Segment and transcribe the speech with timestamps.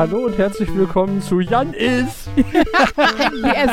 [0.00, 2.26] Hallo und herzlich willkommen zu Jan is.
[2.34, 3.70] yes.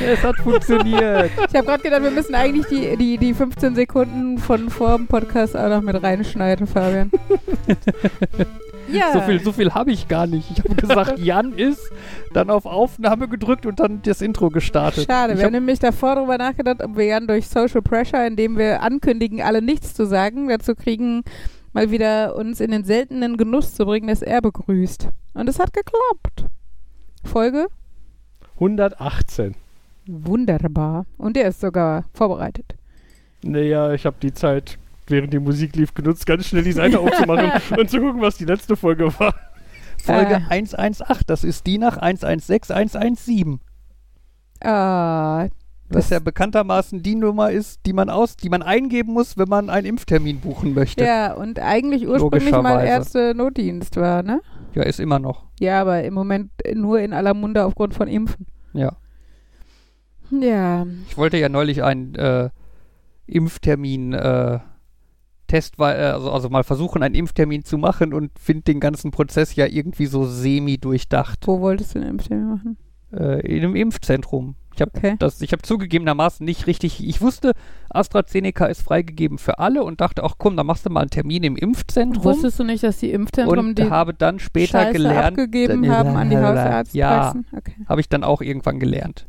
[0.00, 1.32] Es hat funktioniert.
[1.36, 5.08] Ich habe gerade gedacht, wir müssen eigentlich die, die, die 15 Sekunden von vor dem
[5.08, 7.10] Podcast auch noch mit reinschneiden, Fabian.
[8.88, 9.14] ja.
[9.14, 10.48] So viel, so viel habe ich gar nicht.
[10.52, 11.90] Ich habe gesagt, Jan ist,
[12.32, 15.06] dann auf Aufnahme gedrückt und dann das Intro gestartet.
[15.10, 18.58] Schade, ich wir haben nämlich davor darüber nachgedacht, ob wir Jan durch Social Pressure, indem
[18.58, 21.24] wir ankündigen, alle nichts zu sagen, dazu kriegen,
[21.74, 25.08] mal wieder uns in den seltenen Genuss zu bringen, dass er begrüßt.
[25.34, 26.46] Und es hat geklappt.
[27.24, 27.66] Folge
[28.54, 29.54] 118.
[30.06, 31.06] Wunderbar.
[31.18, 32.76] Und er ist sogar vorbereitet.
[33.42, 37.50] Naja, ich habe die Zeit, während die Musik lief, genutzt, ganz schnell die Seite aufzumachen
[37.78, 39.34] und zu gucken, was die letzte Folge war.
[39.98, 40.40] Folge äh.
[40.48, 43.60] 118, das ist die nach 116117.
[44.62, 45.48] Ah,
[45.88, 49.70] das ja bekanntermaßen die Nummer ist, die man aus, die man eingeben muss, wenn man
[49.70, 51.04] einen Impftermin buchen möchte.
[51.04, 54.40] Ja, und eigentlich ursprünglich mal Ärzte-Notdienst war, ne?
[54.74, 55.44] Ja, ist immer noch.
[55.60, 58.46] Ja, aber im Moment nur in aller Munde aufgrund von Impfen.
[58.72, 58.96] Ja.
[60.30, 60.86] Ja.
[61.08, 62.50] Ich wollte ja neulich einen äh,
[63.26, 64.58] Impftermin äh,
[65.46, 69.54] Test, äh, also, also mal versuchen, einen Impftermin zu machen und finde den ganzen Prozess
[69.54, 71.46] ja irgendwie so semi durchdacht.
[71.46, 72.76] Wo wolltest du den Impftermin machen?
[73.12, 74.56] Äh, in einem Impfzentrum.
[74.74, 75.16] Ich habe okay.
[75.20, 77.52] hab zugegebenermaßen nicht richtig, ich wusste,
[77.90, 81.44] AstraZeneca ist freigegeben für alle und dachte auch, komm, dann machst du mal einen Termin
[81.44, 82.24] im Impfzentrum.
[82.24, 86.16] Wusstest du nicht, dass die Impfzentren und die habe dann später Scheiße gelernt, abgegeben haben
[86.16, 86.98] an die Hausärzte?
[86.98, 87.74] Ja, okay.
[87.88, 89.26] habe ich dann auch irgendwann gelernt.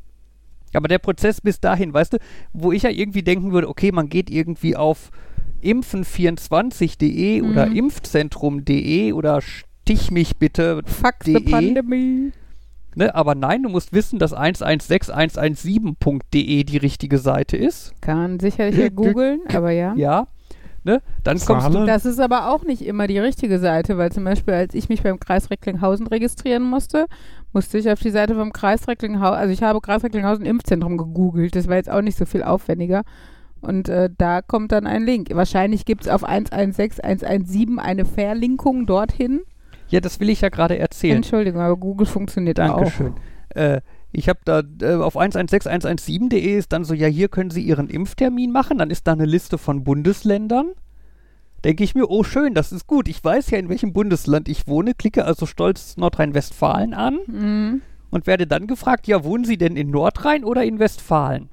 [0.73, 2.17] Aber der Prozess bis dahin, weißt du,
[2.53, 5.11] wo ich ja irgendwie denken würde, okay, man geht irgendwie auf
[5.63, 7.49] impfen24.de mhm.
[7.49, 10.81] oder impfzentrum.de oder stich mich bitte.
[10.85, 12.31] Fuck the Pandemie.
[12.95, 17.93] Ne, aber nein, du musst wissen, dass 116117.de die richtige Seite ist.
[18.01, 19.93] Kann man sicherlich ja googeln, aber ja.
[19.95, 20.27] Ja.
[20.85, 21.01] Ne?
[21.23, 24.53] Dann kommst du das ist aber auch nicht immer die richtige Seite, weil zum Beispiel,
[24.53, 27.07] als ich mich beim Kreis Recklinghausen registrieren musste,
[27.53, 31.55] musste ich auf die Seite vom Kreis Recklinghausen, also ich habe Kreis Recklinghausen Impfzentrum gegoogelt,
[31.55, 33.01] das war jetzt auch nicht so viel aufwendiger.
[33.61, 35.29] Und äh, da kommt dann ein Link.
[35.33, 39.41] Wahrscheinlich gibt es auf 116, 117 eine Verlinkung dorthin.
[39.89, 41.17] Ja, das will ich ja gerade erzählen.
[41.17, 43.13] Entschuldigung, aber Google funktioniert Dankeschön.
[43.13, 43.55] auch.
[43.55, 43.81] Äh,
[44.11, 48.51] ich habe da äh, auf 116117.de ist dann so, ja, hier können Sie Ihren Impftermin
[48.51, 48.77] machen.
[48.77, 50.71] Dann ist da eine Liste von Bundesländern.
[51.63, 53.07] Denke ich mir, oh schön, das ist gut.
[53.07, 57.81] Ich weiß ja, in welchem Bundesland ich wohne, klicke also stolz Nordrhein-Westfalen an mhm.
[58.11, 61.49] und werde dann gefragt, ja, wohnen Sie denn in Nordrhein oder in Westfalen?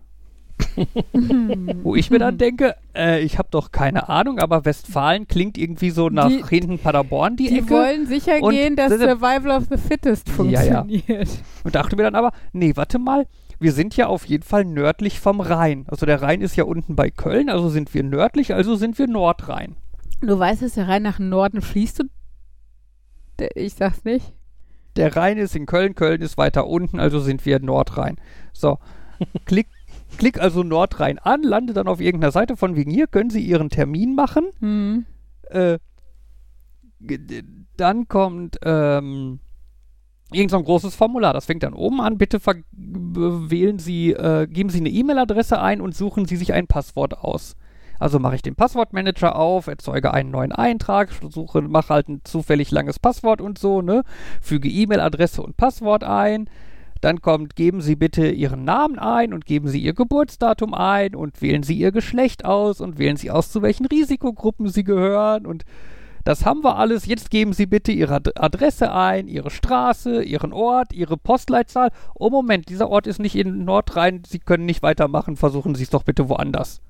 [1.83, 5.91] Wo ich mir dann denke, äh, ich habe doch keine Ahnung, aber Westfalen klingt irgendwie
[5.91, 7.71] so nach die, hinten Paderborn, die, die Ecke.
[7.71, 11.09] wollen sicher und gehen, dass Survival of the Fittest funktioniert.
[11.09, 11.25] Ja, ja.
[11.65, 13.27] Und dachte mir dann aber, nee, warte mal,
[13.59, 15.85] wir sind ja auf jeden Fall nördlich vom Rhein.
[15.89, 19.07] Also der Rhein ist ja unten bei Köln, also sind wir nördlich, also sind wir
[19.07, 19.77] Nordrhein.
[20.21, 22.11] Du weißt, dass der Rhein nach Norden fließt und
[23.55, 24.35] ich sag's nicht.
[24.97, 28.17] Der Rhein ist in Köln, Köln ist weiter unten, also sind wir Nordrhein.
[28.53, 28.79] So,
[29.47, 29.69] klick
[30.19, 33.71] Klick also Nordrhein an, lande dann auf irgendeiner Seite von wegen hier, können Sie Ihren
[33.71, 34.51] Termin machen.
[34.61, 35.07] Mhm.
[35.51, 35.79] Äh,
[37.77, 39.41] dann kommt ähm,
[40.31, 41.33] irgend so ein großes Formular.
[41.33, 42.19] Das fängt dann oben an.
[42.19, 42.41] Bitte
[42.73, 47.57] wählen Sie, äh, geben Sie eine E-Mail-Adresse ein und suchen Sie sich ein Passwort aus.
[47.99, 52.73] Also mache ich den Passwortmanager auf, erzeuge einen neuen Eintrag, suche, mache halt ein zufällig
[52.73, 54.03] langes Passwort und so, ne?
[54.41, 56.51] Füge E-Mail-Adresse und Passwort ein
[57.03, 61.43] dann kommt, geben Sie bitte Ihren Namen ein und geben Sie Ihr Geburtsdatum ein und
[61.43, 65.65] wählen Sie Ihr Geschlecht aus und wählen Sie aus, zu welchen Risikogruppen Sie gehören und
[66.25, 67.07] das haben wir alles.
[67.07, 71.91] Jetzt geben Sie bitte Ihre Adresse ein, Ihre Straße, Ihren Ort, Ihre Postleitzahl.
[72.15, 74.23] Oh Moment, dieser Ort ist nicht in Nordrhein.
[74.25, 75.37] Sie können nicht weitermachen.
[75.37, 76.81] Versuchen Sie es doch bitte woanders.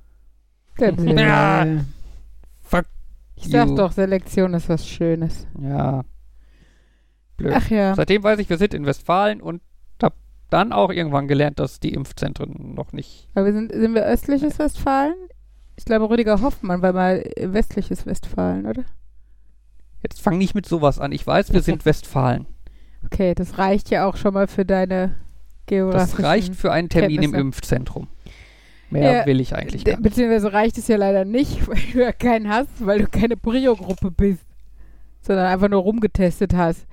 [0.78, 1.66] ja.
[2.60, 2.84] Fuck
[3.34, 3.74] ich sag you.
[3.74, 5.46] doch, Selektion ist was Schönes.
[5.60, 6.02] Ja.
[7.36, 7.54] Blöd.
[7.56, 7.94] Ach ja.
[7.94, 9.62] Seitdem weiß ich, wir sind in Westfalen und
[10.52, 13.28] dann auch irgendwann gelernt, dass die Impfzentren noch nicht.
[13.34, 15.14] Aber wir sind, sind wir östliches Westfalen?
[15.76, 18.84] Ich glaube, Rüdiger Hoffmann war mal westliches Westfalen, oder?
[20.02, 21.12] Jetzt fang nicht mit sowas an.
[21.12, 22.46] Ich weiß, wir sind Westfalen.
[23.04, 25.16] Okay, das reicht ja auch schon mal für deine
[25.66, 26.16] Geografie.
[26.16, 27.40] Das reicht für einen Termin Kenntnisse.
[27.40, 28.08] im Impfzentrum.
[28.90, 30.02] Mehr ja, will ich eigentlich gar nicht.
[30.02, 34.10] Beziehungsweise reicht es ja leider nicht, weil du ja keinen hast, weil du keine Prio-Gruppe
[34.10, 34.44] bist,
[35.22, 36.86] sondern einfach nur rumgetestet hast.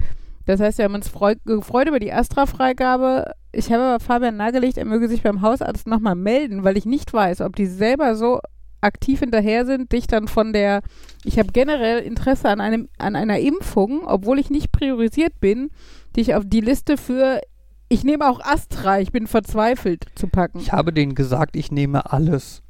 [0.45, 3.33] Das heißt, wir haben uns gefreut über die Astra-Freigabe.
[3.51, 7.11] Ich habe aber Fabian nahegelegt, er möge sich beim Hausarzt nochmal melden, weil ich nicht
[7.11, 8.39] weiß, ob die selber so
[8.81, 10.81] aktiv hinterher sind, dich dann von der,
[11.23, 15.69] ich habe generell Interesse an, einem, an einer Impfung, obwohl ich nicht priorisiert bin,
[16.15, 17.41] dich auf die Liste für,
[17.89, 20.59] ich nehme auch Astra, ich bin verzweifelt zu packen.
[20.59, 22.61] Ich habe denen gesagt, ich nehme alles.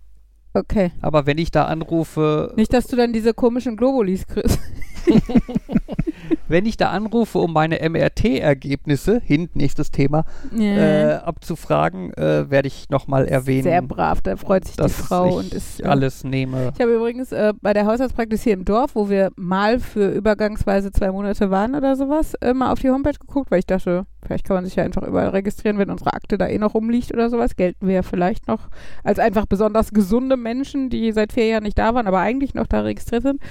[0.54, 0.92] Okay.
[1.02, 2.54] Aber wenn ich da anrufe.
[2.56, 4.60] Nicht, dass du dann diese komischen Globulis kriegst.
[6.50, 10.26] wenn ich da anrufe, um meine MRT-Ergebnisse, hin, nächstes Thema,
[10.58, 11.12] yeah.
[11.12, 13.64] äh, abzufragen, äh, werde ich nochmal erwähnen.
[13.64, 15.80] Sehr brav, da freut sich die Frau und ist.
[15.82, 16.72] Äh, alles nehme.
[16.76, 20.92] Ich habe übrigens äh, bei der Haushaltspraxis hier im Dorf, wo wir mal für übergangsweise
[20.92, 24.46] zwei Monate waren oder sowas, äh, mal auf die Homepage geguckt, weil ich dachte, vielleicht
[24.46, 27.30] kann man sich ja einfach überall registrieren, wenn unsere Akte da eh noch rumliegt oder
[27.30, 27.56] sowas.
[27.56, 28.70] Gelten wir ja vielleicht noch
[29.04, 32.68] als einfach besonders gesunde Menschen, die seit vier Jahren nicht da waren, aber eigentlich noch
[32.68, 33.42] da registriert sind.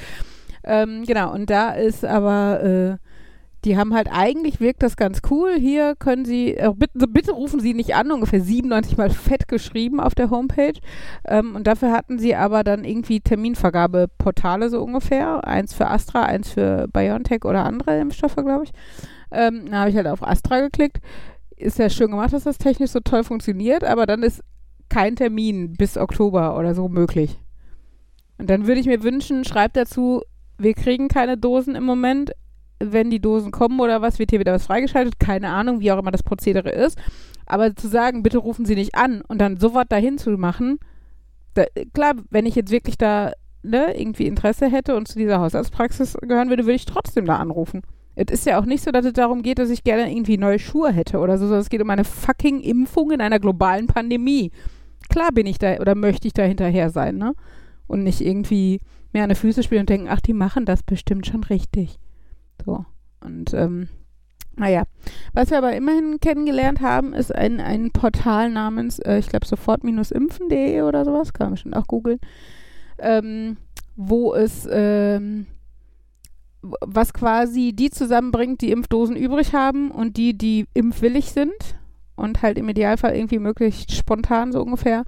[0.65, 3.09] Ähm, genau, und da ist aber, äh,
[3.65, 5.57] die haben halt eigentlich wirkt das ganz cool.
[5.59, 10.01] Hier können Sie, äh, bitte, bitte, rufen Sie nicht an, ungefähr 97 mal fett geschrieben
[10.01, 10.79] auf der Homepage.
[11.27, 15.47] Ähm, und dafür hatten sie aber dann irgendwie Terminvergabeportale so ungefähr.
[15.47, 18.73] Eins für Astra, eins für BioNTech oder andere Impfstoffe, glaube ich.
[19.31, 21.01] Ähm, da habe ich halt auf Astra geklickt.
[21.57, 24.43] Ist ja schön gemacht, dass das technisch so toll funktioniert, aber dann ist
[24.89, 27.37] kein Termin bis Oktober oder so möglich.
[28.39, 30.23] Und dann würde ich mir wünschen, schreibt dazu,
[30.59, 32.33] wir kriegen keine Dosen im Moment.
[32.81, 35.19] Wenn die Dosen kommen oder was, wird hier wieder was freigeschaltet.
[35.19, 36.99] Keine Ahnung, wie auch immer das Prozedere ist.
[37.47, 40.79] Aber zu sagen, bitte rufen Sie nicht an und dann sofort dahin zu machen,
[41.55, 43.33] da, klar, wenn ich jetzt wirklich da
[43.63, 47.83] ne, irgendwie Interesse hätte und zu dieser Hausarztpraxis gehören würde, würde ich trotzdem da anrufen.
[48.15, 50.59] Es ist ja auch nicht so, dass es darum geht, dass ich gerne irgendwie neue
[50.59, 54.51] Schuhe hätte oder so, sondern es geht um eine fucking Impfung in einer globalen Pandemie.
[55.09, 57.35] Klar bin ich da oder möchte ich da hinterher sein, ne?
[57.87, 58.81] Und nicht irgendwie
[59.13, 61.99] mir an die Füße spielen und denken, ach, die machen das bestimmt schon richtig.
[62.65, 62.85] So.
[63.21, 63.89] Und ähm,
[64.59, 64.85] naja,
[65.33, 70.83] was wir aber immerhin kennengelernt haben, ist ein, ein Portal namens, äh, ich glaube, sofort-impfen.de
[70.83, 72.19] oder sowas, kann man bestimmt auch googeln,
[72.99, 73.57] ähm,
[73.97, 75.47] wo es, ähm,
[76.63, 81.53] was quasi die zusammenbringt, die Impfdosen übrig haben und die, die impfwillig sind
[82.17, 85.05] und halt im Idealfall irgendwie möglichst spontan so ungefähr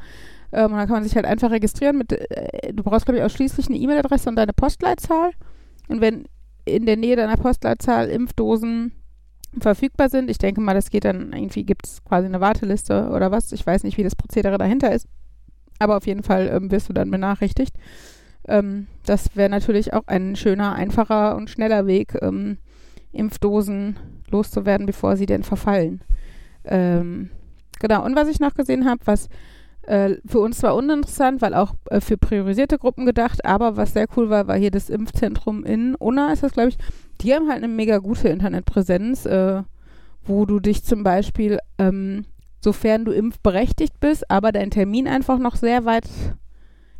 [0.52, 3.24] ähm, und dann kann man sich halt einfach registrieren mit, äh, du brauchst, glaube ich,
[3.24, 5.30] ausschließlich eine E-Mail-Adresse und deine Postleitzahl.
[5.88, 6.24] Und wenn
[6.64, 8.92] in der Nähe deiner Postleitzahl Impfdosen
[9.58, 13.30] verfügbar sind, ich denke mal, das geht dann, irgendwie gibt es quasi eine Warteliste oder
[13.30, 13.52] was.
[13.52, 15.08] Ich weiß nicht, wie das Prozedere dahinter ist.
[15.78, 17.74] Aber auf jeden Fall ähm, wirst du dann benachrichtigt.
[18.46, 22.58] Ähm, das wäre natürlich auch ein schöner, einfacher und schneller Weg, ähm,
[23.12, 23.98] Impfdosen
[24.30, 26.02] loszuwerden, bevor sie denn verfallen.
[26.64, 27.30] Ähm,
[27.80, 29.28] genau, und was ich noch gesehen habe, was
[29.90, 34.06] äh, für uns zwar uninteressant, weil auch äh, für priorisierte Gruppen gedacht, aber was sehr
[34.16, 36.78] cool war, war hier das Impfzentrum in Unna, ist das, glaube ich.
[37.20, 39.62] Die haben halt eine mega gute Internetpräsenz, äh,
[40.22, 42.24] wo du dich zum Beispiel, ähm,
[42.60, 46.08] sofern du impfberechtigt bist, aber dein Termin einfach noch sehr weit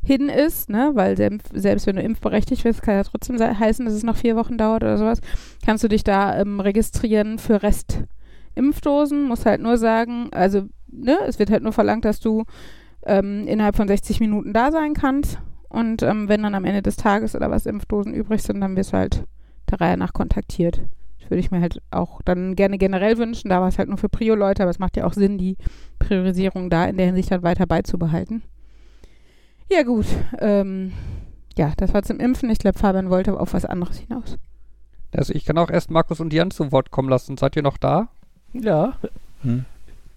[0.03, 3.95] hin ist, ne, weil selbst, selbst wenn du impfberechtigt bist, kann ja trotzdem heißen, dass
[3.95, 5.21] es noch vier Wochen dauert oder sowas,
[5.65, 11.39] kannst du dich da ähm, registrieren für Restimpfdosen, musst halt nur sagen, also ne, es
[11.39, 12.45] wird halt nur verlangt, dass du
[13.05, 15.39] ähm, innerhalb von 60 Minuten da sein kannst.
[15.69, 18.93] Und ähm, wenn dann am Ende des Tages oder was Impfdosen übrig sind, dann wirst
[18.93, 19.25] du halt
[19.71, 20.83] der Reihe nach kontaktiert.
[21.21, 23.51] Das würde ich mir halt auch dann gerne generell wünschen.
[23.51, 25.57] Da war es halt nur für Prio-Leute, aber es macht ja auch Sinn, die
[25.99, 28.43] Priorisierung da in der Hinsicht dann weiter beizubehalten.
[29.71, 30.07] Ja, gut.
[30.41, 30.93] Ähm,
[31.57, 32.51] ja, das war zum Impfen.
[32.51, 34.39] Ich glaube, Fabian wollte auf was anderes hinaus.
[35.13, 37.37] Also ich kann auch erst Markus und Jan zu Wort kommen lassen.
[37.37, 38.09] Seid ihr noch da?
[38.53, 38.95] Ja.
[39.43, 39.65] Hm.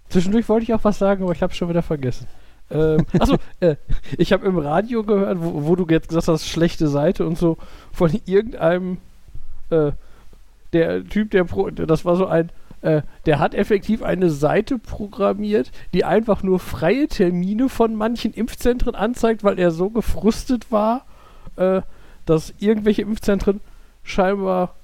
[0.08, 2.26] Zwischendurch wollte ich auch was sagen, aber ich habe es schon wieder vergessen.
[2.74, 3.76] Ähm, achso, äh,
[4.18, 7.56] ich habe im Radio gehört, wo, wo, du jetzt gesagt hast, schlechte Seite und so,
[7.92, 8.98] von irgendeinem,
[9.70, 9.92] äh,
[10.72, 12.50] der Typ, der, Pro, das war so ein,
[12.82, 18.94] äh, der hat effektiv eine Seite programmiert, die einfach nur freie Termine von manchen Impfzentren
[18.94, 21.06] anzeigt, weil er so gefrustet war,
[21.56, 21.80] äh,
[22.26, 23.60] dass irgendwelche Impfzentren
[24.02, 24.74] scheinbar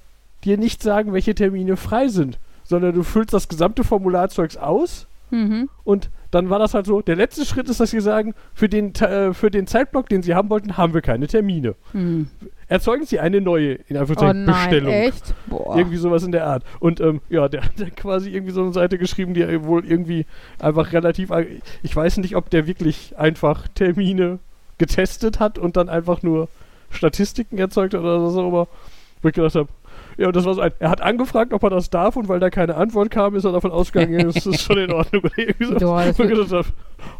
[0.45, 5.69] dir nicht sagen, welche Termine frei sind, sondern du füllst das gesamte Formularzeugs aus Mhm.
[5.85, 8.95] Und dann war das halt so, der letzte Schritt ist, dass sie sagen, für den,
[8.95, 11.75] äh, für den Zeitblock, den sie haben wollten, haben wir keine Termine.
[11.93, 12.29] Mhm.
[12.69, 14.93] Erzeugen sie eine neue, in Anführungszeichen, oh Bestellung.
[14.93, 15.35] Echt?
[15.47, 15.77] Boah.
[15.77, 16.63] Irgendwie sowas in der Art.
[16.79, 20.25] Und ähm, ja, der hat dann quasi irgendwie so eine Seite geschrieben, die wohl irgendwie
[20.61, 21.31] einfach relativ,
[21.83, 24.39] ich weiß nicht, ob der wirklich einfach Termine
[24.79, 26.49] getestet hat und dann einfach nur
[26.91, 28.69] Statistiken erzeugt hat oder so, aber
[29.23, 29.69] wo ich gedacht habe,
[30.17, 32.41] ja, und das war so ein, er hat angefragt, ob er das darf und weil
[32.41, 35.23] da keine Antwort kam, ist er davon ausgegangen, es ist schon in Ordnung.
[35.25, 35.75] Oder irgendwie so.
[35.77, 36.67] Boah, das wird,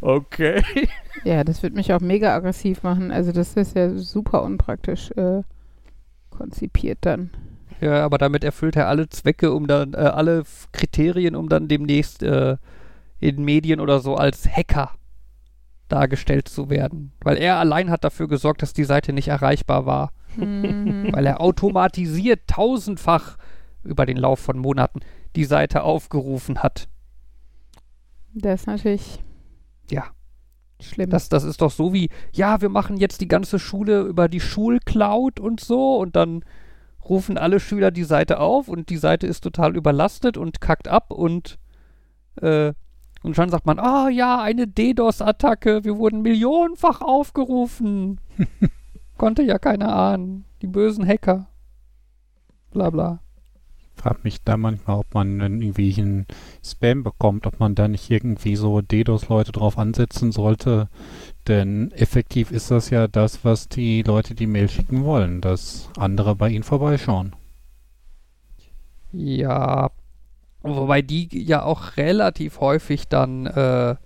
[0.01, 0.63] okay.
[1.25, 3.11] Ja, das wird mich auch mega aggressiv machen.
[3.11, 5.43] Also das ist ja super unpraktisch äh,
[6.31, 7.31] konzipiert dann.
[7.81, 12.23] Ja, aber damit erfüllt er alle Zwecke, um dann, äh, alle Kriterien, um dann demnächst
[12.23, 12.57] äh,
[13.21, 14.93] in Medien oder so als Hacker
[15.89, 17.13] dargestellt zu werden.
[17.23, 20.13] Weil er allein hat dafür gesorgt, dass die Seite nicht erreichbar war.
[20.37, 21.09] Mhm.
[21.13, 23.37] Weil er automatisiert tausendfach
[23.83, 25.01] über den Lauf von Monaten
[25.37, 26.89] die Seite aufgerufen hat.
[28.35, 29.23] Das ist natürlich.
[29.91, 30.05] Ja.
[30.81, 31.11] Schlimm.
[31.11, 34.41] Das, das ist doch so wie, ja, wir machen jetzt die ganze Schule über die
[34.41, 36.45] Schulcloud und so und dann
[37.05, 41.11] rufen alle Schüler die Seite auf und die Seite ist total überlastet und kackt ab
[41.11, 41.59] und
[42.41, 42.73] äh,
[43.23, 48.19] und schon sagt man, ah ja, eine DDoS-Attacke, wir wurden millionenfach aufgerufen.
[49.21, 50.47] Konnte ja keiner ahnen.
[50.63, 51.47] Die bösen Hacker.
[52.71, 53.21] Bla bla.
[53.95, 56.27] frage mich da manchmal, ob man irgendwie einen
[56.65, 60.89] Spam bekommt, ob man da nicht irgendwie so DDoS-Leute drauf ansetzen sollte.
[61.49, 66.35] Denn effektiv ist das ja das, was die Leute die Mail schicken wollen, dass andere
[66.35, 67.37] bei ihnen vorbeischauen.
[69.13, 69.91] Ja,
[70.63, 73.97] wobei die ja auch relativ häufig dann äh,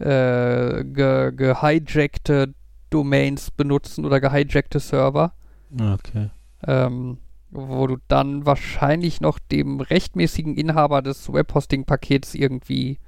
[0.00, 2.55] äh, ge gehijackte
[2.90, 5.32] Domains benutzen oder gehijackte Server.
[5.78, 6.30] Okay.
[6.66, 7.18] ähm,
[7.50, 12.98] wo du dann wahrscheinlich noch dem rechtmäßigen Inhaber des Webhosting-Pakets irgendwie,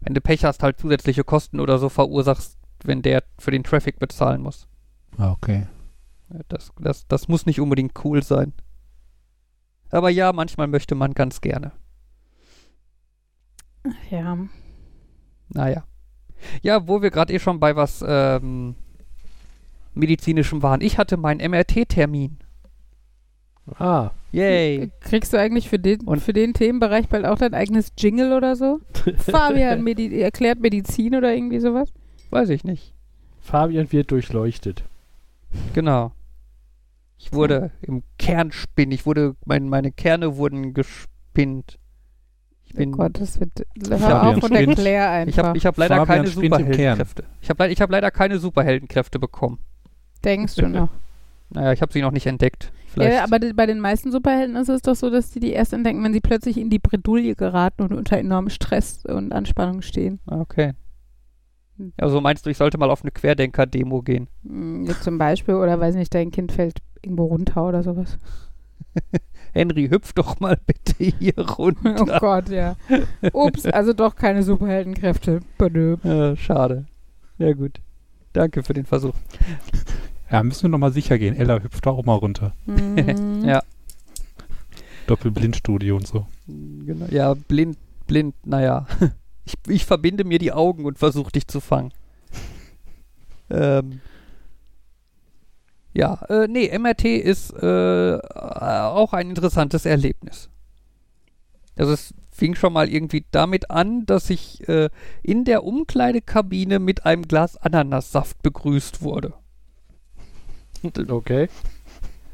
[0.00, 3.98] wenn du Pech hast, halt zusätzliche Kosten oder so verursachst, wenn der für den Traffic
[3.98, 4.66] bezahlen muss.
[5.18, 5.66] Ah, Okay.
[6.48, 8.54] Das, das, das muss nicht unbedingt cool sein.
[9.90, 11.72] Aber ja, manchmal möchte man ganz gerne.
[14.10, 14.38] Ja.
[15.48, 15.84] Naja.
[16.62, 18.76] Ja, wo wir gerade eh schon bei was ähm,
[19.94, 20.80] medizinischem waren.
[20.80, 22.38] Ich hatte meinen MRT-Termin.
[23.78, 24.90] Ah, Yay.
[25.00, 28.56] Kriegst du eigentlich für den, Und- für den Themenbereich bald auch dein eigenes Jingle oder
[28.56, 28.80] so?
[29.18, 31.92] Fabian Medi erklärt Medizin oder irgendwie sowas?
[32.30, 32.92] Weiß ich nicht.
[33.40, 34.84] Fabian wird durchleuchtet.
[35.74, 36.12] Genau.
[37.18, 38.90] Ich wurde im Kern spinn.
[38.90, 41.78] Ich wurde, mein, meine Kerne wurden gespinnt.
[42.64, 43.50] Ich Oh bin, Gott, das wird.
[43.86, 44.68] Hör Fabian auf und spinnt.
[44.70, 45.30] erklär einfach.
[45.30, 46.54] ich habe ich hab leider Fabian keine spinnt.
[46.54, 47.24] Superheldenkräfte.
[47.42, 49.58] Ich habe ich hab leider keine Superheldenkräfte bekommen.
[50.24, 50.88] Denkst du noch?
[51.54, 52.72] Naja, ich habe sie noch nicht entdeckt.
[52.86, 53.12] Vielleicht.
[53.12, 55.74] Ja, aber die, bei den meisten Superhelden ist es doch so, dass die die erst
[55.74, 60.18] entdecken, wenn sie plötzlich in die Bredouille geraten und unter enormem Stress und Anspannung stehen.
[60.26, 60.72] Ah, okay.
[61.98, 64.28] Also meinst du, ich sollte mal auf eine Querdenker-Demo gehen?
[64.46, 68.16] Hm, Jetzt zum Beispiel, oder weiß nicht, dein Kind fällt irgendwo runter oder sowas.
[69.52, 72.18] Henry, hüpf doch mal bitte hier Oh runter.
[72.18, 72.76] Gott, ja.
[73.34, 75.40] Ups, also doch keine Superheldenkräfte.
[75.58, 75.96] Badö.
[76.02, 76.86] Äh, schade.
[77.36, 77.80] Ja gut.
[78.32, 79.12] Danke für den Versuch.
[80.32, 81.36] Ja, müssen wir nochmal sicher gehen.
[81.36, 82.54] Ella hüpft da auch mal runter.
[82.66, 83.44] Mhm.
[83.44, 83.62] Ja.
[85.06, 86.26] Doppelblindstudie und so.
[86.46, 87.06] Genau.
[87.10, 88.86] Ja, blind, blind, naja.
[89.44, 91.92] Ich, ich verbinde mir die Augen und versuche dich zu fangen.
[93.50, 94.00] ähm.
[95.92, 100.48] Ja, äh, nee, MRT ist äh, auch ein interessantes Erlebnis.
[101.76, 104.90] Also es fing schon mal irgendwie damit an, dass ich äh,
[105.24, 109.34] in der Umkleidekabine mit einem Glas Ananassaft begrüßt wurde.
[110.84, 111.48] Okay.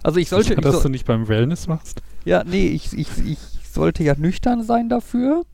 [0.03, 2.03] Also ich sollte, ich dass so, du nicht beim Wellness machst?
[2.25, 3.39] Ja, nee, ich, ich, ich
[3.71, 5.45] sollte ja nüchtern sein dafür.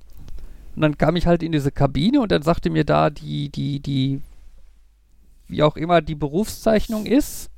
[0.75, 3.81] Und dann kam ich halt in diese Kabine und dann sagte mir da die, die,
[3.81, 4.21] die,
[5.47, 7.51] wie auch immer die Berufszeichnung ist,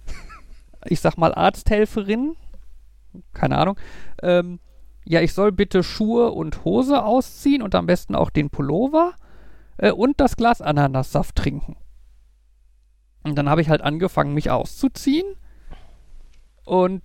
[0.85, 2.37] ich sag mal Arzthelferin,
[3.33, 3.79] keine Ahnung,
[4.23, 4.61] ähm,
[5.05, 9.15] ja, ich soll bitte Schuhe und Hose ausziehen und am besten auch den Pullover
[9.79, 11.77] äh, und das Glas Ananassaft trinken.
[13.27, 15.27] Und dann habe ich halt angefangen, mich auszuziehen
[16.65, 17.03] und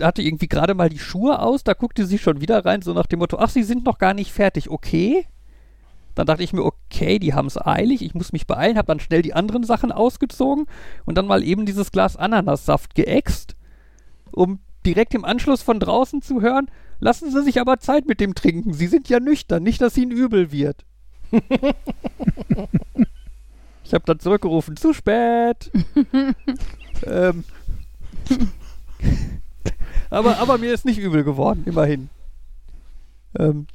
[0.00, 3.06] hatte irgendwie gerade mal die Schuhe aus, da guckte sie schon wieder rein, so nach
[3.06, 5.26] dem Motto, ach, sie sind noch gar nicht fertig, okay.
[6.14, 9.00] Dann dachte ich mir, okay, die haben es eilig, ich muss mich beeilen, habe dann
[9.00, 10.66] schnell die anderen Sachen ausgezogen
[11.06, 13.56] und dann mal eben dieses Glas Ananassaft geäxt,
[14.30, 18.36] um direkt im Anschluss von draußen zu hören, lassen Sie sich aber Zeit mit dem
[18.36, 20.84] Trinken, Sie sind ja nüchtern, nicht, dass Ihnen übel wird.
[23.88, 25.72] ich habe dann zurückgerufen, zu spät.
[27.06, 27.42] ähm,
[30.10, 32.10] aber, aber mir ist nicht übel geworden, immerhin.
[33.38, 33.66] Ähm,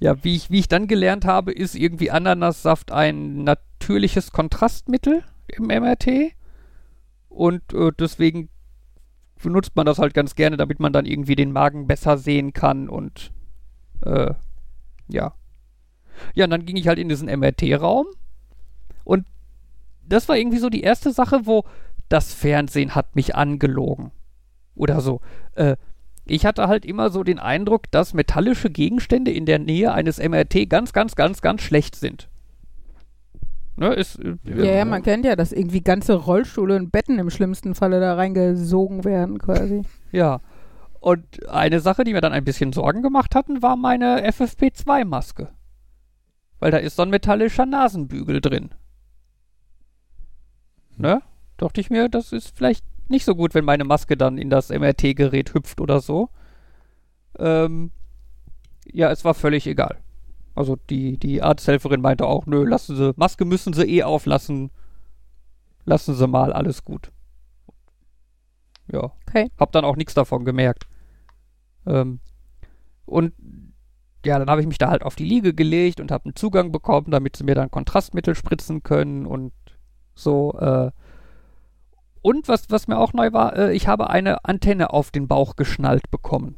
[0.00, 5.66] ja, wie ich, wie ich dann gelernt habe, ist irgendwie Ananassaft ein natürliches Kontrastmittel im
[5.66, 6.32] MRT.
[7.28, 8.48] Und äh, deswegen
[9.42, 12.88] benutzt man das halt ganz gerne, damit man dann irgendwie den Magen besser sehen kann
[12.88, 13.32] und
[14.00, 14.32] äh,
[15.08, 15.34] ja.
[16.34, 18.06] Ja, und dann ging ich halt in diesen MRT-Raum
[19.04, 19.26] und
[20.08, 21.64] das war irgendwie so die erste Sache, wo
[22.08, 24.10] das Fernsehen hat mich angelogen.
[24.74, 25.20] Oder so.
[25.54, 25.76] Äh,
[26.24, 30.68] ich hatte halt immer so den Eindruck, dass metallische Gegenstände in der Nähe eines MRT
[30.68, 32.28] ganz, ganz, ganz, ganz schlecht sind.
[33.76, 37.30] Ne, ist, äh, Ja, ja, man kennt ja, dass irgendwie ganze Rollstühle und Betten im
[37.30, 39.82] schlimmsten Falle da reingesogen werden, quasi.
[40.12, 40.40] Ja.
[41.00, 45.48] Und eine Sache, die mir dann ein bisschen Sorgen gemacht hatten, war meine FFP2-Maske.
[46.58, 48.70] Weil da ist so ein metallischer Nasenbügel drin.
[50.98, 51.22] Ne?
[51.56, 54.68] Dachte ich mir, das ist vielleicht nicht so gut, wenn meine Maske dann in das
[54.70, 56.28] MRT-Gerät hüpft oder so.
[57.38, 57.92] Ähm,
[58.92, 59.98] ja, es war völlig egal.
[60.54, 64.70] Also die, die Arzthelferin meinte auch, nö, lassen Sie, Maske müssen Sie eh auflassen.
[65.84, 67.12] Lassen Sie mal, alles gut.
[68.92, 69.12] Ja.
[69.26, 69.50] Okay.
[69.58, 70.86] Hab dann auch nichts davon gemerkt.
[71.86, 72.20] Ähm,
[73.06, 73.32] und
[74.24, 76.72] ja, dann habe ich mich da halt auf die Liege gelegt und habe einen Zugang
[76.72, 79.52] bekommen, damit sie mir dann Kontrastmittel spritzen können und
[80.18, 80.52] so.
[80.58, 80.90] Äh.
[82.20, 85.56] Und was, was mir auch neu war, äh, ich habe eine Antenne auf den Bauch
[85.56, 86.56] geschnallt bekommen.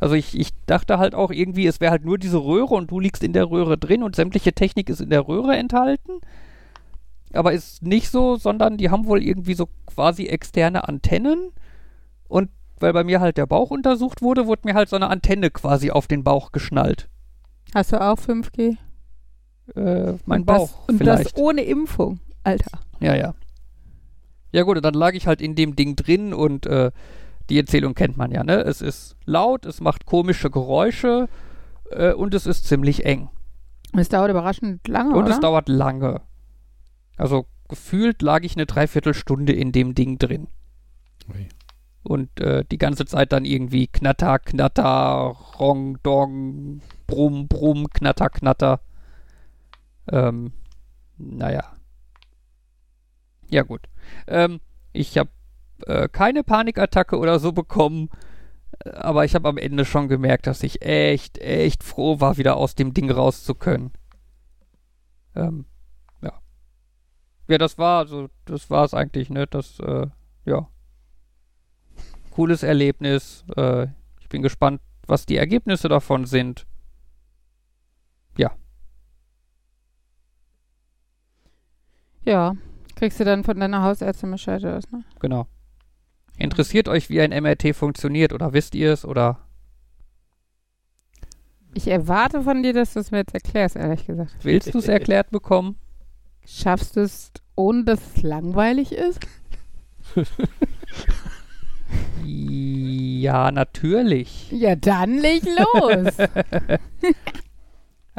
[0.00, 3.00] Also ich, ich dachte halt auch irgendwie, es wäre halt nur diese Röhre und du
[3.00, 6.20] liegst in der Röhre drin und sämtliche Technik ist in der Röhre enthalten.
[7.32, 11.50] Aber ist nicht so, sondern die haben wohl irgendwie so quasi externe Antennen
[12.28, 15.50] und weil bei mir halt der Bauch untersucht wurde, wurde mir halt so eine Antenne
[15.50, 17.08] quasi auf den Bauch geschnallt.
[17.74, 18.76] Hast du auch 5G?
[19.74, 21.24] Äh, mein und Bauch das, und vielleicht.
[21.26, 22.78] das ohne Impfung, Alter.
[23.00, 23.34] Ja, ja.
[24.52, 26.90] Ja gut, und dann lag ich halt in dem Ding drin und äh,
[27.50, 28.60] die Erzählung kennt man ja, ne?
[28.60, 31.28] Es ist laut, es macht komische Geräusche
[31.90, 33.28] äh, und es ist ziemlich eng.
[33.92, 35.32] Und es dauert überraschend lange, Und oder?
[35.32, 36.20] es dauert lange.
[37.16, 40.48] Also gefühlt lag ich eine Dreiviertelstunde in dem Ding drin.
[41.28, 41.48] Ui.
[42.02, 48.80] Und äh, die ganze Zeit dann irgendwie Knatter, Knatter, Rong, Dong, Brumm, Brumm, Knatter, Knatter.
[50.10, 50.52] Ähm,
[51.16, 51.72] naja.
[53.50, 53.88] Ja, gut.
[54.26, 54.60] Ähm,
[54.92, 55.30] ich habe
[55.86, 58.10] äh, keine Panikattacke oder so bekommen,
[58.84, 62.74] aber ich habe am Ende schon gemerkt, dass ich echt, echt froh war, wieder aus
[62.74, 63.92] dem Ding raus zu können.
[65.34, 65.64] Ähm,
[66.22, 66.32] ja.
[67.48, 69.46] Ja, das war, also, das war es eigentlich, ne?
[69.46, 70.06] Das, äh,
[70.44, 70.68] ja.
[72.30, 73.44] Cooles Erlebnis.
[73.56, 73.88] Äh,
[74.20, 76.66] ich bin gespannt, was die Ergebnisse davon sind.
[82.28, 82.54] Ja.
[82.94, 85.02] Kriegst du dann von deiner Hausärztin Bescheid oder was, ne?
[85.20, 85.46] Genau.
[86.36, 89.38] Interessiert euch, wie ein MRT funktioniert oder wisst ihr es oder
[91.72, 94.36] Ich erwarte von dir, dass du es mir jetzt erklärst, ehrlich gesagt.
[94.42, 95.76] willst du es erklärt bekommen?
[96.44, 99.20] Schaffst du es, ohne dass es langweilig ist?
[102.24, 104.50] Ja, natürlich.
[104.52, 106.14] Ja, dann leg los.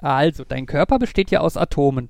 [0.01, 2.07] Also, dein Körper besteht ja aus Atomen.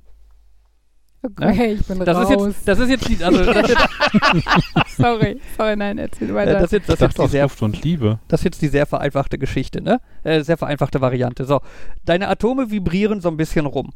[1.22, 2.48] Okay, ich bin Das ist raus.
[2.48, 3.78] jetzt, das ist jetzt die, also, das ist
[4.98, 6.54] sorry, sorry, nein, erzähl äh, weiter.
[6.54, 8.20] das ist jetzt, das ist jetzt die sehr Luft und Liebe.
[8.30, 10.00] Das ist jetzt die sehr vereinfachte Geschichte, ne?
[10.24, 11.44] Äh, sehr vereinfachte Variante.
[11.46, 11.60] So,
[12.06, 13.92] deine Atome vibrieren so ein bisschen rum.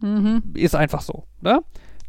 [0.00, 0.42] mhm.
[0.54, 1.60] Ist einfach so, ne?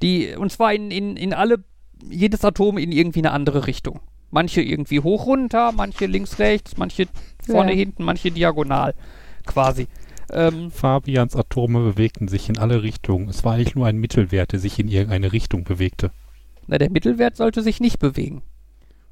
[0.02, 1.64] Die, und zwar in, in, in alle,
[2.10, 4.00] jedes Atom in irgendwie eine andere Richtung.
[4.30, 7.06] Manche irgendwie hoch runter, manche links rechts, manche
[7.46, 7.78] vorne Ja.
[7.78, 8.94] hinten, manche diagonal,
[9.46, 9.88] quasi.
[10.32, 13.30] Ähm, Fabians Atome bewegten sich in alle Richtungen.
[13.30, 16.12] Es war eigentlich nur ein Mittelwert, der sich in irgendeine Richtung bewegte.
[16.68, 18.42] na, der Mittelwert sollte sich nicht bewegen.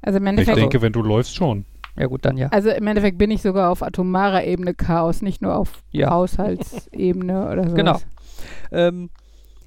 [0.02, 1.64] Also im Ich Endeffekt, denke, wenn du läufst, schon.
[1.98, 2.48] Ja gut, dann ja.
[2.48, 6.10] also im Endeffekt bin ich sogar auf atomarer Ebene Chaos, nicht nur auf Ja.
[6.10, 7.74] Haushaltsebene oder so.
[7.74, 7.98] Genau.
[8.70, 9.08] Ähm,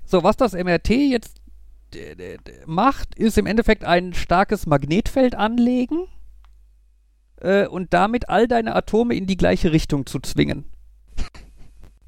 [0.06, 1.42] so, was das MRT jetzt
[2.68, 6.06] macht, ist im Endeffekt ein starkes Magnetfeld anlegen
[7.42, 10.66] äh, und damit all deine Atome in die gleiche Richtung zu zwingen.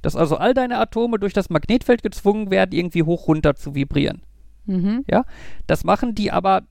[0.02, 4.22] Dass also all deine Atome durch das Magnetfeld gezwungen werden, irgendwie hoch runter zu vibrieren.
[4.66, 5.06] Mhm.
[5.68, 6.64] Das machen die aber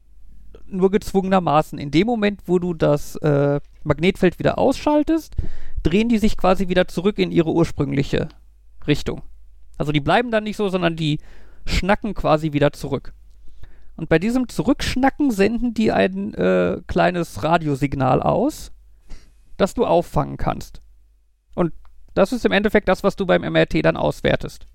[0.66, 1.78] nur gezwungenermaßen.
[1.78, 5.36] In dem Moment, wo du das äh, Magnetfeld wieder ausschaltest,
[5.82, 8.28] drehen die sich quasi wieder zurück in ihre ursprüngliche
[8.86, 9.22] Richtung.
[9.78, 11.18] Also die bleiben dann nicht so, sondern die
[11.66, 13.14] schnacken quasi wieder zurück.
[13.96, 18.72] Und bei diesem Zurückschnacken senden die ein äh, kleines Radiosignal aus,
[19.56, 20.79] das du auffangen kannst.
[22.14, 24.66] Das ist im Endeffekt das, was du beim MRT dann auswertest.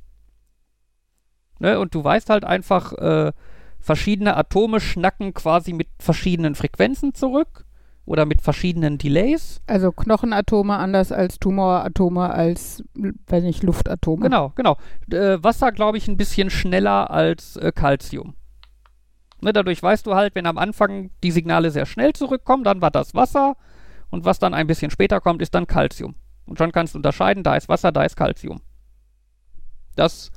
[1.60, 1.80] Ne?
[1.80, 3.32] Und du weißt halt einfach, äh,
[3.80, 7.66] verschiedene Atome schnacken quasi mit verschiedenen Frequenzen zurück
[8.06, 9.62] oder mit verschiedenen Delays.
[9.68, 12.84] Also Knochenatome anders als Tumoratome, als,
[13.28, 14.24] weiß nicht, Luftatome.
[14.24, 14.78] Genau, genau.
[15.12, 18.36] Äh, Wasser, glaube ich, ein bisschen schneller als äh, Calcium.
[19.42, 22.92] Ne, dadurch weißt du halt, wenn am Anfang die Signale sehr schnell zurückkommen, dann war
[22.92, 23.56] das Wasser
[24.10, 26.16] und was dann ein bisschen später kommt, ist dann Calcium.
[26.46, 28.62] Und schon kannst du unterscheiden, da ist Wasser, da ist Calcium.
[29.96, 30.32] Das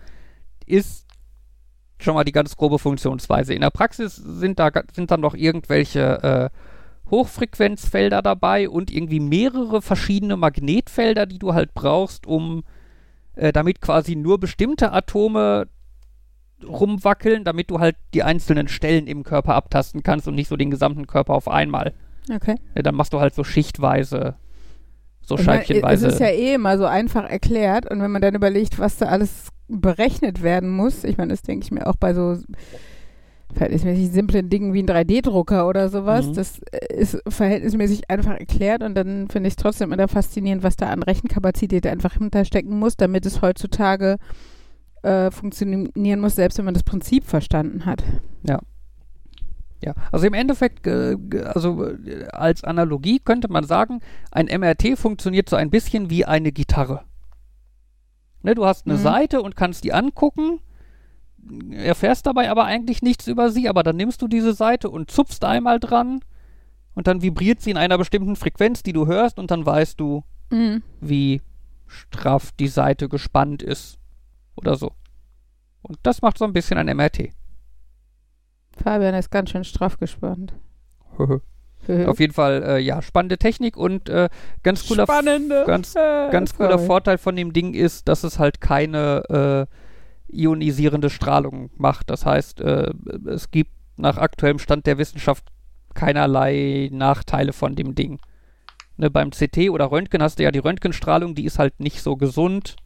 [0.66, 1.06] ist
[2.00, 3.54] schon mal die ganz grobe Funktionsweise.
[3.54, 9.82] In der Praxis sind da sind dann noch irgendwelche äh, Hochfrequenzfelder dabei und irgendwie mehrere
[9.82, 12.64] verschiedene Magnetfelder, die du halt brauchst, um
[13.34, 15.68] äh, damit quasi nur bestimmte Atome
[16.66, 20.70] rumwackeln, damit du halt die einzelnen Stellen im Körper abtasten kannst und nicht so den
[20.70, 21.94] gesamten Körper auf einmal.
[22.32, 22.56] Okay.
[22.74, 24.36] Ja, dann machst du halt so schichtweise,
[25.28, 26.06] so Ich meine, scheibchenweise.
[26.08, 29.06] Es ist ja eh immer so einfach erklärt und wenn man dann überlegt, was da
[29.06, 32.36] alles berechnet werden muss, ich meine, das denke ich mir auch bei so
[33.54, 36.34] verhältnismäßig simplen Dingen wie ein 3D-Drucker oder sowas, Mhm.
[36.34, 40.76] das äh, ist verhältnismäßig einfach erklärt und dann finde ich es trotzdem immer faszinierend, was
[40.76, 44.16] da an Rechenkapazität einfach hinterstecken muss, damit es heutzutage
[45.02, 48.02] äh, funktionieren muss, selbst wenn man das Prinzip verstanden hat.
[48.42, 48.58] Ja,
[50.10, 51.16] also im Endeffekt, äh,
[51.54, 56.52] also äh, als Analogie könnte man sagen, ein MRT funktioniert so ein bisschen wie eine
[56.52, 57.02] Gitarre.
[58.42, 59.02] Ne, du hast eine Mhm.
[59.02, 60.60] Seite und kannst die angucken,
[61.70, 65.44] erfährst dabei aber eigentlich nichts über sie, aber dann nimmst du diese Seite und zupfst
[65.44, 66.20] einmal dran
[66.94, 70.24] und dann vibriert sie in einer bestimmten Frequenz, die du hörst und dann weißt du,
[70.50, 70.82] Mhm.
[71.00, 71.42] wie
[71.86, 73.98] straff die Seite gespannt ist
[74.56, 74.92] oder so.
[75.82, 77.30] Und das macht so ein bisschen ein MRT.
[78.82, 80.54] Fabian ist ganz schön straff gespannt.
[82.06, 84.28] Auf jeden Fall, äh, ja, spannende Technik und äh,
[84.62, 85.64] ganz cooler, Spannende.
[85.66, 86.86] ganz, ganz cooler sorry.
[86.86, 89.68] Vorteil von dem Ding ist, dass es halt keine
[90.30, 92.10] äh, ionisierende Strahlung macht.
[92.10, 92.92] Das heißt, äh,
[93.26, 95.44] es gibt nach aktuellem Stand der Wissenschaft
[95.94, 98.20] keinerlei Nachteile von dem Ding.
[98.96, 102.16] Ne, beim CT oder Röntgen hast du ja die Röntgenstrahlung, die ist halt nicht so
[102.16, 102.76] gesund.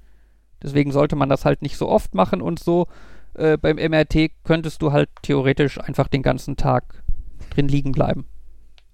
[0.62, 2.86] Deswegen sollte man das halt nicht so oft machen und so.
[3.34, 7.02] Äh, beim MRT könntest du halt theoretisch einfach den ganzen Tag
[7.50, 8.26] drin liegen bleiben.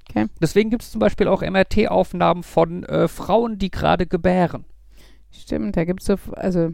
[0.09, 0.27] Okay.
[0.41, 4.65] Deswegen gibt es zum Beispiel auch MRT-Aufnahmen von äh, Frauen, die gerade gebären.
[5.31, 6.71] Stimmt, da gibt es so, also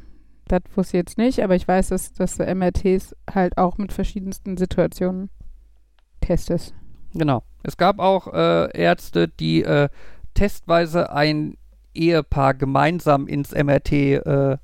[0.46, 3.92] das wusste ich jetzt nicht, aber ich weiß, dass, dass du MRTs halt auch mit
[3.92, 5.30] verschiedensten Situationen
[6.20, 6.74] testest.
[7.14, 7.42] Genau.
[7.62, 9.88] Es gab auch äh, Ärzte, die äh,
[10.34, 11.56] testweise ein
[11.94, 14.58] Ehepaar gemeinsam ins MRT äh,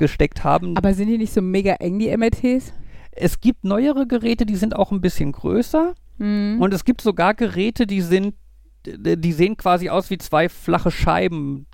[0.00, 0.76] gesteckt haben.
[0.76, 2.72] Aber sind die nicht so mega eng, die MRTs?
[3.12, 5.94] es gibt neuere Geräte, die sind auch ein bisschen größer.
[6.18, 6.58] Mhm.
[6.60, 8.34] Und es gibt sogar Geräte, die sind,
[8.86, 11.66] die sehen quasi aus wie zwei flache Scheiben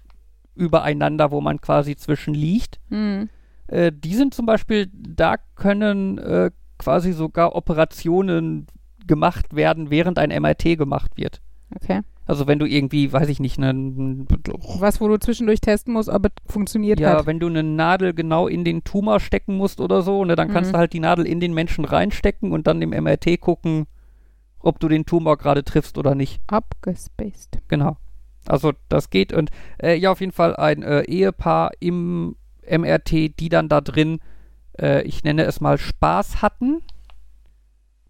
[0.55, 2.81] übereinander, wo man quasi zwischen liegt.
[2.89, 3.29] Mhm.
[3.69, 8.67] Äh, die sind zum Beispiel, da können äh, quasi sogar Operationen
[9.07, 11.41] gemacht werden, während ein MRT gemacht wird.
[11.75, 12.01] Okay.
[12.27, 14.27] Also wenn du irgendwie, weiß ich nicht, einen,
[14.81, 17.27] Was, wo du zwischendurch testen musst, ob es funktioniert ja, hat.
[17.27, 20.71] wenn du eine Nadel genau in den Tumor stecken musst oder so, ne, dann kannst
[20.71, 20.73] Mhm.
[20.75, 23.87] du halt die Nadel in den Menschen reinstecken und dann im MRT gucken,
[24.59, 26.41] ob du den Tumor gerade triffst oder nicht.
[26.49, 27.59] Abgespaced.
[27.69, 27.97] Genau.
[28.47, 32.37] Also das geht und äh, ja, auf jeden Fall ein äh, Ehepaar im
[32.69, 34.19] MRT, die dann da drin,
[34.81, 36.83] äh, ich nenne es mal Spaß hatten.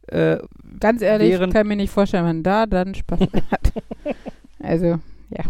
[0.08, 0.38] Äh,
[0.80, 3.72] Ganz ehrlich, Während- kann mir nicht vorstellen, wenn man da dann Spaß hat.
[4.60, 4.98] Also,
[5.30, 5.44] ja.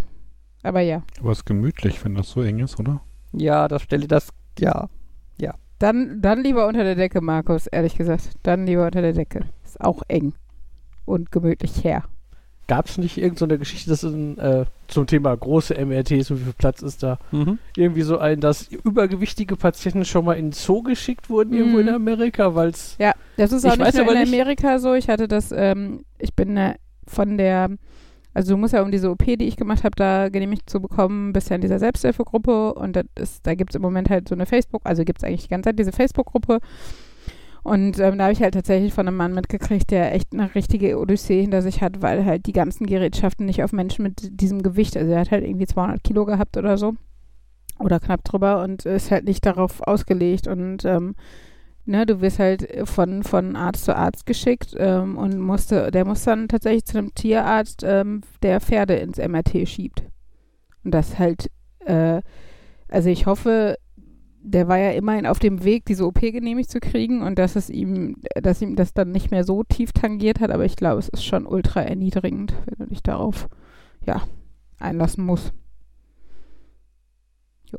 [0.63, 1.03] Aber ja.
[1.21, 3.01] Aber es ist gemütlich, wenn das so eng ist, oder?
[3.33, 4.89] ja, das stelle das, ja.
[5.79, 8.31] Dann, dann lieber unter der Decke, Markus, ehrlich gesagt.
[8.45, 9.45] Dann lieber unter der Decke.
[9.63, 10.33] Ist auch eng.
[11.05, 12.05] Und gemütlich her.
[12.69, 16.41] Gab es nicht irgendeine so eine Geschichte, dass in, äh, zum Thema große MRTs und
[16.41, 17.19] wie viel Platz ist da?
[17.31, 17.59] Mhm.
[17.77, 21.87] Irgendwie so ein, dass übergewichtige Patienten schon mal in den Zoo geschickt wurden, irgendwo in
[21.87, 21.95] Mhm.
[21.95, 22.97] Amerika, weil es.
[22.99, 24.95] Ja, das ist auch nicht nur in nicht- Amerika so.
[24.95, 26.75] Ich hatte das, ähm, ich bin äh,
[27.07, 27.71] von der,
[28.35, 31.33] also du musst ja um diese OP, die ich gemacht habe, da genehmigt zu bekommen,
[31.33, 34.45] bisher in dieser Selbsthilfegruppe und das ist, da gibt es im Moment halt so eine
[34.45, 36.59] Facebook, also gibt es eigentlich die ganze Zeit diese Facebook-Gruppe
[37.67, 41.01] und ähm, da habe ich halt tatsächlich von einem Mann mitgekriegt, der echt eine richtige
[41.01, 44.97] Odyssee hinter sich hat, weil halt die ganzen Gerätschaften nicht auf Menschen mit diesem Gewicht,
[44.97, 46.95] also er hat halt irgendwie 200 Kilo gehabt oder so
[47.81, 51.17] oder knapp drüber und ist halt nicht darauf ausgelegt und ähm,
[51.87, 56.23] ne, du wirst halt von, von Arzt zu Arzt geschickt ähm, und musste, der muss
[56.23, 60.05] dann tatsächlich zu einem Tierarzt, ähm, der Pferde ins MRT schiebt.
[60.85, 61.51] Und das halt,
[61.85, 62.23] äh,
[62.89, 63.77] also ich hoffe,
[64.47, 67.69] der war ja immerhin auf dem Weg, diese OP genehmigt zu kriegen und dass es
[67.69, 71.09] ihm, dass ihm das dann nicht mehr so tief tangiert hat, aber ich glaube, es
[71.09, 73.49] ist schon ultra erniedrigend, wenn du dich darauf,
[74.07, 74.23] ja,
[74.79, 75.53] einlassen musst.
[77.73, 77.79] Ja.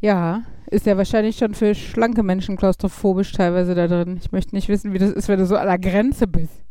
[0.00, 4.18] Ja, ist ja wahrscheinlich schon für schlanke Menschen klaustrophobisch teilweise da drin.
[4.22, 6.62] Ich möchte nicht wissen, wie das ist, wenn du so an der Grenze bist.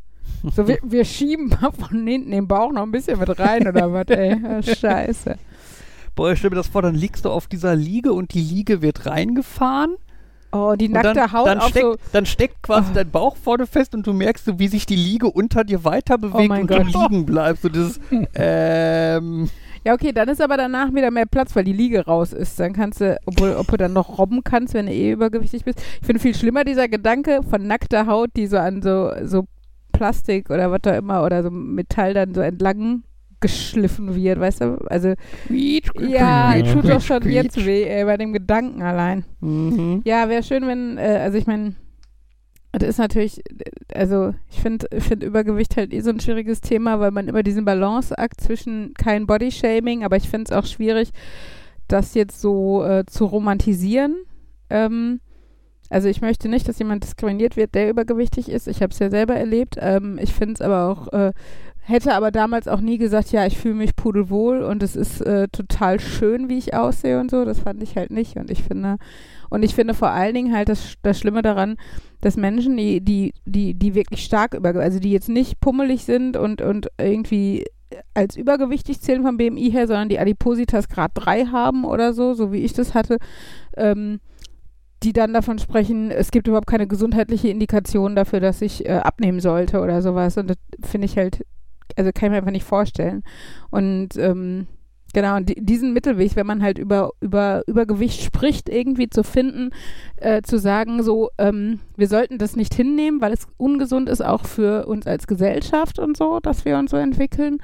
[0.56, 3.92] So, wir, wir schieben mal von hinten den Bauch noch ein bisschen mit rein oder
[3.92, 4.64] was, ey.
[4.76, 5.38] Scheiße.
[6.18, 8.82] Boah, ich stell mir das vor, dann liegst du auf dieser Liege und die Liege
[8.82, 9.96] wird reingefahren.
[10.52, 11.96] Oh, die Und nackte dann, Haut dann, steckt, so.
[12.12, 12.96] dann steckt quasi Oh.
[12.96, 16.18] dein Bauch vorne fest und du merkst, so, wie sich die Liege unter dir weiter
[16.18, 16.80] bewegt mein und Gott.
[16.94, 17.62] du liegen bleibst.
[17.64, 18.00] So dieses,
[18.36, 19.50] ähm,
[19.86, 22.60] Ja, okay, dann ist aber danach wieder mehr Platz, weil die Liege raus ist.
[22.60, 25.80] Dann kannst du, obwohl, ob du dann noch robben kannst, wenn du eh übergewichtig bist.
[26.02, 29.46] Ich finde viel schlimmer dieser Gedanke von nackter Haut, die so an so, so
[29.92, 33.04] Plastik oder was da immer oder so Metall dann so entlang
[33.40, 34.78] geschliffen wird, weißt du?
[34.88, 35.14] Also,
[35.50, 36.74] ja, Ja.
[36.74, 39.26] tut doch schon jetzt weh, ey, bei dem Gedanken allein.
[39.40, 40.02] Mhm.
[40.06, 41.76] Ja, wäre schön, wenn, äh, also ich meine,
[42.72, 43.42] das ist natürlich,
[43.94, 47.66] also ich finde find Übergewicht halt eh so ein schwieriges Thema, weil man immer diesen
[47.66, 51.12] Balanceakt zwischen kein Bodyshaming, aber ich finde es auch schwierig,
[51.88, 54.16] das jetzt so äh, zu romantisieren.
[54.70, 55.22] Ähm,
[55.90, 58.68] also ich möchte nicht, dass jemand diskriminiert wird, der übergewichtig ist.
[58.68, 59.78] Ich habe es ja selber erlebt.
[59.80, 61.32] Ähm, ich finde es aber auch, äh,
[61.88, 65.48] hätte aber damals auch nie gesagt, ja, ich fühle mich pudelwohl und es ist äh,
[65.48, 67.46] total schön, wie ich aussehe und so.
[67.46, 68.36] Das fand ich halt nicht.
[68.36, 68.98] Und ich finde,
[69.50, 71.78] Und ich finde vor allen Dingen halt das, das Schlimme daran,
[72.22, 76.36] dass Menschen, die, die, die, die wirklich stark über, also die jetzt nicht pummelig sind
[76.36, 77.66] und, und irgendwie
[78.14, 82.52] als übergewichtig zählen vom BMI her, sondern die Adipositas Grad 3 haben oder so, so
[82.52, 83.18] wie ich das hatte,
[83.78, 84.20] ähm,
[85.04, 89.40] die dann davon sprechen, es gibt überhaupt keine gesundheitliche Indikation dafür, dass ich äh, abnehmen
[89.40, 90.38] sollte oder sowas.
[90.38, 91.46] Und das finde ich halt,
[91.96, 93.24] also kann ich mir einfach nicht vorstellen.
[93.70, 94.68] Und ähm,
[95.14, 99.72] genau, und die, diesen Mittelweg, wenn man halt über, über Übergewicht spricht, irgendwie zu finden,
[100.18, 104.46] äh, zu sagen, so, ähm, wir sollten das nicht hinnehmen, weil es ungesund ist, auch
[104.46, 107.60] für uns als Gesellschaft und so, dass wir uns so entwickeln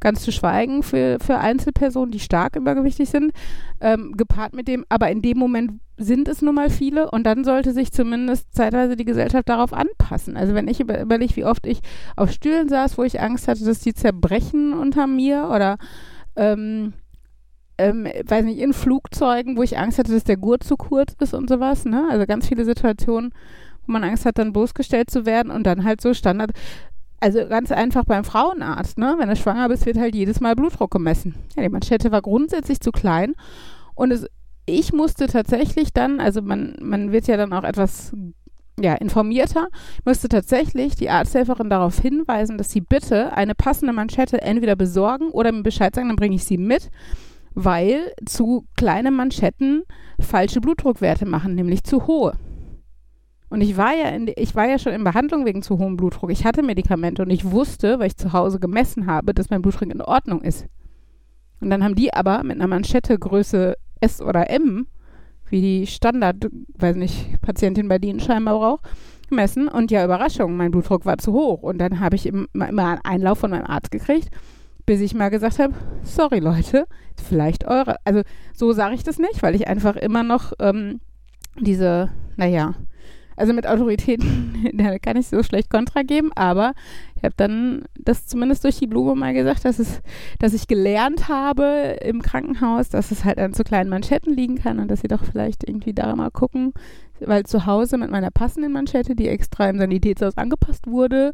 [0.00, 3.32] ganz zu schweigen für, für Einzelpersonen, die stark übergewichtig sind,
[3.80, 7.44] ähm, gepaart mit dem, aber in dem Moment sind es nun mal viele und dann
[7.44, 10.36] sollte sich zumindest zeitweise die Gesellschaft darauf anpassen.
[10.36, 11.80] Also wenn ich über, überlege, wie oft ich
[12.16, 15.76] auf Stühlen saß, wo ich Angst hatte, dass die zerbrechen unter mir oder
[16.36, 16.92] ähm,
[17.78, 21.34] ähm, weiß nicht, in Flugzeugen, wo ich Angst hatte, dass der Gurt zu kurz ist
[21.34, 22.08] und sowas, ne?
[22.10, 23.32] Also ganz viele Situationen,
[23.86, 26.50] wo man Angst hat, dann bloßgestellt zu werden und dann halt so Standard,
[27.20, 29.16] also ganz einfach beim Frauenarzt, ne?
[29.18, 31.34] Wenn du schwanger bist, wird halt jedes Mal Blutdruck gemessen.
[31.56, 33.34] Ja, die Manschette war grundsätzlich zu klein
[33.94, 34.26] und es,
[34.66, 38.12] ich musste tatsächlich dann, also man, man wird ja dann auch etwas
[38.80, 39.68] ja, informierter,
[40.04, 45.50] musste tatsächlich die Arzthelferin darauf hinweisen, dass sie bitte eine passende Manschette entweder besorgen oder
[45.52, 46.90] mir Bescheid sagen, dann bringe ich sie mit,
[47.54, 49.82] weil zu kleine Manschetten
[50.20, 52.34] falsche Blutdruckwerte machen, nämlich zu hohe.
[53.50, 56.30] Und ich war ja in, ich war ja schon in Behandlung wegen zu hohem Blutdruck.
[56.30, 59.90] Ich hatte Medikamente und ich wusste, weil ich zu Hause gemessen habe, dass mein Blutdruck
[59.90, 60.66] in Ordnung ist.
[61.60, 64.86] Und dann haben die aber mit einer Manschette Größe S oder M,
[65.48, 68.88] wie die Standard, weiß nicht, Patientin bei denen scheinbar braucht,
[69.28, 69.68] gemessen.
[69.68, 71.62] Und ja, Überraschung, mein Blutdruck war zu hoch.
[71.62, 74.28] Und dann habe ich immer, immer einen Einlauf von meinem Arzt gekriegt,
[74.84, 77.96] bis ich mal gesagt habe, sorry Leute, vielleicht eure.
[78.04, 78.22] Also
[78.54, 81.00] so sage ich das nicht, weil ich einfach immer noch ähm,
[81.58, 82.74] diese, naja,
[83.38, 86.74] also mit Autoritäten, da kann ich so schlecht Kontra geben, aber
[87.16, 90.02] ich habe dann das zumindest durch die Blume mal gesagt, dass es,
[90.38, 94.78] dass ich gelernt habe im Krankenhaus, dass es halt an zu kleinen Manschetten liegen kann
[94.78, 96.72] und dass sie doch vielleicht irgendwie da mal gucken,
[97.20, 101.32] weil zu Hause mit meiner passenden Manschette, die extra im Sanitätshaus angepasst wurde,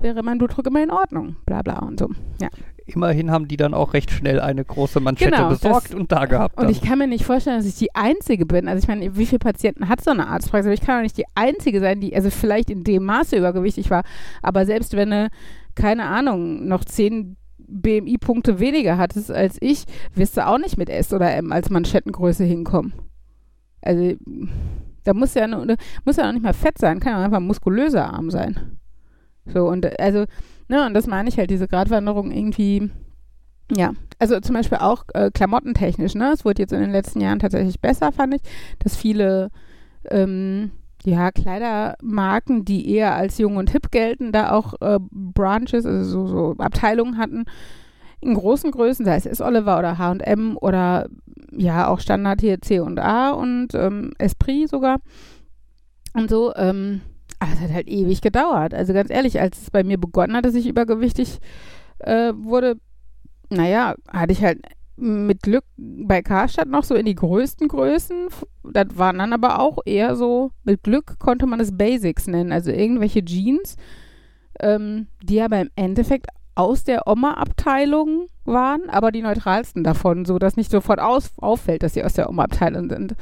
[0.00, 2.08] wäre mein Blutdruck immer in Ordnung, bla bla und so.
[2.40, 2.48] Ja
[2.86, 6.26] immerhin haben die dann auch recht schnell eine große Manschette Genau, besorgt das- und da
[6.26, 6.56] gehabt.
[6.56, 6.70] Und dann.
[6.70, 8.68] ich kann mir nicht vorstellen, dass ich die Einzige bin.
[8.68, 10.66] Also ich meine, wie viele Patienten hat so eine Arztpraxis?
[10.66, 13.90] Aber ich kann doch nicht die Einzige sein, die also vielleicht in dem Maße übergewichtig
[13.90, 14.02] war.
[14.42, 15.28] Aber selbst wenn eine,
[15.74, 21.12] keine Ahnung, noch zehn BMI-Punkte weniger hattest als ich, wirst du auch nicht mit S
[21.12, 22.92] oder M als Manschettengröße hinkommen.
[23.82, 24.14] Also
[25.04, 27.38] da muss ja, nur, muss ja noch nicht mal fett sein, kann ja auch einfach
[27.38, 28.78] ein muskulöser Arm sein.
[29.46, 30.24] So, und also,
[30.68, 32.90] ne, und das meine ich halt, diese Gratwanderung irgendwie,
[33.74, 36.32] ja, also zum Beispiel auch äh, klamottentechnisch, ne?
[36.32, 38.42] Es wurde jetzt in den letzten Jahren tatsächlich besser, fand ich,
[38.78, 39.50] dass viele
[40.10, 40.70] ähm,
[41.04, 46.26] ja, Kleidermarken, die eher als jung und hip gelten, da auch äh, Branches, also so,
[46.26, 47.44] so Abteilungen hatten,
[48.20, 49.40] in großen Größen, sei es S.
[49.40, 51.08] Oliver oder H&M oder
[51.52, 54.98] ja, auch Standard hier C und A und ähm, Esprit sogar
[56.14, 57.02] und so, ähm,
[57.38, 58.74] aber es hat halt ewig gedauert.
[58.74, 61.38] Also ganz ehrlich, als es bei mir begonnen hat, dass ich übergewichtig
[61.98, 62.76] äh, wurde,
[63.50, 64.60] naja, hatte ich halt
[64.96, 68.28] mit Glück bei Karstadt noch so in die größten Größen.
[68.64, 72.70] Das waren dann aber auch eher so, mit Glück konnte man es Basics nennen, also
[72.70, 73.76] irgendwelche Jeans,
[74.60, 80.56] ähm, die aber im Endeffekt aus der Oma-Abteilung waren, aber die neutralsten davon, so dass
[80.56, 83.14] nicht sofort aus, auffällt, dass sie aus der Oma-Abteilung sind.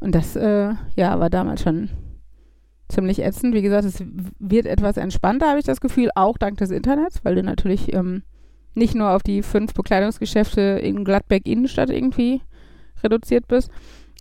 [0.00, 1.90] Und das, äh, ja, war damals schon
[2.88, 3.54] ziemlich ätzend.
[3.54, 4.02] Wie gesagt, es
[4.38, 8.22] wird etwas entspannter, habe ich das Gefühl, auch dank des Internets, weil du natürlich ähm,
[8.74, 12.42] nicht nur auf die fünf Bekleidungsgeschäfte in Gladbeck Innenstadt irgendwie
[13.02, 13.70] reduziert bist.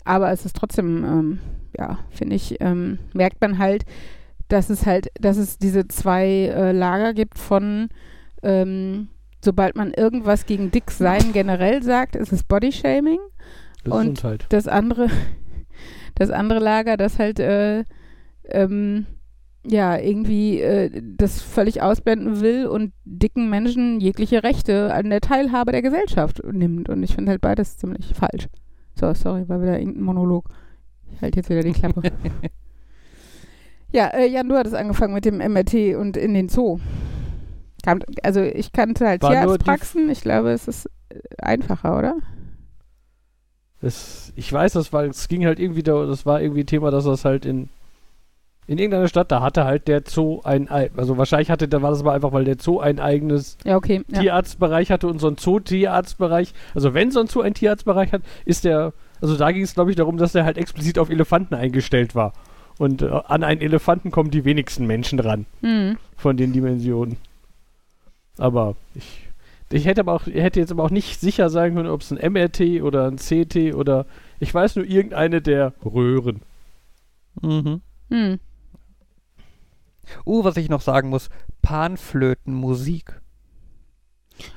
[0.03, 1.39] Aber es ist trotzdem, ähm,
[1.77, 3.83] ja, finde ich, ähm, merkt man halt,
[4.47, 7.89] dass es halt, dass es diese zwei äh, Lager gibt von,
[8.43, 9.09] ähm,
[9.43, 13.19] sobald man irgendwas gegen dick sein generell sagt, ist es Bodyshaming.
[13.83, 14.45] Und- Gesundheit.
[14.49, 15.09] Das andere,
[16.15, 17.83] das andere Lager, das halt, äh,
[18.49, 19.05] ähm,
[19.69, 25.71] ja, irgendwie äh, das völlig ausblenden will und dicken Menschen jegliche Rechte an der Teilhabe
[25.71, 26.89] der Gesellschaft nimmt.
[26.89, 28.47] Und ich finde halt beides ziemlich falsch.
[28.95, 30.49] So, sorry, war wieder irgendein Monolog.
[31.13, 32.01] Ich halte jetzt wieder die Klappe.
[33.91, 36.79] ja, äh, Jan, du hattest angefangen mit dem MRT und in den Zoo.
[37.83, 40.09] Kam, also ich kannte halt War Tierarztpraxen.
[40.09, 42.15] Ich glaube, es ist äh, einfacher, oder?
[43.81, 47.05] Das, ich weiß das, weil es ging halt irgendwie, da, das war irgendwie Thema, dass
[47.05, 47.69] das halt in,
[48.67, 51.89] in irgendeiner Stadt, da hatte halt der Zoo ein, ei- also wahrscheinlich hatte, da war
[51.91, 54.03] das aber einfach, weil der Zoo ein eigenes Ja, okay.
[54.09, 54.19] Ja.
[54.19, 58.65] Tierarztbereich hatte und so ein Zoo-Tierarztbereich, also wenn so ein Zoo einen Tierarztbereich hat, ist
[58.65, 62.13] der Also da ging es, glaube ich, darum, dass er halt explizit auf Elefanten eingestellt
[62.13, 62.33] war.
[62.77, 65.97] Und äh, an einen Elefanten kommen die wenigsten Menschen ran Hm.
[66.15, 67.17] von den Dimensionen.
[68.37, 69.27] Aber ich,
[69.71, 72.11] ich hätte aber auch, ich hätte jetzt aber auch nicht sicher sagen können, ob es
[72.11, 74.05] ein MRT oder ein CT oder
[74.39, 76.41] ich weiß nur irgendeine der Röhren.
[77.41, 77.81] Mhm.
[78.11, 78.39] Hm.
[80.25, 81.29] Uh, was ich noch sagen muss,
[81.61, 83.21] Panflötenmusik.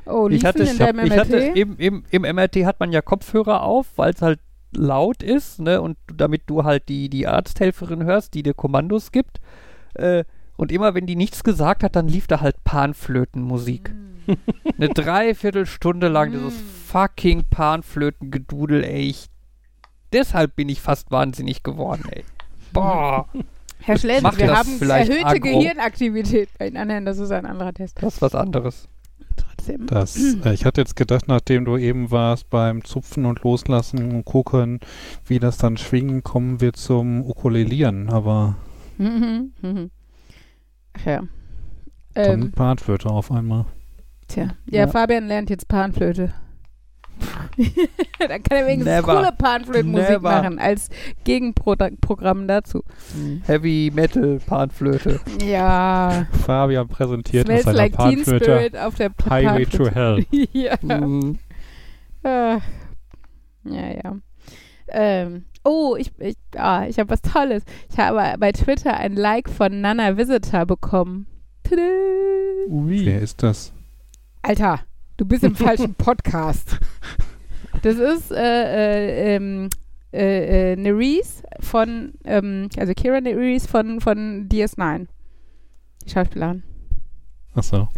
[0.06, 1.56] Oh, ich hatte, in deinem hab, ich hatte MRT?
[1.56, 4.40] im, im, im MRT hat man ja Kopfhörer auf, weil es halt
[4.72, 5.80] laut ist, ne?
[5.80, 9.40] Und damit du halt die, die Arzthelferin hörst, die dir Kommandos gibt.
[9.94, 10.24] Äh,
[10.56, 13.94] und immer wenn die nichts gesagt hat, dann lief da halt Panflötenmusik.
[14.76, 16.54] Eine Dreiviertelstunde lang dieses
[16.86, 19.08] fucking Panflötengedudel, ey.
[19.08, 19.26] Ich,
[20.12, 22.24] deshalb bin ich fast wahnsinnig geworden, ey.
[22.72, 23.26] Boah.
[23.82, 25.40] Herr Schlenz, wir haben vielleicht erhöhte aggro?
[25.58, 26.86] Gehirnaktivität bei Ihnen.
[26.88, 28.02] Nein, das ist ein anderer Test.
[28.02, 28.88] Das ist was anderes.
[29.36, 29.86] Trotzdem.
[29.86, 34.24] Das, äh, ich hatte jetzt gedacht, nachdem du eben warst beim Zupfen und Loslassen und
[34.24, 34.80] gucken,
[35.26, 38.56] wie das dann schwingen, kommen wir zum Ukulelieren, aber
[38.98, 39.90] Mhm, mhm.
[40.92, 41.22] Ach ja.
[42.14, 43.64] dann Ähm, Partwörter auf einmal.
[44.28, 44.56] tja.
[44.66, 44.86] Ja, Ja.
[44.88, 46.34] Fabian lernt jetzt Panflöte.
[48.18, 49.16] Dann kann er wenigstens Never.
[49.16, 50.20] coole Panflötenmusik Never.
[50.30, 50.88] machen, als
[51.24, 52.82] Gegenprogramm dazu.
[53.46, 55.20] Heavy Metal Panflöte.
[55.44, 56.26] Ja.
[56.46, 60.26] Fabian präsentiert aus seiner like Teen Partwörter Spirit auf der P- Highway to Panflöte.
[60.30, 60.48] Hell.
[60.52, 60.76] ja.
[60.82, 61.38] Mhm.
[62.22, 62.60] Ja,
[63.64, 64.16] ja.
[64.88, 67.62] Ähm, oh, ich, ich, ah, ich habe was Tolles.
[67.90, 71.26] Ich habe bei Twitter ein Like von Nana Visitor bekommen.
[71.62, 71.82] Tada.
[72.68, 73.72] Wer ist das?
[74.42, 74.80] Alter,
[75.20, 76.78] du bist im falschen Podcast.
[77.82, 78.36] Das ist äh,
[79.34, 79.68] äh, ähm,
[80.12, 85.06] äh, äh, Nerys von, ähm, also Kira Nerys von, von DS9.
[86.06, 86.62] Die Schauspielerin.
[87.54, 87.88] Achso.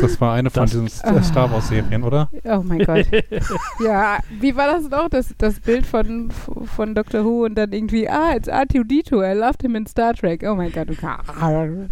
[0.00, 2.28] Das war eine von Das- diesen S- Star Wars Serien, oder?
[2.44, 3.06] Oh mein Gott.
[3.84, 5.08] ja, wie war das noch?
[5.08, 9.62] Das, das Bild von, von Doctor Who und dann irgendwie, ah, it's R2D2, I loved
[9.62, 10.42] him in Star Trek.
[10.46, 10.88] Oh mein Gott.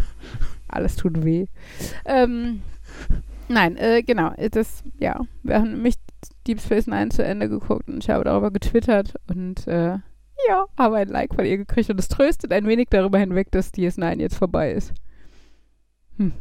[0.67, 1.45] Alles tut weh.
[2.05, 2.61] Ähm,
[3.49, 4.31] nein, äh, genau.
[4.51, 5.95] Das, ja, wir haben nämlich
[6.47, 9.97] Deep Space Nine zu Ende geguckt und ich habe darüber getwittert und äh,
[10.47, 13.73] ja, habe ein Like von ihr gekriegt und es tröstet ein wenig darüber hinweg, dass
[13.73, 14.93] DS9 jetzt vorbei ist.
[16.17, 16.33] Hm.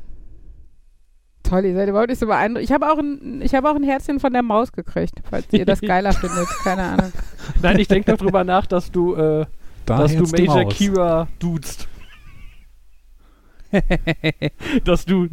[1.42, 2.64] Toll, ihr seid überhaupt nicht so beeindruckt.
[2.64, 5.64] Ich habe auch, ein, ich habe auch ein Herzchen von der Maus gekriegt, falls ihr
[5.64, 6.46] das geiler findet.
[6.62, 7.12] Keine Ahnung.
[7.62, 9.46] Nein, ich denke darüber nach, dass du, äh,
[9.86, 10.68] Da dass du Major.
[10.68, 11.88] Kira duzt.
[14.84, 15.28] dass du,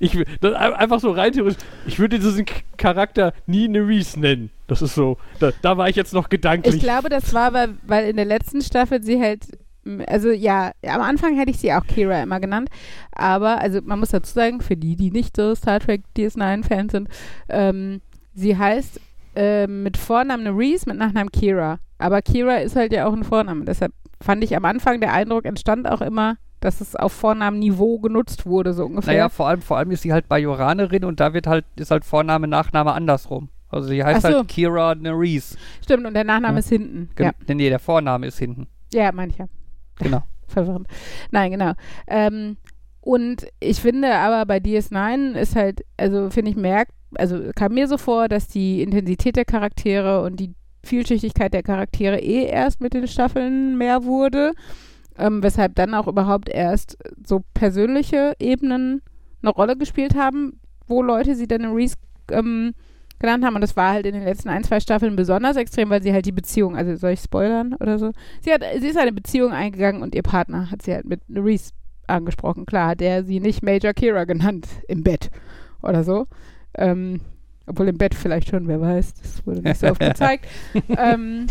[0.00, 2.44] ich, das, ein- einfach so rein theoretisch, ich würde diesen
[2.76, 4.50] Charakter nie Nerys nennen.
[4.66, 6.74] Das ist so, da, da war ich jetzt noch gedanklich.
[6.76, 9.46] Ich glaube, das war, weil, weil in der letzten Staffel sie halt,
[10.08, 12.68] also ja, am Anfang hätte ich sie auch Kira immer genannt,
[13.12, 17.08] aber, also man muss dazu sagen, für die, die nicht so Star Trek DS9-Fans sind,
[17.48, 18.00] ähm,
[18.34, 19.00] sie heißt
[19.36, 21.78] ähm, mit Vornamen Nerys, mit Nachnamen Kira.
[21.98, 25.44] Aber Kira ist halt ja auch ein Vorname, deshalb fand ich am Anfang der Eindruck
[25.44, 29.12] entstand auch immer, dass es auf Vornamenniveau genutzt wurde, so ungefähr.
[29.14, 32.04] Naja, vor allem, vor allem ist sie halt Bajoranerin und da wird halt, ist halt
[32.04, 33.48] Vorname, Nachname andersrum.
[33.68, 34.28] Also sie heißt so.
[34.28, 35.56] halt Kira Nerys.
[35.82, 36.58] Stimmt, und der Nachname Ja.
[36.60, 37.10] ist hinten.
[37.16, 38.66] Gen Ja, Nee, der Vorname ist hinten.
[38.92, 39.48] ja mancher.
[39.98, 40.22] Genau.
[40.48, 40.86] verwirrend.
[41.30, 41.72] Nein, genau.
[42.06, 42.56] Ähm,
[43.00, 47.86] und ich finde aber bei DS9 ist halt, also finde ich, merkt, also kam mir
[47.88, 52.94] so vor, dass die Intensität der Charaktere und die Vielschichtigkeit der Charaktere eh erst mit
[52.94, 54.52] den Staffeln mehr wurde,
[55.18, 59.02] ähm, weshalb dann auch überhaupt erst so persönliche Ebenen
[59.42, 61.96] eine Rolle gespielt haben, wo Leute sie dann in Reese
[62.30, 62.74] ähm,
[63.18, 63.54] genannt haben.
[63.54, 66.26] Und das war halt in den letzten ein, zwei Staffeln besonders extrem, weil sie halt
[66.26, 68.12] die Beziehung, also soll ich spoilern oder so?
[68.42, 71.72] Sie, hat, sie ist eine Beziehung eingegangen und ihr Partner hat sie halt mit Reese
[72.06, 72.66] angesprochen.
[72.66, 75.30] Klar hat er sie nicht Major Kira genannt im Bett
[75.82, 76.26] oder so.
[76.74, 77.20] Ähm,
[77.66, 79.14] obwohl im Bett vielleicht schon, wer weiß.
[79.14, 80.46] Das wurde nicht so oft gezeigt.
[80.96, 81.46] ähm,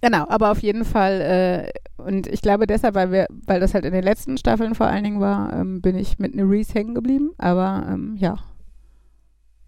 [0.00, 3.84] genau, aber auf jeden Fall, äh, und ich glaube deshalb, weil wir, weil das halt
[3.84, 7.30] in den letzten Staffeln vor allen Dingen war, ähm, bin ich mit Reese hängen geblieben.
[7.38, 8.38] Aber ähm, ja.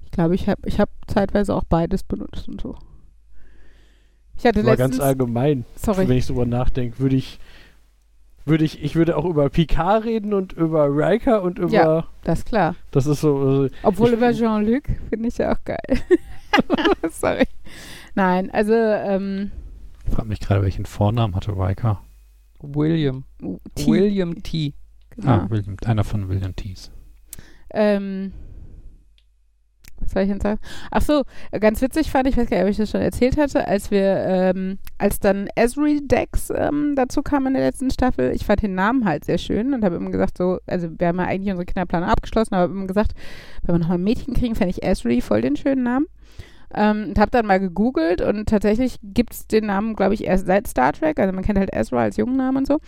[0.04, 2.76] Ich glaube, ich habe ich hab zeitweise auch beides benutzt und so.
[4.36, 7.38] Ich hatte Aber ganz letztens, allgemein, sorry, wenn ich drüber nachdenke, würde ich,
[8.44, 12.04] würde ich, ich würde auch über Picard reden und über Riker und über, Ja.
[12.24, 12.74] das ist klar.
[12.90, 15.78] das ist so, also, Obwohl Ich- über Jean-Luc finde ich ja auch geil.
[17.10, 17.44] Sorry.
[18.14, 19.50] Nein, also ähm,
[20.12, 22.02] frage mich gerade, welchen Vornamen hatte Riker.
[22.60, 23.24] William.
[23.74, 24.74] T, William T.
[25.10, 25.28] Genau.
[25.28, 26.90] Ah, William, einer von William Tees.
[27.70, 28.32] Ähm,
[29.98, 30.60] was soll ich denn sagen?
[30.90, 31.22] Ach so,
[31.58, 34.24] ganz witzig fand ich, weiß gar nicht, ob ich das schon erzählt hatte, als wir,
[34.26, 38.32] ähm, als dann Esri Dex ähm, dazu kam in der letzten Staffel.
[38.34, 41.18] Ich fand den Namen halt sehr schön und habe immer gesagt, so, also wir haben
[41.18, 43.12] ja eigentlich unsere Kinderplanung abgeschlossen, aber habe immer gesagt,
[43.62, 46.06] wenn wir nochmal ein Mädchen kriegen, fände ich Esri voll den schönen Namen.
[46.74, 50.46] Ähm, und habe dann mal gegoogelt und tatsächlich gibt es den Namen, glaube ich, erst
[50.46, 51.18] seit Star Trek.
[51.18, 52.78] Also man kennt halt Ezra als jungen Namen und so.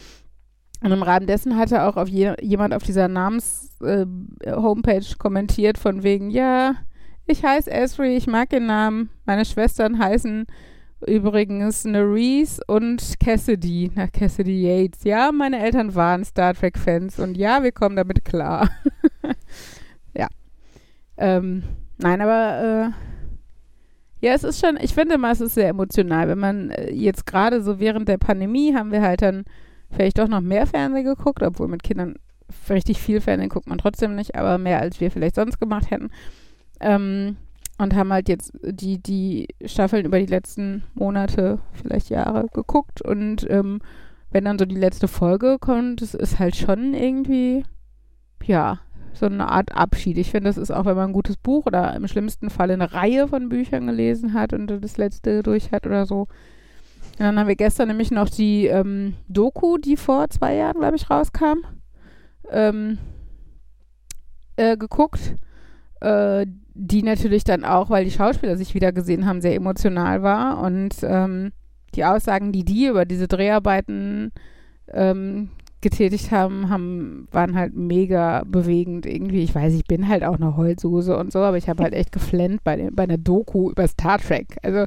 [0.83, 6.03] Und im Rahmen dessen hatte auch auf je, jemand auf dieser Namens-Homepage äh, kommentiert von
[6.03, 6.75] wegen, ja,
[7.27, 9.09] ich heiße Esri, ich mag den Namen.
[9.25, 10.47] Meine Schwestern heißen
[11.07, 15.05] übrigens Nerese und Cassidy, nach Cassidy Yates.
[15.05, 18.69] Ja, meine Eltern waren Star Trek-Fans und ja, wir kommen damit klar.
[20.15, 20.29] ja.
[21.17, 21.63] Ähm,
[21.99, 23.14] nein, aber äh,
[24.25, 26.29] ja, es ist schon, ich finde mal, es ist sehr emotional.
[26.29, 29.45] Wenn man äh, jetzt gerade so während der Pandemie haben wir halt dann
[29.91, 32.15] vielleicht doch noch mehr Fernsehen geguckt, obwohl mit Kindern
[32.71, 36.09] richtig viel Fernsehen guckt man trotzdem nicht, aber mehr als wir vielleicht sonst gemacht hätten.
[36.81, 37.37] Ähm,
[37.77, 43.03] und haben halt jetzt die, die Staffeln über die letzten Monate, vielleicht Jahre geguckt.
[43.03, 43.83] Und ähm,
[44.31, 47.65] wenn dann so die letzte Folge kommt, das ist halt schon irgendwie,
[48.43, 48.79] ja,
[49.15, 50.19] so eine Art Abschied.
[50.19, 52.93] Ich finde, das ist auch, wenn man ein gutes Buch oder im schlimmsten Fall eine
[52.93, 56.21] Reihe von Büchern gelesen hat und das letzte durch hat oder so.
[57.13, 60.97] Und dann haben wir gestern nämlich noch die ähm, Doku, die vor zwei Jahren, glaube
[60.97, 61.65] ich, rauskam,
[62.51, 62.99] ähm,
[64.57, 65.37] äh, geguckt.
[66.01, 70.61] Äh, die natürlich dann auch, weil die Schauspieler sich wieder gesehen haben, sehr emotional war.
[70.61, 71.53] Und ähm,
[71.95, 74.33] die Aussagen, die die über diese Dreharbeiten
[74.89, 75.51] ähm,
[75.85, 79.45] getätigt haben, haben, waren halt mega bewegend irgendwie.
[79.45, 82.11] Ich weiß, ich bin halt auch eine Holzhose und so, aber ich habe halt echt
[82.11, 84.57] geflennt bei, bei einer Doku über Star Trek.
[84.63, 84.87] Also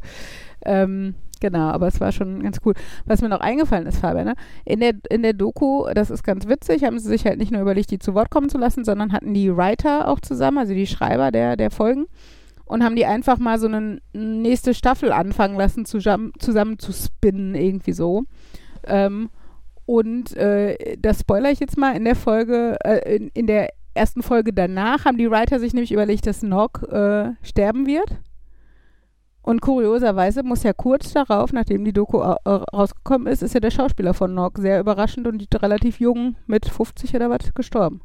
[0.65, 2.73] ähm, Genau, aber es war schon ganz cool.
[3.05, 4.33] Was mir noch eingefallen ist, Fabian, ne?
[4.65, 7.61] in, der, in der Doku, das ist ganz witzig, haben sie sich halt nicht nur
[7.61, 10.87] überlegt, die zu Wort kommen zu lassen, sondern hatten die Writer auch zusammen, also die
[10.87, 12.07] Schreiber der, der Folgen,
[12.65, 17.55] und haben die einfach mal so eine nächste Staffel anfangen lassen, zusammen, zusammen zu spinnen,
[17.55, 18.23] irgendwie so.
[18.85, 19.29] Ähm,
[19.87, 24.21] und äh, das spoiler ich jetzt mal in der Folge, äh, in, in der ersten
[24.21, 28.19] Folge danach haben die Writer sich nämlich überlegt, dass Nog äh, sterben wird
[29.47, 34.13] und kurioserweise muss ja kurz darauf, nachdem die Doku rausgekommen ist, ist ja der Schauspieler
[34.13, 38.01] von Nock sehr überraschend und relativ jung mit 50 oder was gestorben.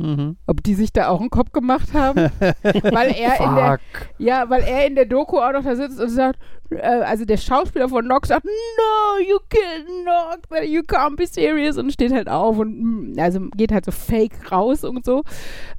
[0.00, 0.36] Mhm.
[0.46, 2.16] Ob die sich da auch einen Kopf gemacht haben?
[2.40, 3.80] weil er in der
[4.18, 6.38] ja, weil er in der Doku auch noch da sitzt und sagt,
[6.70, 11.76] äh, also der Schauspieler von Nock sagt, no, you killed Nock, you can't be serious
[11.76, 15.22] und steht halt auf und mm, also geht halt so fake raus und so.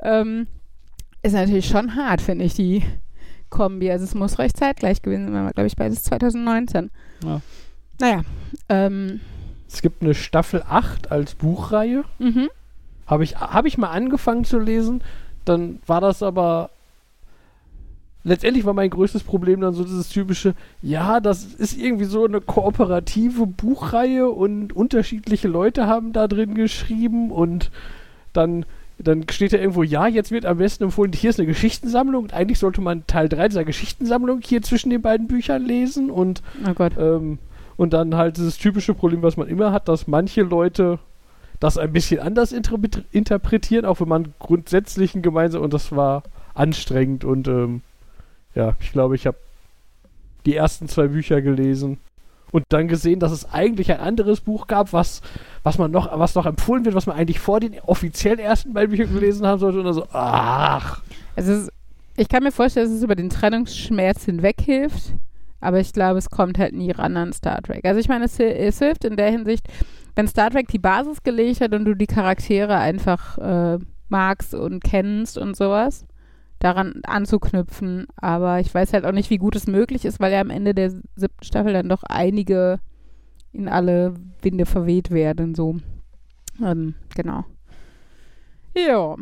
[0.02, 0.48] Ähm,
[1.24, 2.84] ist natürlich schon hart, finde ich, die
[3.50, 3.92] Kombi.
[3.92, 6.92] Also es muss recht zeitgleich gewesen sein, glaube ich, beides 2019.
[7.24, 7.42] Ja.
[8.00, 8.22] Naja.
[8.70, 9.20] Ähm,
[9.68, 12.04] es gibt eine Staffel 8 als Buchreihe.
[12.20, 12.50] Mhm.
[13.12, 15.04] Habe ich, hab ich mal angefangen zu lesen.
[15.46, 16.72] Dann war das aber
[18.24, 22.42] letztendlich war mein größtes Problem dann so dieses typische, ja, das ist irgendwie so eine
[22.42, 27.72] kooperative Buchreihe und unterschiedliche Leute haben da drin geschrieben und
[28.34, 28.66] dann
[29.04, 32.34] dann steht da irgendwo, ja, jetzt wird am besten empfohlen, hier ist eine Geschichtensammlung und
[32.34, 36.84] eigentlich sollte man Teil 3 dieser Geschichtensammlung hier zwischen den beiden Büchern lesen und, oh
[37.00, 37.40] ähm,
[37.78, 41.00] und dann halt dieses typische Problem, was man immer hat, dass manche Leute
[41.62, 46.24] das ein bisschen anders interpretieren, auch wenn man grundsätzlich ein gemeinsam und das war
[46.56, 47.82] anstrengend und ähm,
[48.56, 49.38] ja, ich glaube, ich habe
[50.46, 52.00] die ersten zwei Bücher gelesen
[52.52, 55.22] und dann gesehen, dass es eigentlich ein anderes Buch gab, was,
[55.62, 58.90] was man noch, was noch empfohlen wird, was man eigentlich vor den offiziellen ersten beiden
[58.90, 61.04] Büchern gelesen haben sollte und dann so, ach.
[61.36, 61.70] Also es,
[62.18, 65.14] ich kann mir vorstellen, dass es über den Trennungsschmerz hinweg hilft,
[65.60, 67.86] aber ich glaube, es kommt halt nie ran an Star Trek.
[67.86, 69.68] Also ich meine, es, es hilft in der Hinsicht,
[70.16, 74.84] wenn Star Trek die Basis gelegt hat und du die Charaktere einfach äh, magst und
[74.84, 76.06] kennst und sowas,
[76.60, 78.08] daran anzuknüpfen.
[78.18, 80.74] Aber ich weiß halt auch nicht, wie gut es möglich ist, weil ja am Ende
[80.74, 82.80] der siebten Staffel dann doch einige
[83.54, 85.56] in alle Winde verweht werden.
[85.56, 85.78] So.
[86.64, 87.46] Ähm, genau.
[88.76, 89.16] Ja.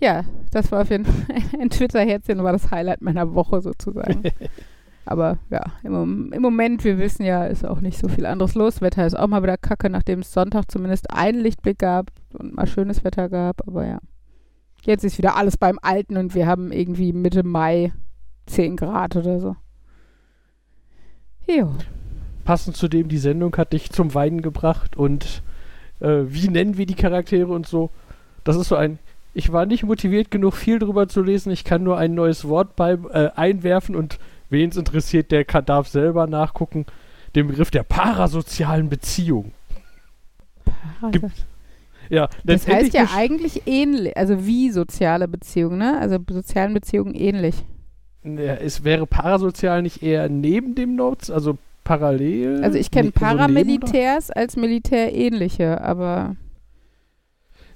[0.00, 4.22] Ja, das war auf jeden Fall ein Twitter-Herzchen, war das Highlight meiner Woche sozusagen.
[5.10, 8.82] Aber ja, im, im, Moment, wir wissen ja, ist auch nicht so viel anderes los.
[8.82, 12.66] Wetter ist auch mal wieder kacke, nachdem es Sonntag zumindest einen Lichtblick gab und mal
[12.66, 13.66] schönes Wetter gab.
[13.66, 14.00] Aber ja.
[14.82, 17.94] Jetzt ist wieder alles beim Alten und wir haben irgendwie Mitte Mai
[18.48, 19.56] 10 Grad oder so.
[21.46, 21.74] Jo.
[22.44, 25.42] Passend zu dem, die Sendung hat dich zum Weinen gebracht und
[26.00, 27.88] äh, wie nennen wir die Charaktere und so.
[28.44, 28.98] Das ist so ein.
[29.32, 31.50] Ich war nicht motiviert genug, viel drüber zu lesen.
[31.50, 34.18] Ich kann nur ein neues Wort bei, äh, einwerfen und
[34.50, 36.86] wen es interessiert, der kann, darf selber nachgucken.
[37.34, 39.52] Den Begriff der parasozialen Beziehung.
[41.12, 41.46] Gibt,
[42.08, 45.98] ja, das heißt ja eigentlich ähnlich, also wie soziale Beziehungen, ne?
[46.00, 47.64] Also sozialen Beziehungen ähnlich.
[48.24, 52.62] Ja, es wäre parasozial nicht eher neben dem Nutz, also parallel.
[52.64, 56.36] Also ich kenne Paramilitärs als militärähnliche, aber.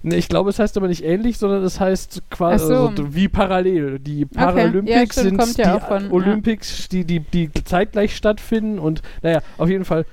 [0.04, 2.88] Ne, ich glaube, es heißt aber nicht ähnlich, sondern es heißt quasi so.
[2.88, 3.98] also, wie parallel.
[4.00, 6.10] Die Ja, Paralympics stimmt, sind kommt ja die von- ja.
[6.10, 10.04] Olympics, die, die, die zeitgleich stattfinden und naja, auf jeden Fall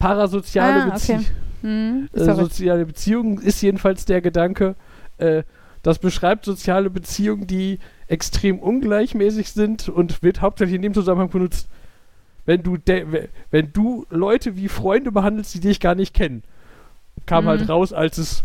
[0.00, 1.24] parasoziale Ah, Bezie okay.
[1.62, 4.74] Hm, äh, soziale Beziehungen ist jedenfalls der Gedanke.
[5.18, 5.42] Äh,
[5.82, 7.78] das beschreibt soziale Beziehungen, die
[8.08, 11.68] extrem ungleichmäßig sind und wird hauptsächlich in dem Zusammenhang benutzt,
[12.44, 12.76] wenn du,
[13.50, 16.42] wenn du Leute wie Freunde behandelst, die dich gar nicht kennen.
[17.26, 17.48] Kam Mhm.
[17.48, 18.44] halt raus, als es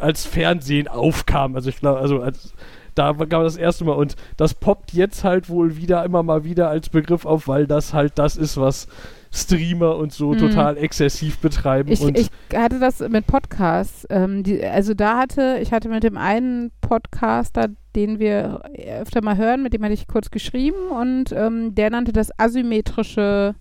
[0.00, 1.54] als Fernsehen aufkam.
[1.54, 2.52] Also ich glaube, also als,
[2.94, 6.44] da gab es das erste Mal und das poppt jetzt halt wohl wieder immer mal
[6.44, 8.88] wieder als Begriff auf, weil das halt das ist, was
[9.30, 10.38] Streamer und so Mhm.
[10.38, 11.92] total exzessiv betreiben.
[11.92, 14.06] Ich, ich hatte das mit Podcasts.
[14.08, 18.62] Ähm, die, also da hatte, ich hatte mit dem einen Podcaster, den wir
[19.00, 23.54] öfter mal hören, mit dem hatte ich kurz geschrieben und ähm, der nannte das asymmetrische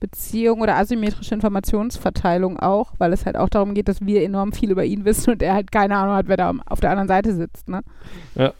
[0.00, 4.70] Beziehung oder asymmetrische Informationsverteilung auch, weil es halt auch darum geht, dass wir enorm viel
[4.70, 7.34] über ihn wissen und er halt keine Ahnung hat, wer da auf der anderen Seite
[7.34, 7.68] sitzt.
[7.68, 7.82] Ne?
[8.34, 8.52] Ja,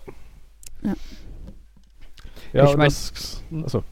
[2.52, 3.82] Ich und mein- das- achso.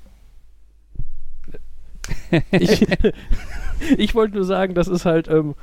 [2.52, 2.86] ich,
[3.96, 5.54] ich wollte nur sagen, das ist halt, ähm,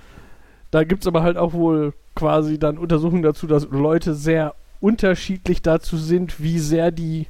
[0.72, 5.62] da gibt es aber halt auch wohl quasi dann Untersuchungen dazu, dass Leute sehr unterschiedlich
[5.62, 7.28] dazu sind, wie sehr die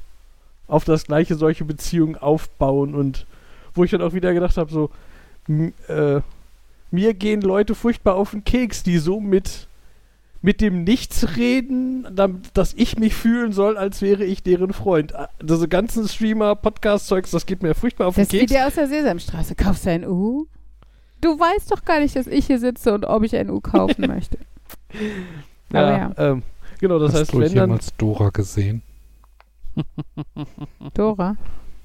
[0.68, 3.26] auf das gleiche solche Beziehungen aufbauen und
[3.76, 4.90] wo ich dann auch wieder gedacht habe, so,
[5.88, 6.20] äh,
[6.90, 9.68] mir gehen Leute furchtbar auf den Keks, die so mit
[10.42, 15.12] mit dem Nichts reden, dam- dass ich mich fühlen soll, als wäre ich deren Freund.
[15.14, 18.52] Ah, Diese ganzen Streamer, Podcast-Zeugs, das geht mir furchtbar auf Das den ist wie Keks.
[18.52, 19.54] der aus der Sesamstraße.
[19.56, 20.46] Kaufst du ein U?
[21.20, 24.02] Du weißt doch gar nicht, dass ich hier sitze und ob ich ein U kaufen
[24.06, 24.38] möchte.
[25.72, 26.12] Aber ja.
[26.16, 26.42] Ähm,
[26.78, 27.70] genau, das Hast heißt, du wenn dann.
[27.70, 28.82] jemals Dora gesehen?
[30.94, 31.36] Dora?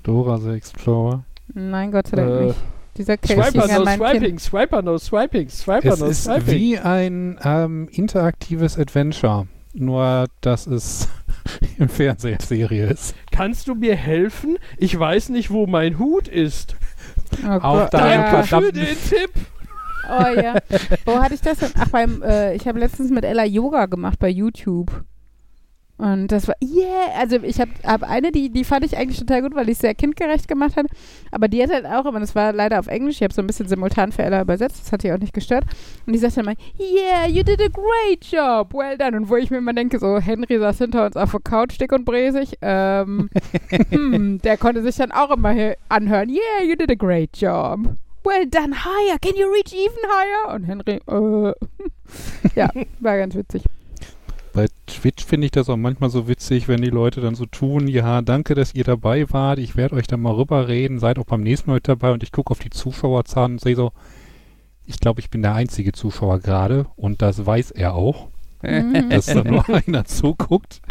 [0.04, 1.24] Dora the Explorer?
[1.54, 2.60] Nein, Gott sei Dank Äh, nicht.
[2.98, 4.42] Dieser Swiper Casing an no mein swiping, Kind.
[4.42, 6.48] Swiper no swiping, Swiper Es no ist swiping.
[6.48, 11.08] wie ein ähm, interaktives Adventure, nur dass es
[11.78, 13.16] im Fernsehserie ist.
[13.32, 14.58] Kannst du mir helfen?
[14.78, 16.76] Ich weiß nicht, wo mein Hut ist.
[17.46, 18.32] Oh Auf Gott, deinem ja.
[18.44, 19.32] Danke für den Tipp.
[20.10, 20.56] Oh ja.
[21.06, 21.70] Wo hatte ich das denn?
[21.80, 25.04] Ach, beim, äh, ich habe letztens mit Ella Yoga gemacht bei YouTube.
[26.02, 29.44] Und das war, yeah, also ich habe hab eine, die, die fand ich eigentlich total
[29.44, 30.88] gut, weil die es sehr kindgerecht gemacht hat.
[31.30, 33.46] Aber die hat halt auch immer, das war leider auf Englisch, ich habe so ein
[33.46, 35.64] bisschen simultan für Ella übersetzt, das hat die auch nicht gestört.
[36.08, 39.16] Und die sagte dann mal, yeah, you did a great job, well done.
[39.16, 41.92] Und wo ich mir immer denke, so, Henry saß hinter uns auf der Couch, dick
[41.92, 42.58] und bräsig.
[42.64, 43.30] Ähm,
[43.92, 47.78] hm, der konnte sich dann auch immer hier anhören, yeah, you did a great job.
[48.24, 50.56] Well done, higher, can you reach even higher?
[50.56, 51.54] Und Henry, äh,
[52.56, 53.66] ja, war ganz witzig.
[54.54, 57.88] Bei Twitch finde ich das auch manchmal so witzig, wenn die Leute dann so tun,
[57.88, 61.42] ja, danke, dass ihr dabei wart, ich werde euch dann mal rüberreden, seid auch beim
[61.42, 63.94] nächsten Mal mit dabei und ich gucke auf die Zuschauerzahlen und sehe so,
[64.86, 68.28] ich glaube, ich bin der einzige Zuschauer gerade und das weiß er auch,
[68.64, 69.10] Mhm.
[69.10, 70.82] dass da nur einer zuguckt.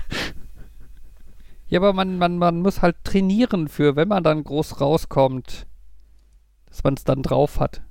[1.68, 5.66] Ja, aber man, man, man muss halt trainieren für, wenn man dann groß rauskommt,
[6.66, 7.82] dass man es dann drauf hat.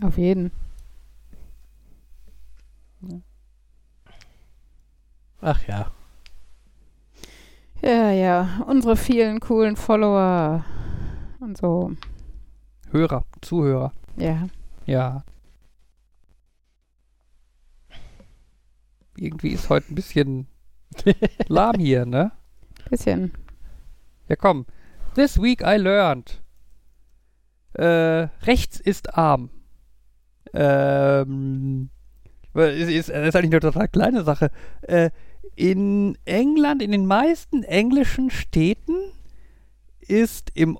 [0.00, 0.52] Auf jeden.
[5.40, 5.92] Ach ja.
[7.82, 10.64] Ja, ja, unsere vielen coolen Follower
[11.40, 11.92] und so.
[12.90, 13.92] Hörer, Zuhörer.
[14.16, 14.46] Ja.
[14.86, 15.24] Ja.
[19.16, 20.46] Irgendwie ist heute ein bisschen
[21.48, 22.32] lahm hier, ne?
[22.90, 23.32] Bisschen.
[24.28, 24.66] Ja, komm.
[25.14, 26.42] This week I learned.
[27.74, 29.50] Äh, rechts ist arm.
[30.52, 31.90] Ähm,
[32.64, 34.50] es ist, das ist eigentlich eine total kleine Sache.
[34.82, 35.10] Äh,
[35.54, 38.94] in England, in den meisten englischen Städten
[40.00, 40.78] ist im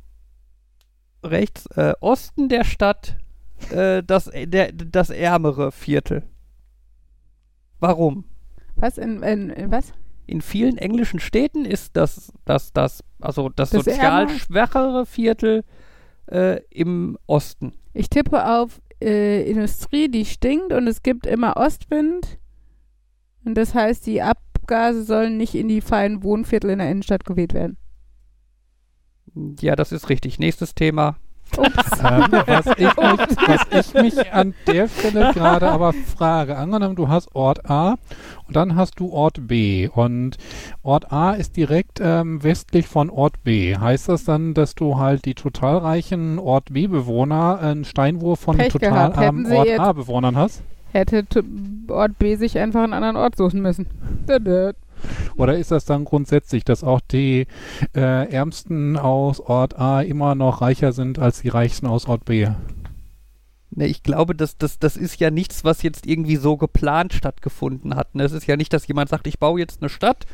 [1.24, 3.16] rechts äh, Osten der Stadt
[3.70, 6.22] äh, das, der, das ärmere Viertel.
[7.80, 8.24] Warum?
[8.76, 9.92] Was in, in, in was?
[10.26, 15.64] in vielen englischen Städten ist das, das, das, also das, Das sozial ärmer- schwächere Viertel
[16.26, 17.72] äh, im Osten.
[17.94, 22.38] Ich tippe auf äh, Industrie, die stinkt und es gibt immer Ostwind.
[23.44, 27.54] Und das heißt, die Abgase sollen nicht in die feinen Wohnviertel in der Innenstadt geweht
[27.54, 27.76] werden.
[29.60, 30.38] Ja, das ist richtig.
[30.38, 31.16] Nächstes Thema.
[31.58, 37.08] Ähm, was, ich mich, was ich mich an der Stelle gerade aber frage, angenommen, du
[37.08, 37.96] hast Ort A
[38.46, 40.36] und dann hast du Ort B und
[40.82, 43.76] Ort A ist direkt ähm, westlich von Ort B.
[43.76, 48.64] Heißt das dann, dass du halt die total reichen Ort B-Bewohner einen Steinwurf von den
[48.64, 49.16] Pech total gehabt.
[49.16, 50.62] Hätten armen Ort A-Bewohnern hast?
[50.92, 51.24] Hätte
[51.88, 53.86] Ort B sich einfach einen anderen Ort suchen müssen.
[55.36, 57.46] Oder ist das dann grundsätzlich, dass auch die
[57.94, 62.48] äh, Ärmsten aus Ort A immer noch reicher sind als die Reichsten aus Ort B?
[63.70, 67.94] Ne, ich glaube, das, das, das ist ja nichts, was jetzt irgendwie so geplant stattgefunden
[67.96, 68.14] hat.
[68.14, 68.22] Ne?
[68.24, 70.24] Es ist ja nicht, dass jemand sagt, ich baue jetzt eine Stadt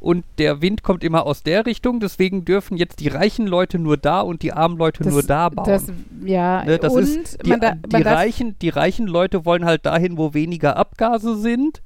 [0.00, 3.96] und der Wind kommt immer aus der Richtung, deswegen dürfen jetzt die reichen Leute nur
[3.96, 5.66] da und die armen Leute Das- nur da bauen.
[5.66, 5.86] Das,
[6.24, 9.84] ja, Ne, das und ist, die, man, da, die, reichen, die reichen Leute wollen halt
[9.84, 11.82] dahin, wo weniger Abgase sind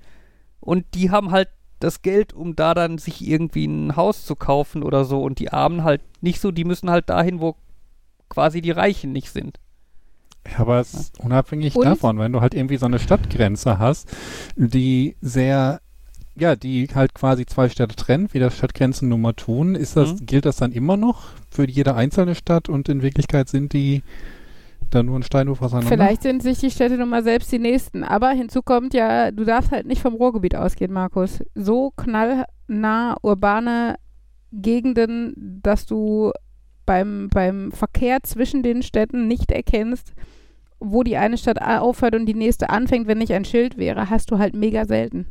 [0.60, 1.48] und die haben halt
[1.82, 5.52] das Geld, um da dann sich irgendwie ein Haus zu kaufen oder so und die
[5.52, 7.56] Armen halt nicht so, die müssen halt dahin, wo
[8.28, 9.58] quasi die Reichen nicht sind.
[10.50, 14.08] Ja, aber es ist unabhängig Und- davon, wenn du halt irgendwie so eine Stadtgrenze hast,
[14.56, 15.80] die sehr,
[16.34, 20.14] ja, die halt quasi zwei Städte trennt, wie das Stadtgrenzen nun mal tun, ist das,
[20.20, 20.26] Mhm.
[20.26, 24.02] gilt das dann immer noch für jede einzelne Stadt und in Wirklichkeit sind die
[24.94, 25.90] dann nur ein Steinwurf auseinander?
[25.90, 28.04] vielleicht sind sich die Städte nun mal selbst die nächsten.
[28.04, 31.42] Aber hinzu kommt ja, du darfst halt nicht vom Ruhrgebiet ausgehen, Markus.
[31.54, 33.96] So knallnah urbane
[34.52, 36.32] Gegenden, dass du
[36.84, 40.12] beim, beim Verkehr zwischen den Städten nicht erkennst,
[40.78, 44.30] wo die eine Stadt aufhört und die nächste anfängt, wenn nicht ein Schild wäre, hast
[44.30, 45.26] du halt mega selten.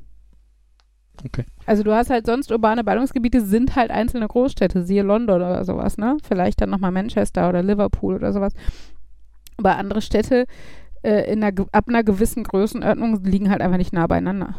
[1.25, 1.45] Okay.
[1.65, 5.97] Also du hast halt sonst urbane Ballungsgebiete, sind halt einzelne Großstädte, siehe London oder sowas,
[5.97, 6.17] ne?
[6.23, 8.53] Vielleicht dann nochmal Manchester oder Liverpool oder sowas.
[9.61, 10.45] Aber andere Städte
[11.03, 14.55] äh, in einer, ab einer gewissen Größenordnung liegen halt einfach nicht nah beieinander.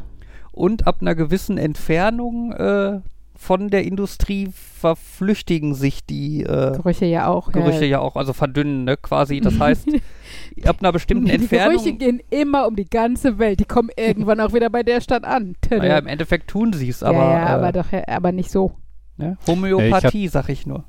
[0.53, 3.01] Und ab einer gewissen Entfernung äh,
[3.35, 7.51] von der Industrie verflüchtigen sich die äh, Gerüche ja auch.
[7.51, 9.41] Gerüche ja auch, also verdünnen, ne, quasi.
[9.41, 9.89] Das heißt,
[10.65, 11.79] ab einer bestimmten die Entfernung.
[11.79, 13.59] Gerüche gehen immer um die ganze Welt.
[13.59, 15.57] Die kommen irgendwann auch wieder bei der Stadt an.
[15.71, 18.51] Naja, im Endeffekt tun sie es, aber, ja, ja, äh, aber doch, ja, aber nicht
[18.51, 18.73] so.
[19.17, 19.37] ne?
[19.47, 20.85] Homöopathie, sag ich nur.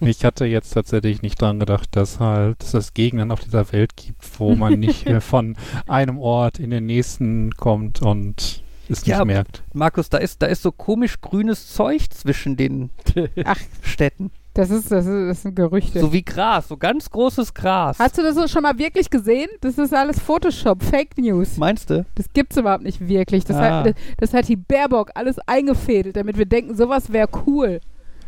[0.00, 3.96] Ich hatte jetzt tatsächlich nicht dran gedacht, dass halt dass es Gegenden auf dieser Welt
[3.96, 9.26] gibt, wo man nicht von einem Ort in den nächsten kommt und es Ja, nicht
[9.28, 9.62] merkt.
[9.72, 12.90] Markus, da ist, da ist so komisch grünes Zeug zwischen den
[13.44, 13.58] Ach.
[13.82, 14.30] Städten.
[14.52, 15.98] Das ist, das ist, das sind Gerüchte.
[15.98, 17.98] So wie Gras, so ganz großes Gras.
[17.98, 19.48] Hast du das schon mal wirklich gesehen?
[19.62, 21.56] Das ist alles Photoshop, Fake News.
[21.56, 22.06] Meinst du?
[22.14, 23.44] Das gibt's überhaupt nicht wirklich.
[23.44, 23.78] Das, Ah.
[23.80, 27.80] hat, das, das hat die Baerbock alles eingefädelt, damit wir denken, sowas wäre cool.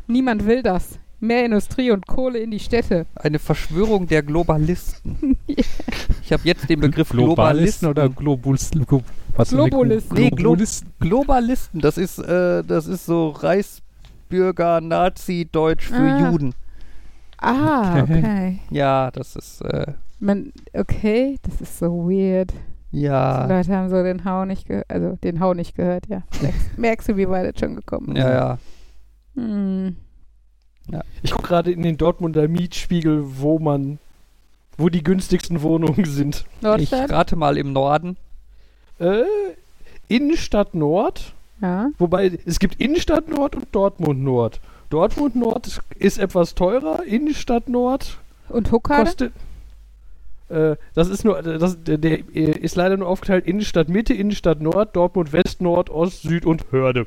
[0.09, 0.99] Niemand will das.
[1.27, 3.07] Mehr Industrie und Kohle in die Städte.
[3.15, 5.37] Eine Verschwörung der Globalisten.
[6.23, 7.89] Ich habe jetzt den Begriff Globalisten Globalisten.
[7.89, 9.01] oder Globus, Glo,
[9.37, 10.17] was die Globalisten.
[10.17, 10.93] Nee, Glo- Globalisten?
[10.99, 16.31] Globalisten, das ist, äh, das ist so Reichsbürger, Nazi-Deutsch für Ah.
[16.33, 16.53] Juden.
[17.39, 18.19] Ah, Okay.
[18.19, 18.59] okay.
[18.71, 22.53] Ja, das ist, äh, Man, okay, das ist so weird.
[22.91, 26.23] Die ja, Leute haben so den Hau nicht gehört, also den Hau nicht gehört, ja.
[26.41, 28.23] Merkst, merkst du, wie weit das schon gekommen ist?
[28.23, 28.59] ja, ja.
[29.37, 29.97] Hm.
[31.23, 33.99] Ich gucke gerade in den Dortmunder Mietspiegel, wo man,
[34.79, 36.45] wo die günstigsten Wohnungen sind.
[36.59, 37.11] Ich Nordstadt?
[37.11, 38.17] rate mal im Norden.
[39.01, 39.23] Äh,
[40.09, 41.89] Innenstadt Nord, Ja.
[41.99, 44.61] wobei es gibt Innenstadt Nord und Dortmund Nord.
[44.91, 48.19] Dortmund Nord ist, ist etwas teurer, Innenstadt Nord
[48.49, 49.03] Und Huckade?
[49.05, 49.33] kostet.
[50.49, 54.61] Äh, das ist nur, das, der, der äh, ist leider nur aufgeteilt Innenstadt Mitte, Innenstadt
[54.61, 57.07] Nord, Dortmund West, Nord, Ost, Süd und Hörde.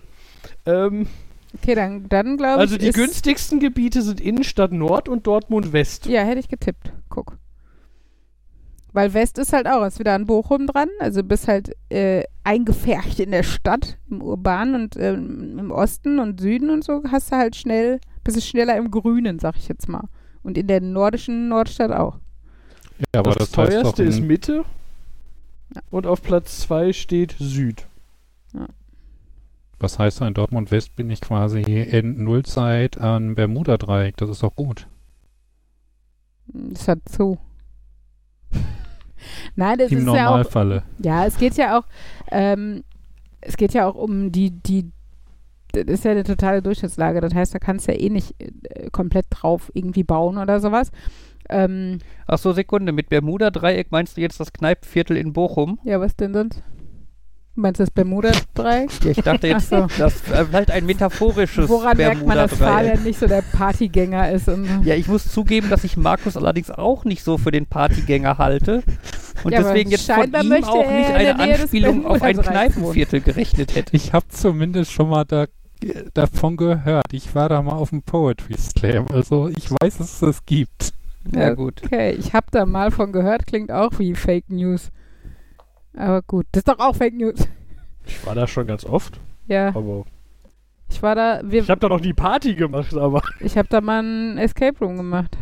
[0.66, 1.08] Ähm,
[1.56, 2.60] Okay, dann, dann glaube ich.
[2.60, 6.06] also die ist, günstigsten Gebiete sind Innenstadt Nord und Dortmund West.
[6.06, 6.94] Ja, hätte ich getippt.
[7.10, 7.38] Guck.
[8.92, 10.90] Weil West ist halt auch, ist wieder an Bochum dran.
[11.00, 16.40] Also bist halt äh, eingefärcht in der Stadt, im Urbanen und ähm, im Osten und
[16.40, 19.88] Süden und so hast du halt schnell, bist du schneller im Grünen, sag ich jetzt
[19.88, 20.06] mal.
[20.42, 22.18] Und in der nordischen Nordstadt auch.
[23.14, 24.66] Ja, aber das, das, teuerste ist Mitte
[25.76, 25.82] Ja.
[25.92, 27.86] und auf Platz 2 steht Süd.
[29.80, 34.18] Was heißt in Dortmund West bin ich quasi in Nullzeit an Bermuda-Dreieck.
[34.18, 34.88] Das ist doch gut.
[36.48, 37.38] Das hat zu.
[39.56, 40.84] Nein, das Im ist ja auch, Normalfalle.
[41.00, 41.84] Ja, es geht ja auch,
[42.32, 42.84] ähm,
[43.42, 44.92] es geht ja auch um die, die,
[45.72, 47.22] das ist ja eine totale Durchschnittslage.
[47.22, 50.92] Das heißt, da kannst du ja eh nicht äh, komplett drauf irgendwie bauen oder sowas.
[51.50, 55.80] Ähm, Ach so, Sekunde, mit Bermuda-Dreieck meinst du jetzt das Kneippviertel in Bochum?
[55.84, 56.64] ja, was denn sonst?
[57.60, 58.90] Meinst du das Bermuda-Dreieck?
[59.04, 62.54] Ja, ich dachte jetzt, Ach das äh, vielleicht ein metaphorisches Woran merkt man, dass.
[62.54, 64.48] Fabian nicht so der Partygänger ist?
[64.48, 64.74] Und so?
[64.84, 68.82] Ja, ich muss zugeben, dass ich Markus allerdings auch nicht so für den Partygänger halte
[69.44, 72.38] und Ja, deswegen jetzt von scheinbar ihm auch er nicht in eine Anspielung auf ein
[72.38, 73.96] Kneipenviertel gerechnet hätte.
[73.96, 75.46] Ich habe zumindest schon mal da,
[76.14, 77.08] davon gehört.
[77.12, 79.06] Ich war da mal auf dem Poetry Slam.
[79.12, 80.94] Also ich weiß, dass es das gibt.
[81.34, 81.82] Ja, gut.
[81.84, 84.92] Okay, ich habe da mal von gehört, klingt auch wie Fake News.
[85.96, 87.48] Aber gut, das ist doch auch Fake News.
[88.06, 90.06] Ich war da schon ganz oft, Ja, aber
[90.90, 93.82] ich war da, wir, ich habe da noch nie Party gemacht, aber Ich habe da
[93.82, 95.38] mal ein Escape Room gemacht.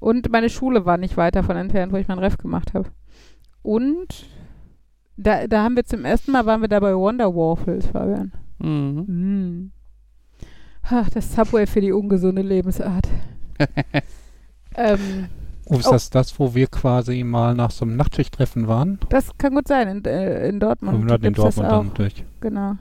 [0.00, 2.90] Und meine Schule war nicht weit davon entfernt, wo ich meinen Ref gemacht habe.
[3.62, 4.26] Und
[5.16, 8.32] da, da haben wir zum ersten Mal, waren wir da bei Wonder Waffles, Fabian.
[8.58, 9.04] Mhm.
[9.08, 9.72] Mm.
[10.82, 13.08] Ach, das Subway für die ungesunde Lebensart.
[14.76, 15.28] ähm,
[15.70, 15.92] Oh, ist Oh.
[15.92, 18.98] das das, wo wir quasi mal nach so einem Nachtschichttreffen waren?
[19.10, 21.10] Das kann gut sein, in, äh, in Dortmund.
[21.10, 21.78] Und in das Dortmund auch.
[21.84, 22.24] dann durch.
[22.40, 22.72] Genau.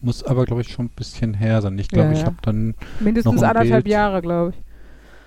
[0.00, 1.78] Muss aber, glaube ich, schon ein bisschen her sein.
[1.78, 2.26] Ich glaube, Ja, ich ja.
[2.26, 3.92] habe dann, Mindestens Noch ein anderthalb Bild.
[3.92, 4.62] Jahre, glaube ich.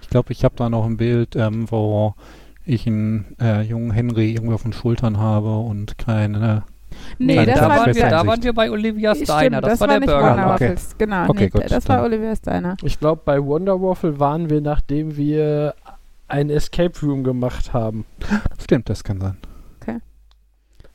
[0.03, 2.13] ich glaube, ich habe da noch ein Bild, ähm, wo
[2.63, 6.63] ich einen äh, jungen Henry irgendwie auf den Schultern habe und keine.
[7.19, 9.61] Nee, das da, war waren wir, da in waren wir bei Olivia Stimmt, Steiner.
[9.61, 10.29] Das, war der nicht Burger.
[10.31, 10.63] Wonder okay.
[10.69, 10.95] Waffles.
[10.97, 12.03] Genau, Okay, nee, gut, das war.
[12.03, 12.75] Olivia Steiner.
[12.83, 15.75] Ich glaube, bei Wonder Waffle waren wir, nachdem wir
[16.27, 18.05] ein Escape Room gemacht haben.
[18.59, 19.37] Stimmt, das kann sein.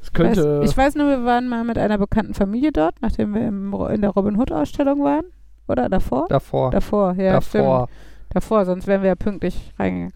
[0.02, 0.60] Es könnte.
[0.60, 3.72] Weiß, ich weiß nur, wir waren mal mit einer bekannten Familie dort, nachdem wir im,
[3.72, 5.24] in der Robin Hood Ausstellung waren.
[5.68, 6.26] Oder davor?
[6.28, 6.72] Davor.
[6.72, 7.34] Davor, ja.
[7.34, 7.86] Davor.
[7.86, 8.34] Stimmt.
[8.34, 10.12] Davor, sonst wären wir ja pünktlich reingegangen.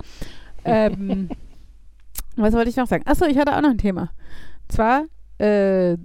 [0.64, 1.29] ähm,
[2.37, 3.05] was wollte ich noch sagen?
[3.07, 4.11] Achso, ich hatte auch noch ein Thema.
[4.62, 5.05] Und zwar
[5.39, 5.97] äh,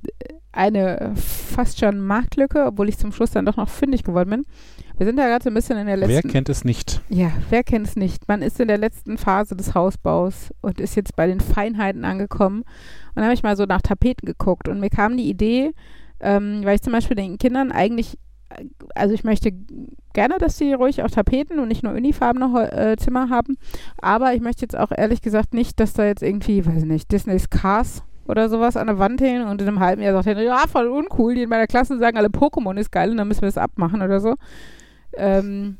[0.51, 4.45] eine fast schon Marktlücke, obwohl ich zum Schluss dann doch noch fündig geworden bin.
[4.97, 6.29] Wir sind ja gerade so ein bisschen in der Wer letzten.
[6.29, 7.01] kennt es nicht?
[7.09, 8.27] Ja, wer kennt es nicht?
[8.27, 12.61] Man ist in der letzten Phase des Hausbaus und ist jetzt bei den Feinheiten angekommen.
[12.61, 15.71] Und dann habe ich mal so nach Tapeten geguckt und mir kam die Idee,
[16.19, 18.17] ähm, weil ich zum Beispiel den Kindern eigentlich,
[18.95, 19.51] also ich möchte
[20.13, 23.57] gerne, dass sie ruhig auch Tapeten und nicht nur unifarbene äh, Zimmer haben,
[23.97, 27.11] aber ich möchte jetzt auch ehrlich gesagt nicht, dass da jetzt irgendwie, weiß ich nicht,
[27.11, 30.45] Disney's Cars oder sowas an der Wand hängen und in einem halben Jahr sagt Henry,
[30.45, 33.41] ja, voll uncool, die in meiner Klasse sagen alle Pokémon ist geil und dann müssen
[33.41, 34.35] wir das abmachen oder so.
[35.17, 35.77] Ähm,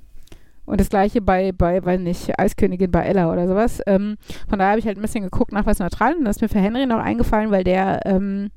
[0.66, 3.82] und das gleiche bei, bei, weiß nicht, Eiskönigin bei Ella oder sowas.
[3.88, 4.18] Ähm,
[4.48, 6.50] von daher habe ich halt ein bisschen geguckt nach was Neutralen und das ist mir
[6.50, 8.52] für Henry noch eingefallen, weil der ähm,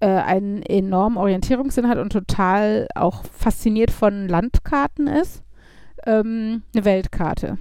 [0.00, 5.42] äh, einen enormen Orientierungssinn hat und total auch fasziniert von Landkarten ist.
[6.06, 7.58] Ähm, eine Weltkarte.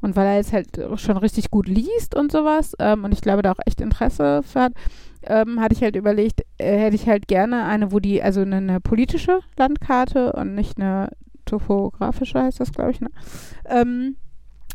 [0.00, 3.42] Und weil er jetzt halt schon richtig gut liest und sowas ähm, und ich glaube,
[3.42, 4.72] da auch echt Interesse für hat,
[5.26, 8.56] ähm, hatte ich halt überlegt, äh, hätte ich halt gerne eine, wo die, also eine,
[8.56, 11.10] eine politische Landkarte und nicht eine
[11.44, 13.10] topografische heißt das, glaube ich, ne?
[13.66, 14.16] Ähm,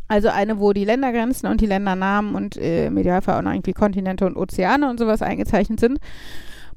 [0.07, 3.73] also eine, wo die Ländergrenzen und die Ländernamen und äh, im Idealfall auch noch irgendwie
[3.73, 5.99] Kontinente und Ozeane und sowas eingezeichnet sind.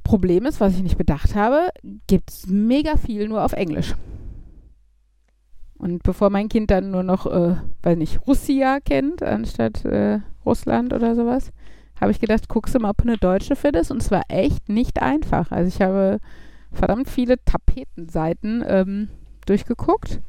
[0.02, 1.68] Problem ist, was ich nicht bedacht habe,
[2.06, 3.94] gibt es mega viel nur auf Englisch.
[5.78, 10.92] Und bevor mein Kind dann nur noch, äh, weiß nicht, Russia kennt, anstatt äh, Russland
[10.92, 11.52] oder sowas,
[12.01, 13.90] habe ich gedacht, guckst du mal, ob du eine deutsche findest.
[13.90, 15.51] Und es war echt nicht einfach.
[15.51, 16.18] Also ich habe
[16.72, 19.09] verdammt viele Tapetenseiten ähm,
[19.46, 20.20] durchgeguckt.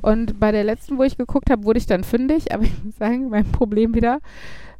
[0.00, 2.52] Und bei der letzten, wo ich geguckt habe, wurde ich dann fündig.
[2.52, 4.18] Aber ich muss sagen, mein Problem wieder,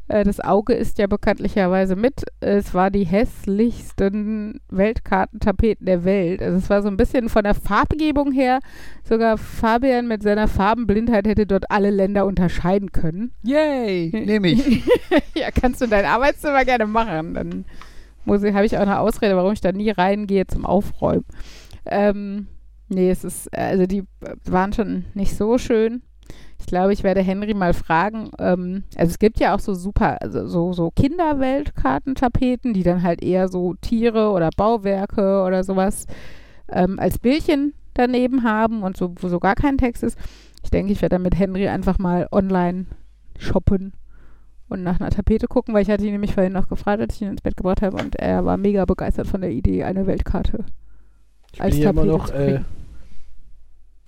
[0.08, 2.24] das Auge ist ja bekanntlicherweise mit.
[2.40, 6.42] Es war die hässlichsten Weltkartentapeten der Welt.
[6.42, 8.60] Also es war so ein bisschen von der Farbgebung her,
[9.04, 13.32] sogar Fabian mit seiner Farbenblindheit hätte dort alle Länder unterscheiden können.
[13.42, 14.82] Yay, nehme ich.
[15.34, 17.34] ja, kannst du dein Arbeitszimmer gerne machen.
[17.34, 17.64] Dann
[18.24, 21.24] muss ich, habe ich auch eine Ausrede, warum ich da nie reingehe zum Aufräumen.
[21.84, 22.46] Ähm,
[22.88, 26.02] nee, es ist, also die äh, waren schon nicht so schön.
[26.68, 28.30] Ich glaube, ich werde Henry mal fragen.
[28.38, 33.22] Ähm, also es gibt ja auch so super, also so, so Kinderweltkartentapeten, die dann halt
[33.22, 36.04] eher so Tiere oder Bauwerke oder sowas
[36.70, 40.18] ähm, als Bildchen daneben haben und so, wo so gar kein Text ist.
[40.62, 42.84] Ich denke, ich werde dann mit Henry einfach mal online
[43.38, 43.94] shoppen
[44.68, 47.22] und nach einer Tapete gucken, weil ich hatte ihn nämlich vorhin noch gefragt, als ich
[47.22, 50.66] ihn ins Bett gebracht habe und er war mega begeistert von der Idee, eine Weltkarte
[51.54, 52.60] Ich als bin hier immer Tapete noch, zu äh.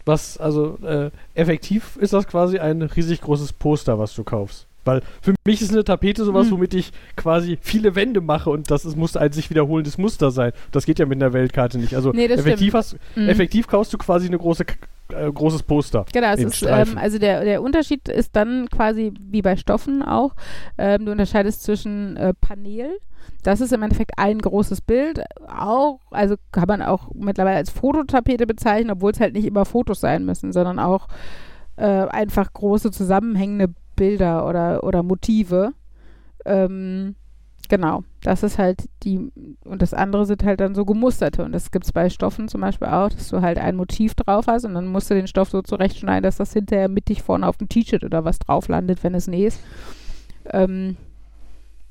[0.04, 4.66] Was, also, äh, effektiv ist das quasi ein riesig großes Poster, was du kaufst.
[4.84, 6.52] Weil für mich ist eine Tapete sowas, Hm.
[6.52, 10.52] womit ich quasi viele Wände mache und das ist, muss ein sich wiederholendes Muster sein.
[10.72, 11.94] Das geht ja mit einer Weltkarte nicht.
[11.94, 13.28] Also Nee, das effektiv, hast, Mhm.
[13.28, 14.64] effektiv kaufst du quasi eine große,
[15.12, 16.04] äh, großes Poster.
[16.12, 20.34] Genau, ist, ähm, also der, der Unterschied ist dann quasi wie bei Stoffen auch.
[20.78, 22.98] Ähm, du unterscheidest zwischen äh, Panel.
[23.42, 25.22] Das ist im Endeffekt ein großes Bild.
[25.48, 30.00] Auch, also kann man auch mittlerweile als Fototapete bezeichnen, obwohl es halt nicht immer Fotos
[30.00, 31.08] sein müssen, sondern auch
[31.76, 35.72] äh, einfach große zusammenhängende Bilder oder, oder Motive.
[36.44, 37.16] Ähm,
[37.70, 39.30] genau, das ist halt die,
[39.64, 41.42] und das andere sind halt dann so gemusterte.
[41.42, 44.46] Und das gibt es bei Stoffen zum Beispiel auch, dass du halt ein Motiv drauf
[44.46, 47.56] hast und dann musst du den Stoff so zurechtschneiden, dass das hinterher mittig vorne auf
[47.56, 49.58] dem T-Shirt oder was drauf landet, wenn es näht.
[50.52, 50.98] Ähm,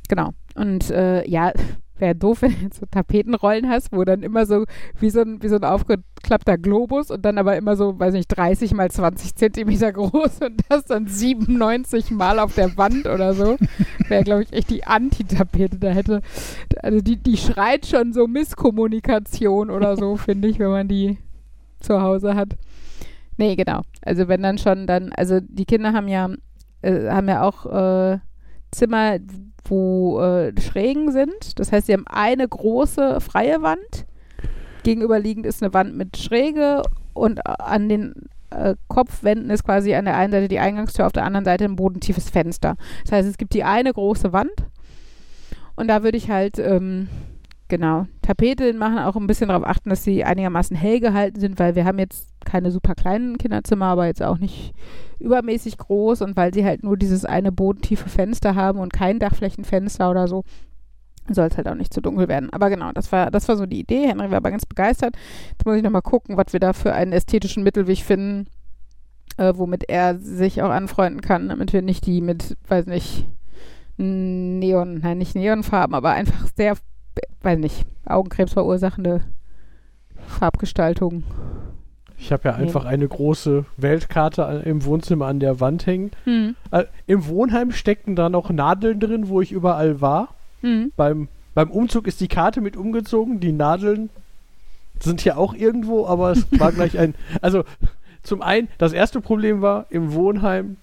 [0.07, 0.33] genau.
[0.59, 1.53] Und äh, ja,
[1.99, 4.65] wäre doof, wenn du jetzt so Tapetenrollen hast, wo dann immer so
[4.99, 8.27] wie so ein, wie so ein aufgeklappter Globus und dann aber immer so, weiß nicht,
[8.27, 13.57] 30 mal 20 Zentimeter groß und das dann 97 mal auf der Wand oder so.
[14.09, 15.77] Wäre, glaube ich, echt die Anti-Tapete.
[15.77, 16.21] Da hätte,
[16.83, 21.17] also die, die schreit schon so Misskommunikation oder so, finde ich, wenn man die
[21.79, 22.57] zu Hause hat.
[23.37, 23.83] Nee, genau.
[24.01, 26.29] Also wenn dann schon dann, also die Kinder haben ja,
[26.81, 28.19] äh, haben ja auch äh,
[28.71, 29.17] Zimmer,
[29.65, 31.59] wo äh, Schrägen sind.
[31.59, 34.05] Das heißt, sie haben eine große freie Wand.
[34.83, 36.83] Gegenüberliegend ist eine Wand mit Schräge
[37.13, 38.15] und an den äh,
[38.51, 41.75] äh, Kopfwänden ist quasi an der einen Seite die Eingangstür, auf der anderen Seite ein
[41.75, 42.75] bodentiefes Fenster.
[43.03, 44.51] Das heißt, es gibt die eine große Wand
[45.75, 47.09] und da würde ich halt, ähm,
[47.69, 51.75] genau, Tapete machen, auch ein bisschen darauf achten, dass sie einigermaßen hell gehalten sind, weil
[51.75, 54.73] wir haben jetzt keine super kleinen Kinderzimmer, aber jetzt auch nicht
[55.19, 60.09] übermäßig groß und weil sie halt nur dieses eine bodentiefe Fenster haben und kein Dachflächenfenster
[60.09, 60.43] oder so,
[61.29, 62.49] soll es halt auch nicht zu dunkel werden.
[62.51, 64.07] Aber genau, das war, das war so die Idee.
[64.07, 65.15] Henry war aber ganz begeistert.
[65.51, 68.47] Jetzt muss ich nochmal gucken, was wir da für einen ästhetischen Mittelweg finden,
[69.37, 73.27] äh, womit er sich auch anfreunden kann, damit wir nicht die mit, weiß nicht,
[73.97, 76.77] Neon, nein, nicht Neonfarben, aber einfach sehr,
[77.41, 79.21] weiß nicht, Augenkrebs verursachende
[80.27, 81.23] Farbgestaltung.
[82.17, 86.11] Ich habe ja einfach eine große Weltkarte im Wohnzimmer an der Wand hängen.
[86.25, 86.55] Hm.
[86.71, 90.35] Äh, Im Wohnheim steckten da noch Nadeln drin, wo ich überall war.
[90.61, 90.91] Hm.
[90.97, 93.39] Beim, beim Umzug ist die Karte mit umgezogen.
[93.39, 94.09] Die Nadeln
[94.99, 97.15] sind hier auch irgendwo, aber es war gleich ein.
[97.41, 97.63] Also,
[98.21, 100.75] zum einen, das erste Problem war im Wohnheim,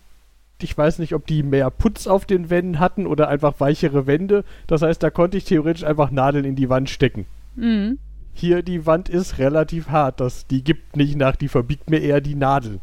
[0.63, 4.45] ich weiß nicht, ob die mehr Putz auf den Wänden hatten oder einfach weichere Wände.
[4.67, 7.27] Das heißt, da konnte ich theoretisch einfach Nadeln in die Wand stecken.
[7.57, 7.99] Hm.
[8.33, 10.21] Hier, die Wand ist relativ hart.
[10.21, 12.81] Das, die gibt nicht nach, die verbiegt mir eher die Nadeln.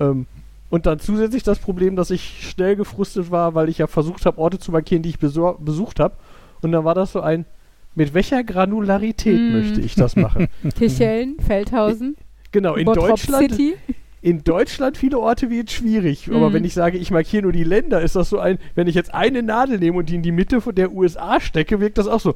[0.00, 0.26] Ähm,
[0.70, 4.38] und dann zusätzlich das Problem, dass ich schnell gefrustet war, weil ich ja versucht habe,
[4.38, 6.14] Orte zu markieren, die ich besucht habe.
[6.60, 7.46] Und dann war das so ein,
[7.94, 9.52] mit welcher Granularität Mm.
[9.52, 10.48] möchte ich das machen?
[10.76, 12.16] Kirchhellen, Feldhausen,
[12.52, 13.76] genau, in Bottrop Deutschland, City.
[14.20, 16.28] In Deutschland viele Orte wird schwierig.
[16.28, 16.52] Aber Mm.
[16.54, 19.14] wenn ich sage, ich markiere nur die Länder, ist das so ein, wenn ich jetzt
[19.14, 22.20] eine Nadel nehme und die in die Mitte von der USA stecke, wirkt das auch
[22.20, 22.34] so.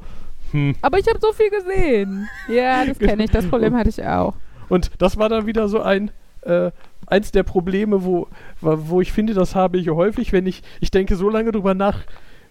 [0.51, 0.75] Hm.
[0.81, 2.27] Aber ich habe so viel gesehen.
[2.47, 3.31] Ja, das kenne ich.
[3.31, 4.33] Das Problem hatte ich auch.
[4.69, 6.11] Und das war dann wieder so ein,
[6.43, 6.71] äh,
[7.07, 8.27] eins der Probleme, wo,
[8.61, 11.73] wo wo ich finde, das habe ich häufig, wenn ich, ich denke so lange drüber
[11.73, 11.99] nach,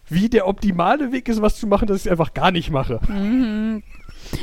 [0.09, 3.01] wie der optimale Weg ist, was zu machen, dass ich es einfach gar nicht mache.
[3.09, 3.83] Mhm.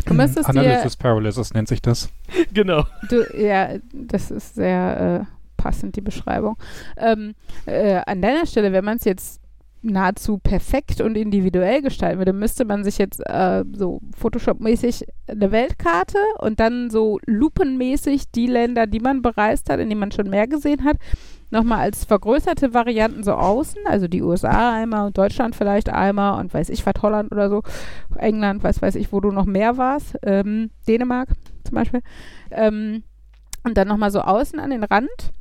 [0.06, 2.10] Du müsstest dir, Analysis Paralysis nennt sich das.
[2.54, 2.86] genau.
[3.10, 6.58] du, ja, das ist sehr äh, passend, die Beschreibung.
[6.98, 9.42] Ähm, äh, an deiner Stelle, wenn man es jetzt
[9.82, 16.18] nahezu perfekt und individuell gestalten würde, müsste man sich jetzt äh, so Photoshop-mäßig eine Weltkarte
[16.40, 20.48] und dann so lupenmäßig die Länder, die man bereist hat, in denen man schon mehr
[20.48, 20.98] gesehen hat,
[21.52, 26.54] nochmal als vergrößerte Varianten so außen, also die USA einmal und Deutschland vielleicht einmal und
[26.54, 27.64] weiß ich was, Holland oder so,
[28.18, 31.30] England, weiß weiß ich, wo du noch mehr warst, ähm, Dänemark
[31.64, 32.02] zum Beispiel,
[32.52, 33.04] ähm,
[33.64, 35.34] und dann nochmal so außen an den Rand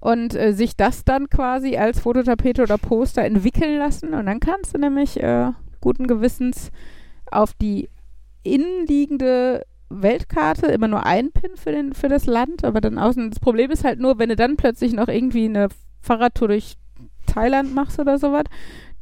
[0.00, 4.74] und äh, sich das dann quasi als Fototapete oder Poster entwickeln lassen und dann kannst
[4.74, 6.70] du nämlich äh, guten Gewissens
[7.30, 7.90] auf die
[8.42, 13.30] innenliegende Weltkarte immer nur ein Pin für, den, für das Land, aber dann außen.
[13.30, 15.68] Das Problem ist halt nur, wenn du dann plötzlich noch irgendwie eine
[16.00, 16.76] Fahrradtour durch
[17.26, 18.44] Thailand machst oder sowas,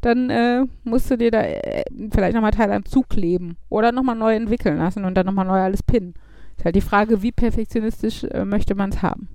[0.01, 4.78] dann äh, musst du dir da äh, vielleicht nochmal Thailand zukleben oder nochmal neu entwickeln
[4.78, 6.14] lassen und dann nochmal neu alles pinnen.
[6.57, 9.28] Ist halt die Frage, wie perfektionistisch äh, möchte man es haben.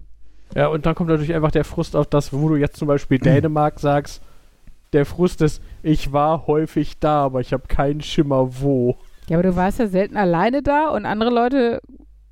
[0.55, 3.17] Ja, und dann kommt natürlich einfach der Frust auf das, wo du jetzt zum Beispiel
[3.19, 4.21] Dänemark sagst,
[4.93, 8.97] der Frust ist, ich war häufig da, aber ich habe keinen Schimmer wo.
[9.27, 11.81] Ja, aber du warst ja selten alleine da und andere Leute,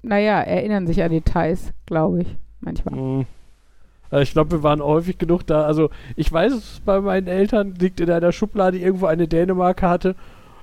[0.02, 2.96] naja, erinnern sich an Details, glaube ich, manchmal.
[2.96, 3.26] Mhm.
[4.10, 5.64] Also ich glaube, wir waren häufig genug da.
[5.64, 10.16] Also ich weiß, bei meinen Eltern liegt in einer Schublade irgendwo eine Dänemark-Karte,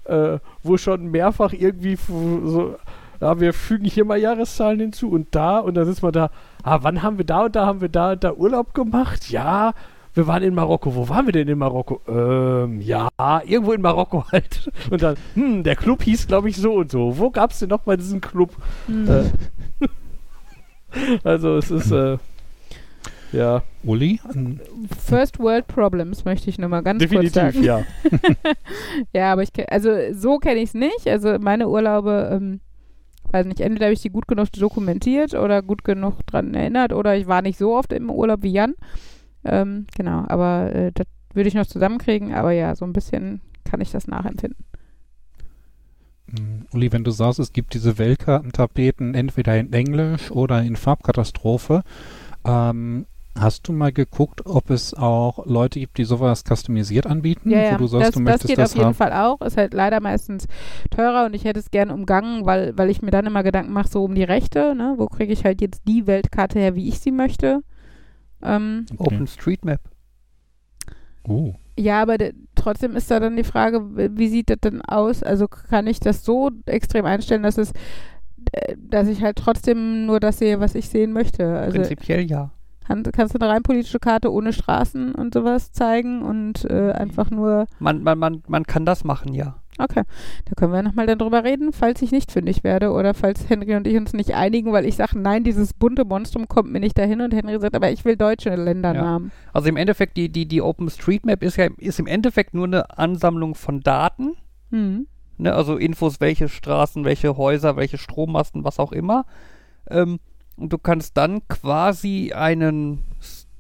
[0.04, 2.76] äh, wo schon mehrfach irgendwie so,
[3.20, 6.30] ja, wir fügen hier mal Jahreszahlen hinzu und da und dann sitzt man da,
[6.62, 9.30] ah, wann haben wir da und da haben wir da und da Urlaub gemacht?
[9.30, 9.72] Ja,
[10.18, 10.94] wir waren in Marokko.
[10.96, 12.00] Wo waren wir denn in Marokko?
[12.08, 13.08] Ähm, ja,
[13.46, 14.70] irgendwo in Marokko halt.
[14.90, 17.18] Und dann, hm, der Club hieß, glaube ich, so und so.
[17.18, 18.50] Wo gab es denn noch mal diesen Club?
[18.86, 19.08] Hm.
[19.08, 19.88] Äh,
[21.24, 22.18] also es ist, äh,
[23.30, 24.20] ja, Uli?
[25.06, 27.62] First World Problems möchte ich nur mal ganz kurz definitiv, sagen.
[27.62, 27.84] ja.
[29.12, 31.06] Ja, aber ich also so kenne ich es nicht.
[31.06, 32.60] Also meine Urlaube, ähm,
[33.30, 37.16] weiß nicht, entweder habe ich die gut genug dokumentiert oder gut genug dran erinnert oder
[37.16, 38.74] ich war nicht so oft im Urlaub wie Jan.
[39.45, 42.34] Ähm, genau, aber äh, das würde ich noch zusammenkriegen.
[42.34, 44.64] Aber ja, so ein bisschen kann ich das nachempfinden.
[46.26, 51.82] Mm, Uli, wenn du sagst, es gibt diese Weltkartentapeten entweder in Englisch oder in Farbkatastrophe,
[52.45, 53.07] ähm,
[53.39, 57.76] hast du mal geguckt, ob es auch Leute gibt, die sowas customisiert anbieten, Ja, wo
[57.76, 58.95] ja, du sagst, das, du das möchtest geht das auf jeden haben?
[58.95, 59.41] Fall auch.
[59.41, 60.47] Ist halt leider meistens
[60.91, 63.89] teurer und ich hätte es gern umgangen, weil, weil ich mir dann immer Gedanken mache,
[63.89, 64.95] so um die Rechte, ne?
[64.99, 67.62] Wo kriege ich halt jetzt die Weltkarte her, wie ich sie möchte?
[68.43, 69.14] Ähm, Okay.
[69.16, 69.80] OpenStreetMap.
[71.26, 71.53] Uh.
[71.78, 73.82] ja, aber de- trotzdem ist da dann die Frage,
[74.16, 75.22] wie sieht das denn aus?
[75.22, 77.72] Also kann ich das so extrem einstellen, dass es
[78.78, 81.59] dass ich halt trotzdem nur das sehe, was ich sehen möchte.
[81.59, 82.51] Also Prinzipiell ja.
[82.86, 87.30] kann, kannst du eine rein politische Karte ohne Straßen und sowas zeigen und äh, einfach
[87.30, 89.57] nur Man, man, man, man kann das machen, ja.
[89.78, 90.02] Okay,
[90.44, 93.76] da können wir nochmal dann drüber reden, falls ich nicht fündig werde oder falls Henry
[93.76, 96.98] und ich uns nicht einigen, weil ich sage, nein, dieses bunte Monstrum kommt mir nicht
[96.98, 99.30] dahin und Henry sagt, aber ich will deutsche Ländernamen.
[99.52, 103.54] Also im Endeffekt, die, die, die OpenStreetMap ist ja ist im Endeffekt nur eine Ansammlung
[103.54, 104.34] von Daten.
[104.70, 105.06] Hm.
[105.38, 109.24] Ne, also Infos, welche Straßen, welche Häuser, welche Strommasten, was auch immer.
[109.88, 110.18] Ähm,
[110.56, 113.04] und du kannst dann quasi einen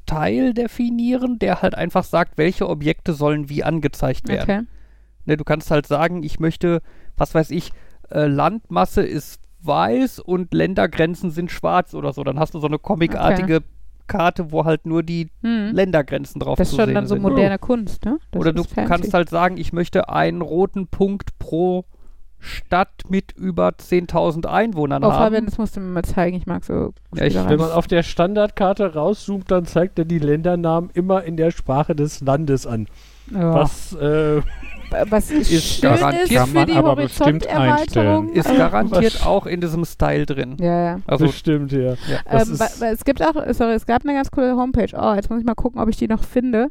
[0.08, 4.42] Style definieren, der halt einfach sagt, welche Objekte sollen wie angezeigt werden.
[4.42, 4.77] Okay.
[5.28, 6.80] Ne, du kannst halt sagen, ich möchte,
[7.16, 7.70] was weiß ich,
[8.10, 12.24] äh, Landmasse ist weiß und Ländergrenzen sind schwarz oder so.
[12.24, 13.60] Dann hast du so eine comicartige
[14.06, 15.72] Karte, wo halt nur die Hm.
[15.74, 17.22] Ländergrenzen drauf Das ist zu schon sehen dann so sind.
[17.22, 18.18] moderne Kunst, ne?
[18.30, 18.88] Das Oder du ist fancy.
[18.88, 21.84] kannst halt sagen, ich möchte einen roten Punkt pro
[22.38, 25.24] Stadt mit über 10.000 Einwohnern Oh, haben.
[25.24, 26.36] Fabian, das musst du mir mal zeigen.
[26.36, 27.34] Ich mag so Ja, ich-.
[27.34, 31.96] Wenn man auf der Standardkarte rauszoomt, dann zeigt er die Ländernamen immer in der Sprache
[31.96, 32.86] des Landes an.
[33.32, 33.52] Ja.
[33.54, 34.40] Was, äh,
[35.10, 38.32] Was ist schön garantiert- ist Kann für man die aber bestimmt Horizonterweiterung.
[38.32, 40.56] ist garantiert auch in diesem Style drin.
[40.60, 41.00] Ja, ja.
[41.06, 41.94] Also, bestimmt, ja.
[42.30, 44.90] Das Ähm, ist- es gibt auch, sorry, es gab eine ganz coole Homepage.
[44.96, 46.68] Oh, jetzt muss ich mal gucken, ob ich die noch finde,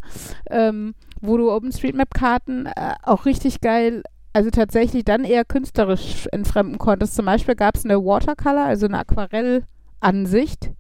[0.50, 2.72] ähm, wo du OpenStreetMap-Karten äh,
[3.04, 4.04] auch richtig geil,
[4.34, 7.16] also tatsächlich dann eher künstlerisch entfremden konntest.
[7.16, 10.72] Zum Beispiel gab es eine Watercolor, also eine Aquarellansicht.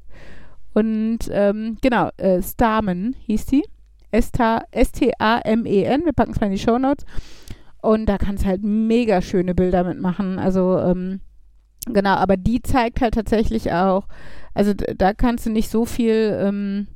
[0.73, 3.63] Und ähm, genau, äh, Stamen hieß die.
[4.17, 6.05] S-Ta- S-T-A-M-E-N.
[6.05, 7.05] Wir packen es mal in die Shownotes.
[7.81, 10.39] Und da kannst du halt mega schöne Bilder mitmachen.
[10.39, 11.21] Also, ähm,
[11.85, 14.07] genau, aber die zeigt halt tatsächlich auch,
[14.53, 16.87] also da kannst du nicht so viel ähm,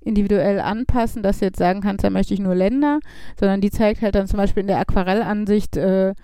[0.00, 3.00] individuell anpassen, dass du jetzt sagen kannst, da möchte ich nur Länder,
[3.38, 6.14] sondern die zeigt halt dann zum Beispiel in der Aquarellansicht äh,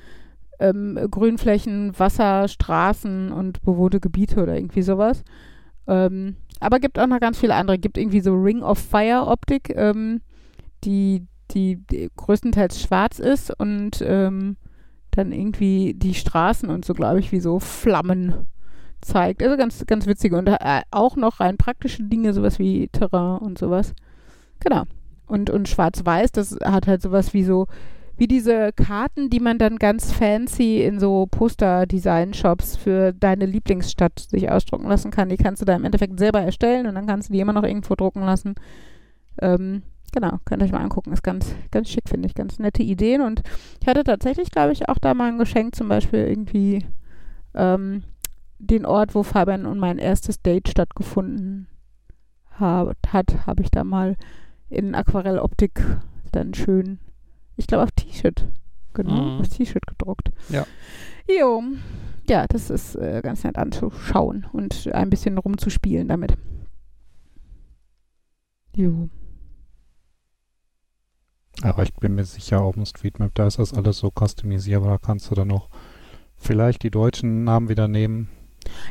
[0.61, 5.25] ähm, Grünflächen, Wasser, Straßen und bewohnte Gebiete oder irgendwie sowas.
[5.87, 7.79] Ähm, aber gibt auch noch ganz viele andere.
[7.79, 10.21] Gibt irgendwie so Ring of Fire Optik, ähm,
[10.85, 14.57] die, die, die größtenteils schwarz ist und ähm,
[15.11, 18.47] dann irgendwie die Straßen und so, glaube ich, wie so Flammen
[19.01, 19.43] zeigt.
[19.43, 23.59] Also ganz, ganz witzige und äh, auch noch rein praktische Dinge, sowas wie Terrain und
[23.59, 23.95] sowas.
[24.61, 24.85] Genau.
[25.27, 27.67] Und, und Schwarz-Weiß, das hat halt sowas wie so,
[28.21, 34.51] wie diese Karten, die man dann ganz fancy in so Poster-Design-Shops für deine Lieblingsstadt sich
[34.51, 35.31] ausdrucken lassen kann.
[35.31, 37.63] Die kannst du da im Endeffekt selber erstellen und dann kannst du die immer noch
[37.63, 38.57] irgendwo drucken lassen.
[39.41, 41.15] Ähm, genau, könnt ihr euch mal angucken.
[41.15, 42.35] Ist ganz, ganz schick, finde ich.
[42.35, 43.23] Ganz nette Ideen.
[43.23, 43.43] Und
[43.81, 46.85] ich hatte tatsächlich, glaube ich, auch da mal ein Geschenk, zum Beispiel irgendwie
[47.55, 48.03] ähm,
[48.59, 51.69] den Ort, wo Fabian und mein erstes Date stattgefunden
[52.59, 54.19] hab, hat, habe ich da mal
[54.69, 55.81] in Aquarelloptik
[56.33, 56.99] dann schön,
[57.61, 58.49] ich glaube auf T-Shirt,
[58.95, 59.41] genau, Mhm.
[59.41, 60.31] auf T-Shirt gedruckt.
[60.49, 60.67] Ja.
[61.29, 61.63] Jo.
[62.29, 66.37] Ja, das ist äh, ganz nett anzuschauen und ein bisschen rumzuspielen damit.
[68.75, 69.09] Jo.
[71.63, 74.93] Aber ich bin mir sicher, OpenStreetMap, da ist das alles so customisierbar.
[74.93, 75.69] Da kannst du dann noch
[76.37, 78.29] vielleicht die deutschen Namen wieder nehmen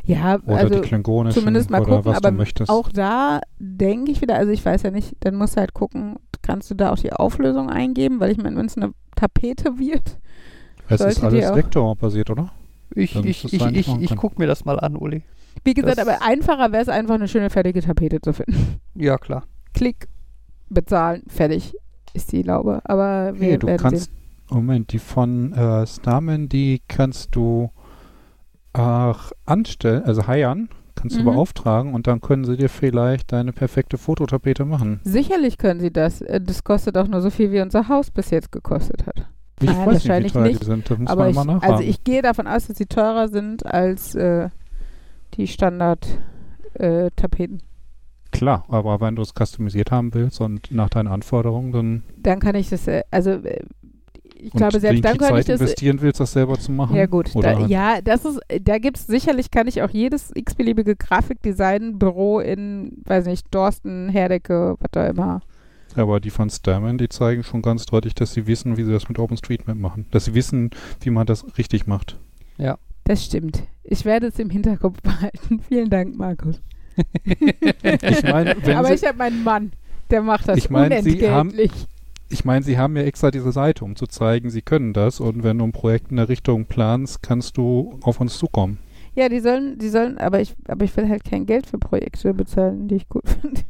[0.03, 2.69] Ja, oder also die klingonischen zumindest mal oder gucken, was aber du möchtest.
[2.69, 6.17] auch da denke ich wieder, also ich weiß ja nicht, dann musst du halt gucken,
[6.49, 10.17] kannst du da auch die Auflösung eingeben, weil ich meine, wenn es eine Tapete wird,
[10.87, 12.51] es ist alles vektorbasiert, oder?
[12.95, 14.15] Ich, Dann ich, ich, ich, ich können.
[14.17, 15.21] guck mir das mal an, Uli.
[15.63, 18.79] wie gesagt, Das- aber einfacher wäre es einfach, eine schöne fertige Tapete zu finden.
[18.95, 19.43] Ja, klar.
[19.75, 20.07] Klick,
[20.69, 21.75] bezahlen, fertig
[22.15, 22.81] ist die Laube.
[22.85, 24.13] Aber wir Nee, du werden kannst, sehen.
[24.49, 27.69] Moment, die von äh, Starman, die kannst du
[28.73, 31.25] auch anstellen, also heiern, kannst du Mhm.
[31.25, 34.99] beauftragen und dann können sie dir vielleicht deine perfekte Fototapete machen.
[35.03, 36.21] Sicherlich können sie das.
[36.21, 39.27] Äh, Das kostet auch nur so viel, wie unser Haus bis jetzt gekostet hat.
[39.61, 41.35] Ich Nein, weiß nicht, wie wahrscheinlich teuer nicht, die sind, das muss Aber man ich,
[41.35, 41.73] mal nachfragen.
[41.73, 44.49] also ich gehe davon aus, dass sie teurer sind als äh,
[45.35, 47.61] die Standard-Tapeten.
[48.31, 52.53] Klar, aber wenn du es customisiert haben willst und nach deinen Anforderungen, dann dann kann
[52.55, 53.63] ich das, äh, also äh,
[54.39, 55.59] ich und glaube, selbst dann könnte ich Zeit das.
[55.61, 56.95] investieren willst, das selber zu machen.
[56.95, 59.89] Ja gut, Oder da, halt- ja, das ist, da gibt es sicherlich, kann ich auch
[59.89, 65.41] jedes x-beliebige Grafikdesign-Büro in, weiß nicht, Dorsten, Herdecke, was da immer.
[65.95, 69.09] Aber die von Starman, die zeigen schon ganz deutlich, dass sie wissen, wie sie das
[69.09, 70.05] mit OpenStreetMap machen.
[70.11, 70.69] Dass sie wissen,
[71.01, 72.17] wie man das richtig macht.
[73.05, 73.63] Das stimmt.
[73.83, 75.61] Ich werde es im Hinterkopf behalten.
[75.67, 76.61] Vielen Dank, Markus.
[77.25, 77.41] Ich
[78.23, 79.71] wenn Aber sie, ich habe meinen Mann,
[80.11, 81.71] der macht das Ich mein, Sie unentgeltlich.
[82.29, 85.19] Ich meine, sie haben ja extra diese Seite, um zu zeigen, sie können das.
[85.19, 88.79] Und wenn du ein Projekt in der Richtung planst, kannst du auf uns zukommen.
[89.15, 92.33] Ja, die sollen, die sollen, aber ich, aber ich will halt kein Geld für Projekte
[92.33, 93.61] bezahlen, die ich gut finde.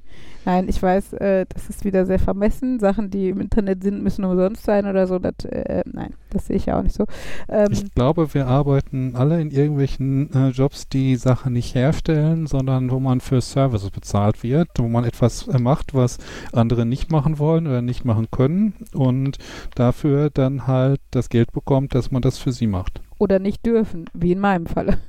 [0.46, 2.80] Nein, ich weiß, äh, das ist wieder sehr vermessen.
[2.80, 5.20] Sachen, die im Internet sind, müssen umsonst sein oder so.
[5.20, 7.06] Das, äh, nein, das sehe ich ja auch nicht so.
[7.50, 12.90] Ähm, Ich glaube, wir arbeiten alle in irgendwelchen äh, Jobs, die Sachen nicht herstellen, sondern
[12.90, 16.18] wo man für Services bezahlt wird, wo man etwas äh, macht, was
[16.54, 19.38] andere nicht machen wollen oder nicht machen können und
[19.76, 23.02] dafür dann halt das Geld bekommt, dass man das für sie macht.
[23.18, 25.00] oder nicht dürfen, wie in meinem Falle.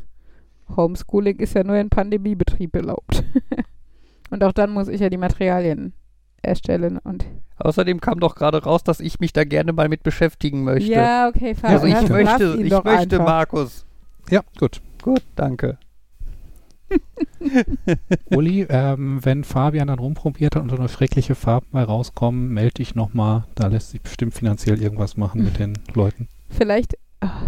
[0.76, 3.22] Homeschooling ist ja nur in Pandemiebetrieb erlaubt.
[4.30, 5.92] und auch dann muss ich ja die Materialien
[6.42, 7.26] erstellen und
[7.62, 10.90] Außerdem kam doch gerade raus, dass ich mich da gerne mal mit beschäftigen möchte.
[10.90, 13.26] ja, okay, Fabian, also ich möchte, ihn ich doch möchte einfach.
[13.26, 13.84] Markus.
[14.30, 14.80] Ja, gut.
[15.02, 15.76] Gut, danke.
[18.30, 22.74] Uli, ähm, wenn Fabian dann rumprobiert hat und so eine schreckliche Farben mal rauskommen, melde
[22.74, 23.44] dich nochmal.
[23.54, 26.28] Da lässt sich bestimmt finanziell irgendwas machen mit den Leuten.
[26.48, 26.96] Vielleicht.
[27.20, 27.42] ah.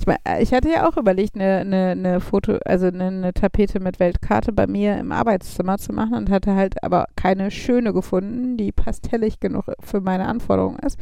[0.00, 3.34] Ich, mein, äh, ich hatte ja auch überlegt, eine, eine, eine Foto, also eine, eine
[3.34, 7.92] Tapete mit Weltkarte bei mir im Arbeitszimmer zu machen und hatte halt aber keine schöne
[7.92, 10.98] gefunden, die pastellig genug für meine Anforderungen ist.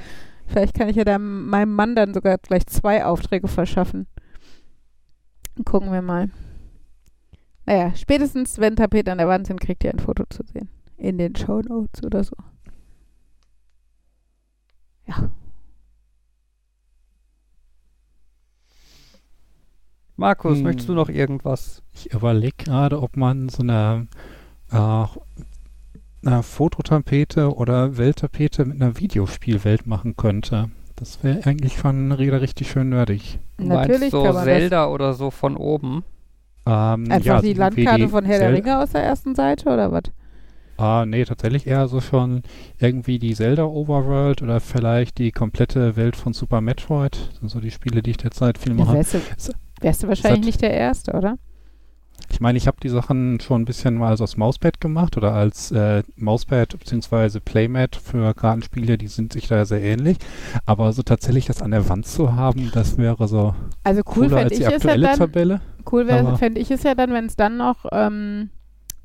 [0.46, 4.08] Vielleicht kann ich ja dann meinem Mann dann sogar gleich zwei Aufträge verschaffen.
[5.64, 6.30] Gucken wir mal.
[7.66, 10.70] Naja, spätestens wenn Tapeten an der Wand sind, kriegt ihr ein Foto zu sehen.
[10.96, 12.34] In den Show Notes oder so.
[15.06, 15.30] Ja.
[20.18, 20.64] Markus, Hm.
[20.64, 21.80] möchtest du noch irgendwas?
[21.94, 24.08] Ich überlege gerade, ob man so eine,
[24.72, 24.76] äh,
[26.26, 30.70] eine Fototapete oder Welttapete mit einer Videospielwelt machen könnte.
[30.96, 33.38] Das wäre eigentlich schon wieder richtig schön nerdig.
[33.58, 36.02] Du Natürlich meinst so Zelda oder so von oben?
[36.66, 37.04] Ähm.
[37.12, 39.68] Einfach ja, die so Landkarte wie von Herr der Zel- Ringe aus der ersten Seite
[39.68, 40.02] oder was?
[40.78, 42.42] Ah, nee, tatsächlich eher so schon
[42.78, 47.16] irgendwie die Zelda Overworld oder vielleicht die komplette Welt von Super Metroid.
[47.30, 48.94] Das sind so die Spiele, die ich derzeit viel mache.
[48.94, 51.38] Wärst du, Es- wärst du wahrscheinlich nicht der Erste, oder?
[52.30, 55.70] Ich meine, ich habe die Sachen schon ein bisschen mal als Mauspad gemacht oder als
[55.70, 57.40] äh, Mauspad bzw.
[57.40, 60.18] Playmat für Kartenspiele, die sind sich da sehr ähnlich.
[60.66, 63.54] Aber so tatsächlich das an der Wand zu haben, das wäre so
[63.84, 65.60] Also cool cooler als ich die es ja aktuelle dann, Tabelle.
[65.90, 68.50] cool fände ich es ja dann, wenn es dann noch ähm,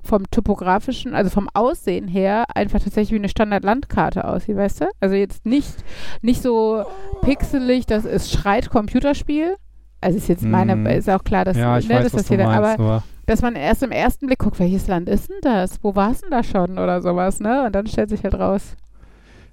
[0.03, 4.85] vom typografischen, also vom Aussehen her einfach tatsächlich wie eine Standard-Landkarte aussieht, weißt du?
[4.99, 5.73] Also jetzt nicht,
[6.21, 6.83] nicht so
[7.21, 9.55] pixelig, das ist schreit Computerspiel.
[10.03, 10.85] Also ist jetzt meine, Mhm.
[10.87, 13.41] ist auch klar, dass, ja, ich ne, weiß, dass das jeder, meinst, aber aber dass
[13.41, 15.81] man erst im ersten Blick guckt, welches Land ist denn das?
[15.81, 17.65] Wo war es denn da schon oder sowas, ne?
[17.65, 18.75] Und dann stellt sich halt raus.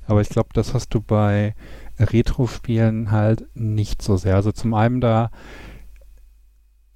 [0.07, 1.55] Aber ich glaube, das hast du bei
[1.98, 4.34] Retro-Spielen halt nicht so sehr.
[4.34, 5.30] Also zum einen da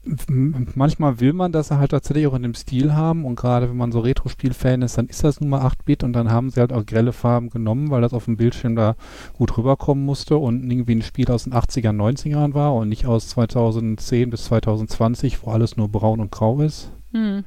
[0.07, 3.93] manchmal will man das halt tatsächlich auch in dem Stil haben und gerade wenn man
[3.93, 6.85] so Retro-Spiel-Fan ist, dann ist das nun mal 8-Bit und dann haben sie halt auch
[6.85, 8.97] grelle Farben genommen, weil das auf dem Bildschirm da
[9.33, 13.29] gut rüberkommen musste und irgendwie ein Spiel aus den 80ern, 90ern war und nicht aus
[13.29, 16.91] 2010 bis 2020, wo alles nur braun und grau ist.
[17.13, 17.45] Hm.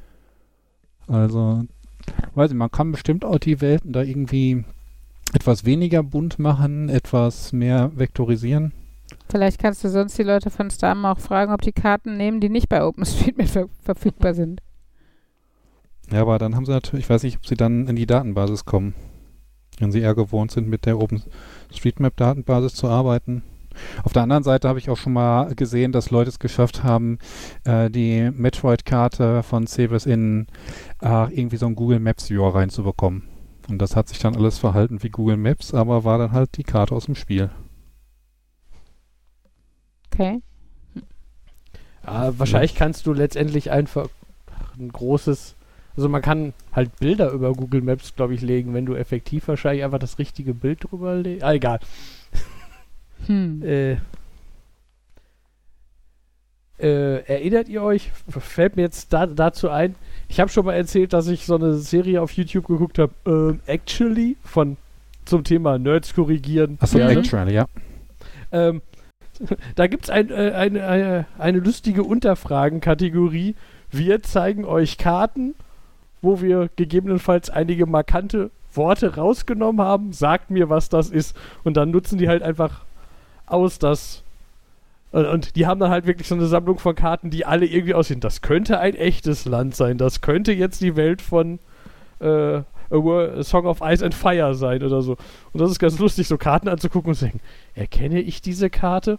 [1.06, 1.64] Also,
[2.34, 4.64] weiß ich, man kann bestimmt auch die Welten da irgendwie
[5.32, 8.72] etwas weniger bunt machen, etwas mehr vektorisieren.
[9.30, 12.48] Vielleicht kannst du sonst die Leute von Starm auch fragen, ob die Karten nehmen, die
[12.48, 14.60] nicht bei OpenStreetMap ver verfügbar sind.
[16.10, 18.64] Ja, aber dann haben sie natürlich, ich weiß nicht, ob sie dann in die Datenbasis
[18.64, 18.94] kommen.
[19.78, 23.42] Wenn sie eher gewohnt sind, mit der OpenStreetMap-Datenbasis zu arbeiten.
[24.02, 27.18] Auf der anderen Seite habe ich auch schon mal gesehen, dass Leute es geschafft haben,
[27.64, 30.46] äh, die Metroid-Karte von Cebes in
[31.00, 33.24] äh, irgendwie so ein Google Maps Viewer reinzubekommen.
[33.68, 36.64] Und das hat sich dann alles verhalten wie Google Maps, aber war dann halt die
[36.64, 37.50] Karte aus dem Spiel.
[40.18, 40.40] Okay.
[42.04, 44.08] Ja, wahrscheinlich kannst du letztendlich einfach
[44.78, 45.54] ein großes,
[45.96, 49.84] also man kann halt Bilder über Google Maps, glaube ich, legen, wenn du effektiv wahrscheinlich
[49.84, 51.44] einfach das richtige Bild drüber legst.
[51.44, 51.80] Ah, egal.
[53.26, 53.62] Hm.
[53.64, 53.96] Äh,
[56.78, 59.96] äh, erinnert ihr euch, fällt mir jetzt da, dazu ein,
[60.28, 63.60] ich habe schon mal erzählt, dass ich so eine Serie auf YouTube geguckt habe, ähm,
[63.66, 64.76] Actually, von
[65.24, 66.78] zum Thema Nerds korrigieren.
[66.80, 67.08] Achso, Mhm.
[67.18, 67.66] actually, ja.
[68.52, 68.82] Ähm,
[69.74, 73.54] da gibt es ein, äh, eine, eine, eine lustige Unterfragenkategorie.
[73.90, 75.54] Wir zeigen euch Karten,
[76.20, 80.12] wo wir gegebenenfalls einige markante Worte rausgenommen haben.
[80.12, 81.36] Sagt mir, was das ist.
[81.64, 82.82] Und dann nutzen die halt einfach
[83.46, 84.22] aus, dass.
[85.10, 87.94] Und, und die haben dann halt wirklich so eine Sammlung von Karten, die alle irgendwie
[87.94, 88.20] aussehen.
[88.20, 89.96] Das könnte ein echtes Land sein.
[89.96, 91.58] Das könnte jetzt die Welt von
[92.20, 92.60] äh,
[92.90, 95.16] A, Song of Ice and Fire sein oder so.
[95.52, 97.40] Und das ist ganz lustig, so Karten anzugucken und zu denken,
[97.74, 99.18] erkenne ich diese Karte?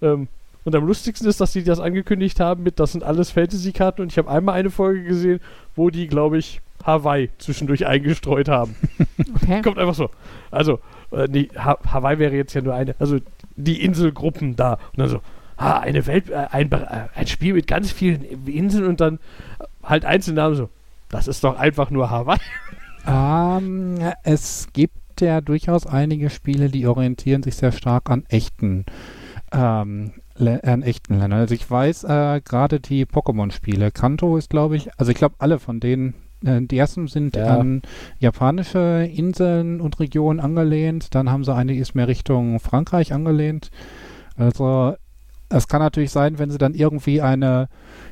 [0.00, 0.28] Ähm,
[0.64, 4.12] und am lustigsten ist, dass die das angekündigt haben mit, das sind alles Fantasy-Karten und
[4.12, 5.40] ich habe einmal eine Folge gesehen,
[5.74, 8.74] wo die, glaube ich, Hawaii zwischendurch eingestreut haben.
[9.42, 9.62] Okay.
[9.62, 10.10] Kommt einfach so.
[10.50, 10.78] Also,
[11.10, 13.18] äh, nee, ha Hawaii wäre jetzt ja nur eine, also
[13.56, 14.74] die Inselgruppen da.
[14.74, 15.20] Und dann so,
[15.56, 19.18] ah, eine Welt, äh, ein, äh, ein Spiel mit ganz vielen Inseln und dann
[19.82, 20.68] halt Einzelnamen so.
[21.12, 22.40] Das ist doch einfach nur Hawaii.
[23.06, 28.86] Ähm, es gibt ja durchaus einige Spiele, die orientieren sich sehr stark an echten,
[29.52, 31.40] ähm, an echten Ländern.
[31.40, 35.58] Also ich weiß, äh, gerade die Pokémon-Spiele, Kanto ist, glaube ich, also ich glaube alle
[35.58, 36.14] von denen,
[36.44, 37.58] äh, die ersten sind Ja.
[37.58, 37.82] an
[38.18, 43.70] japanische Inseln und Regionen angelehnt, dann haben sie eine, die ist mehr Richtung Frankreich angelehnt.
[44.36, 44.94] Also
[45.56, 47.68] es kann natürlich sein, wenn sie dann irgendwie eine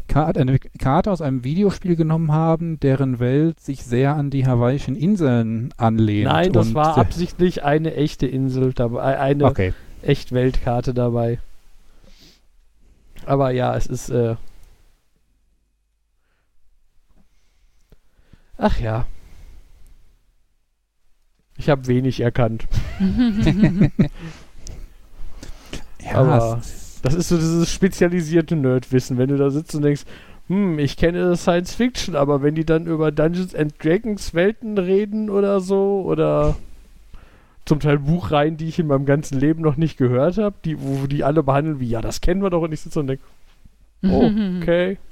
[0.08, 4.96] Karte, eine Karte aus einem Videospiel genommen haben, deren Welt sich sehr an die hawaiischen
[4.96, 6.24] Inseln anlehnt.
[6.30, 9.72] Nein, das und, war äh, absichtlich eine echte Insel dabei, eine Okay.
[10.02, 11.38] echt Weltkarte dabei.
[13.26, 14.08] Aber ja, es ist.
[14.10, 14.36] Äh
[18.58, 19.06] Ach ja.
[21.56, 22.66] Ich habe wenig erkannt.
[26.02, 30.04] Ja, Aber- es- Das ist so dieses spezialisierte Nerdwissen, wenn du da sitzt und denkst,
[30.48, 35.30] hm, ich kenne Science Fiction, aber wenn die dann über Dungeons and Dragons Welten reden
[35.30, 36.56] oder so, oder
[37.64, 41.06] zum Teil Buchreihen, die ich in meinem ganzen Leben noch nicht gehört habe, die, wo
[41.06, 43.22] die alle behandeln wie, ja, das kennen wir doch, und ich sitze und denke,
[44.04, 44.98] oh, okay,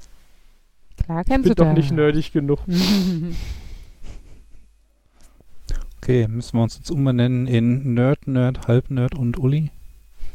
[1.03, 1.75] Klar ich kennst bin du doch das.
[1.75, 2.59] nicht nerdig genug.
[6.01, 9.71] okay, müssen wir uns jetzt umbenennen in Nerd, Nerd, Halbnerd und Uli?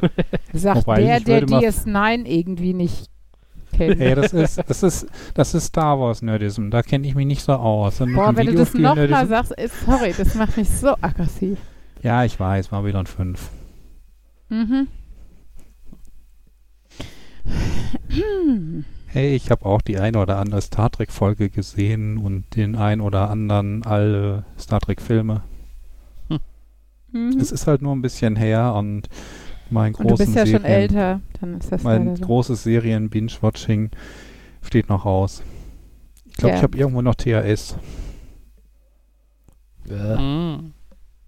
[0.53, 3.11] Sagt Wobei, der, der würde mal- DS9 irgendwie nicht
[3.77, 4.01] kennt.
[4.01, 6.71] Ey, das ist, das ist, das ist Star Wars Nerdism.
[6.71, 8.01] Da kenne ich mich nicht so aus.
[8.01, 11.59] Und Boah, wenn du das nochmal sagst, ist, sorry, das macht mich so aggressiv.
[12.03, 13.51] Ja, ich weiß, ein 5.
[14.51, 14.89] Mhm.
[19.07, 23.31] Hey, ich habe auch die eine oder andere Star Trek-Folge gesehen und den ein oder
[23.31, 25.43] anderen alle Star Trek-Filme.
[27.13, 27.39] Mhm.
[27.41, 29.09] Es ist halt nur ein bisschen her und
[29.71, 32.25] mein Und du großen bist ja schon Serien, älter, dann ist das mein so.
[32.27, 33.91] großes Serien-Binge-Watching
[34.63, 35.43] steht noch aus.
[36.27, 36.57] Ich glaube, Ja.
[36.57, 37.77] ich habe irgendwo noch THS.
[39.89, 40.73] Mhm.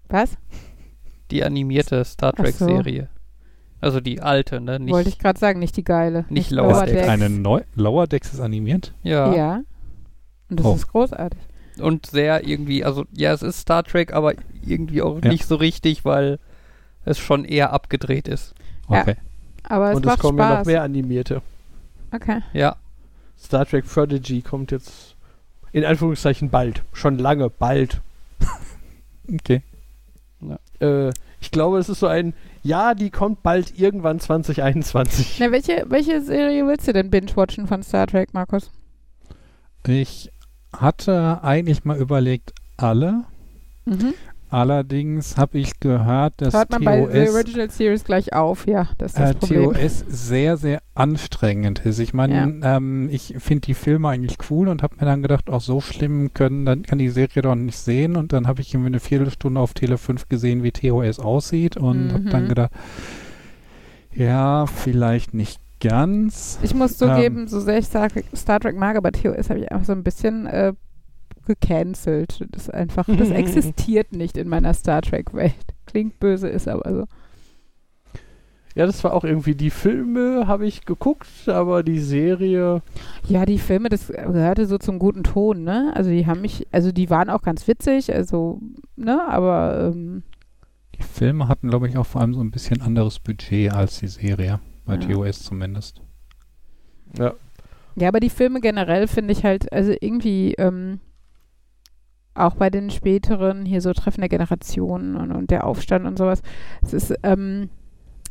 [0.09, 0.37] Was?
[1.31, 2.43] Die animierte Star so.
[2.43, 3.09] Trek-Serie.
[3.79, 4.79] Also die alte, ne?
[4.79, 6.25] Nicht, Wollte ich gerade sagen, nicht die geile.
[6.29, 7.07] Nicht Lower Lower Decks.
[7.07, 8.93] Eine Neu Lower Decks ist animiert?
[9.03, 9.33] ja.
[9.35, 9.61] Ja.
[10.49, 10.73] Und das Oh.
[10.75, 11.39] ist großartig.
[11.79, 14.33] Und sehr irgendwie, also ja, es ist Star Trek, aber
[14.65, 15.29] irgendwie auch Ja.
[15.29, 16.39] nicht so richtig, weil
[17.07, 18.53] es schon eher abgedreht ist.
[18.89, 19.01] Ja.
[19.01, 19.15] Okay.
[19.63, 20.67] Aber es und es kommen ja noch Spaß.
[20.67, 21.41] mehr animierte.
[22.13, 22.41] Okay.
[22.53, 22.75] Ja.
[23.39, 25.15] Star Trek Prodigy kommt jetzt
[25.71, 26.83] in Anführungszeichen bald.
[26.93, 28.01] Schon lange, bald.
[29.29, 29.61] Okay.
[30.79, 31.09] Äh,
[31.41, 35.37] ich glaube, es ist so ein, ja, die kommt bald irgendwann 2021.
[35.39, 38.71] Na, welche, welche Serie willst du denn binge-watchen von Star Trek, Markus?
[39.85, 40.31] Ich
[40.71, 43.25] hatte eigentlich mal überlegt, alle.
[43.83, 44.13] Mhm.
[44.49, 48.87] Allerdings habe ich gehört, dass Hört man bei The TOS, Original Series gleich auf, ja,
[48.97, 49.73] das ist das äh, Problem.
[49.73, 51.99] TOS sehr, sehr anstrengend ist.
[51.99, 55.59] Ich meine, ähm, ich finde die Filme eigentlich cool und habe mir dann gedacht, auch
[55.59, 58.15] so schlimm können, dann kann die Serie doch nicht sehen.
[58.15, 62.13] Und dann habe ich irgendwie eine Viertelstunde auf Tele 5 gesehen, wie TOS aussieht und
[62.13, 62.49] habe dann Mhm.
[62.49, 62.71] gedacht,
[64.13, 66.57] ja, vielleicht nicht ganz.
[66.63, 67.09] Ich muss Ähm.
[67.09, 69.91] zugeben, so sehr ich Star Trek, Star Trek mag, aber TOS habe ich einfach so
[69.91, 70.73] ein bisschen äh,
[71.47, 72.45] gecancelt.
[72.51, 75.55] Das ist einfach, das existiert nicht in meiner Star Trek-Welt.
[75.87, 77.05] Klingt böse, ist aber so.
[78.75, 82.83] Ja, das war auch irgendwie, die Filme habe ich geguckt, aber die Serie,
[83.27, 85.91] Ja, die Filme, das gehörte so zum guten Ton, ne?
[85.95, 88.59] Also die haben mich, also die waren auch ganz witzig, also,
[88.95, 90.21] ne, aber ähm,
[90.95, 94.07] Die Filme hatten, glaube ich, auch vor allem so ein bisschen anderes Budget als die
[94.07, 94.59] Serie.
[94.85, 94.99] Bei Ja.
[95.07, 96.01] TOS zumindest.
[97.17, 97.33] ja,
[97.95, 100.99] Ja, aber die Filme generell finde ich halt, also irgendwie, ähm,
[102.37, 106.41] auch bei den späteren, hier so Treffen der Generationen und, und der Aufstand und sowas,
[106.81, 107.69] es ist, ähm,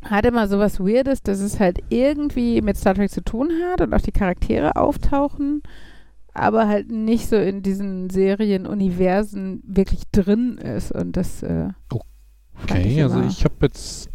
[0.02, 3.92] hat immer sowas Weirdes, dass es halt irgendwie mit Star Trek zu tun hat und
[3.94, 5.62] auch die Charaktere auftauchen,
[6.32, 10.92] aber halt nicht so in diesen Serienuniversen wirklich drin ist.
[10.92, 11.68] Und das, äh,
[12.62, 14.10] Okay, also immer- ich habe jetzt,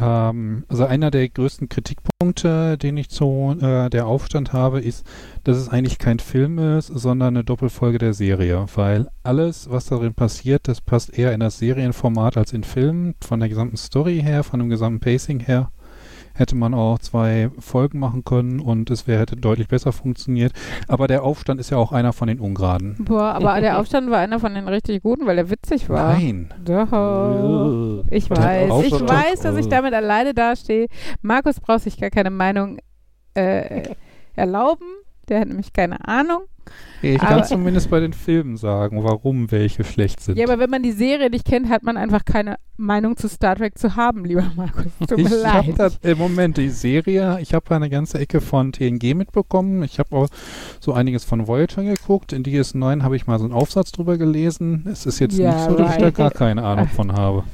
[0.00, 5.06] ähm, also einer der größten Kritikpunkte, den ich zu äh, der Aufstand habe, ist,
[5.44, 10.14] dass es eigentlich kein Film ist, sondern eine Doppelfolge der Serie, weil alles, was darin
[10.14, 14.44] passiert, das passt eher in das Serienformat als in Film, von der gesamten Story her,
[14.44, 15.70] von dem gesamten Pacing her.
[16.36, 20.52] Hätte man auch zwei Folgen machen können und es wäre hätte deutlich besser funktioniert.
[20.86, 22.96] Aber der Aufstand ist ja auch einer von den Ungeraden.
[23.04, 26.12] boah, aber der Aufstand war einer von den richtig guten, weil er witzig war.
[26.12, 26.52] Nein.
[26.64, 28.04] Doch.
[28.10, 30.86] Ich Der weiß, ich weiß, dass ich damit alleine dastehe.
[31.22, 32.78] Markus braucht sich gar keine Meinung
[33.34, 33.94] äh,
[34.34, 34.84] erlauben.
[35.28, 36.42] Der hat nämlich keine Ahnung.
[37.02, 40.38] Ich kann zumindest bei den Filmen sagen, warum welche schlecht sind.
[40.38, 43.56] Ja, aber wenn man die Serie nicht kennt, hat man einfach keine Meinung zu Star
[43.56, 44.86] Trek zu haben, lieber Markus.
[45.08, 45.78] Tut ich mir habe leid.
[46.02, 49.82] da im Moment die Serie, ich habe eine ganze Ecke von TNG mitbekommen.
[49.82, 50.28] Ich habe auch
[50.80, 52.32] so einiges von Voyager geguckt.
[52.32, 54.86] In DS9 habe ich mal so einen Aufsatz drüber gelesen.
[54.90, 57.44] Es ist jetzt Ja, nicht so, dass ich da gar keine Ahnung von habe.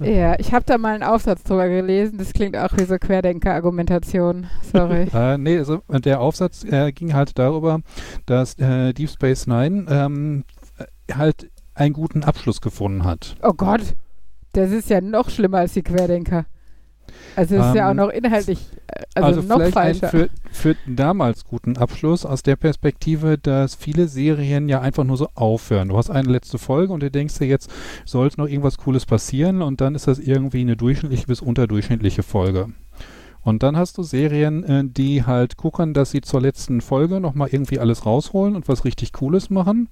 [0.00, 2.18] Ja, ich habe da mal einen Aufsatz drüber gelesen.
[2.18, 4.46] Das klingt auch wie so Querdenker-Argumentation.
[4.72, 5.08] Sorry.
[5.14, 7.80] Äh, nee, also der Aufsatz äh, ging halt darüber,
[8.26, 10.44] dass äh, Deep Space Nine ähm,
[10.78, 13.36] äh, halt einen guten Abschluss gefunden hat.
[13.42, 13.94] Oh Gott,
[14.52, 16.46] das ist ja noch schlimmer als die Querdenker.
[17.36, 18.58] Also das ist ja auch Ähm, noch inhaltlich,
[18.88, 20.08] äh, also, noch vielleicht einen falscher.
[20.08, 25.28] für, für damals guten Abschluss aus der Perspektive, dass viele Serien ja einfach nur so
[25.34, 25.88] aufhören.
[25.88, 27.70] Du hast eine letzte Folge und du denkst dir jetzt,
[28.04, 32.68] sollte noch irgendwas Cooles passieren und dann ist das irgendwie eine durchschnittliche bis unterdurchschnittliche Folge.
[33.44, 37.48] Und dann hast du Serien, äh, die halt gucken, dass sie zur letzten Folge nochmal
[37.52, 39.88] irgendwie alles rausholen und was richtig Cooles machen.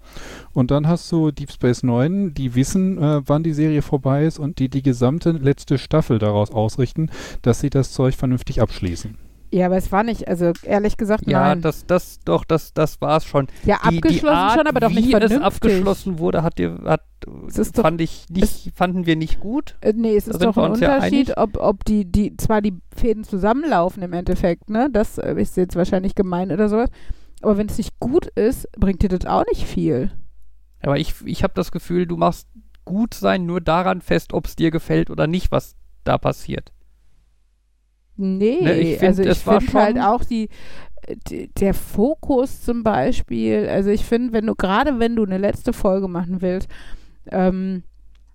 [0.53, 4.39] Und dann hast du Deep Space Nine, die wissen, äh, wann die Serie vorbei ist
[4.39, 7.11] und die die gesamte letzte Staffel daraus ausrichten,
[7.43, 9.22] dass sie das Zeug vernünftig abschließen.
[9.53, 11.61] Ja, aber es war nicht, also ehrlich gesagt, Ja, nein.
[11.61, 13.49] das, das, doch, das, das war es schon.
[13.65, 15.39] ja, Die, abgeschlossen die Art, schon, aber doch nicht wie vernünftig.
[15.41, 19.77] es abgeschlossen wurde, hat, dir- hat doch- fand ich nicht, fanden wir nicht gut.
[19.83, 22.62] Äh, nee, es Da ist doch ein uns ja Unterschied, ob, ob die, die, zwar
[22.62, 24.89] die Fäden zusammenlaufen im Endeffekt, ne?
[24.91, 26.89] Das äh, ist jetzt wahrscheinlich gemein oder sowas.
[27.43, 30.11] Aber wenn es nicht gut ist, bringt dir das auch nicht viel.
[30.81, 32.49] Aber ich, ich habe das Gefühl, du machst
[32.85, 36.73] gut sein nur daran fest, ob es dir gefällt oder nicht, was da passiert.
[38.17, 40.49] Nee, Ne, ich find, also ich finde halt auch die,
[41.29, 45.73] die, der Fokus zum Beispiel, also ich finde, wenn du, gerade wenn du eine letzte
[45.73, 46.69] Folge machen willst,
[47.31, 47.83] ähm,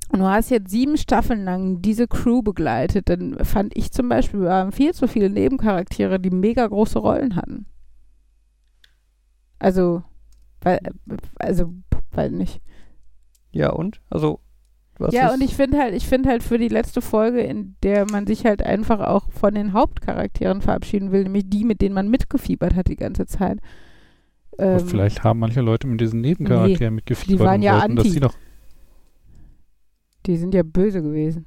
[0.10, 4.42] und du hast jetzt sieben Staffeln lang diese Crew begleitet, dann fand ich zum Beispiel,
[4.42, 7.66] wir haben viel zu viele Nebencharaktere, die mega große Rollen hatten.
[9.60, 10.04] Also,
[10.62, 10.80] weil,
[11.40, 11.74] also,
[12.12, 12.62] weil nicht.
[13.52, 14.00] Ja, und?
[14.10, 14.40] Also,
[15.00, 18.06] was ja, und ich finde halt, ich finde halt für die letzte Folge, in der
[18.10, 22.10] man sich halt einfach auch von den Hauptcharakteren verabschieden will, nämlich die, mit denen man
[22.10, 23.60] mitgefiebert hat die ganze Zeit.
[24.60, 28.14] Ähm, vielleicht haben manche Leute mit diesen Nebencharakteren mitgefiebert die waren ja wollten, dass anti.
[28.14, 28.34] sie noch
[30.26, 31.46] die sind ja böse gewesen.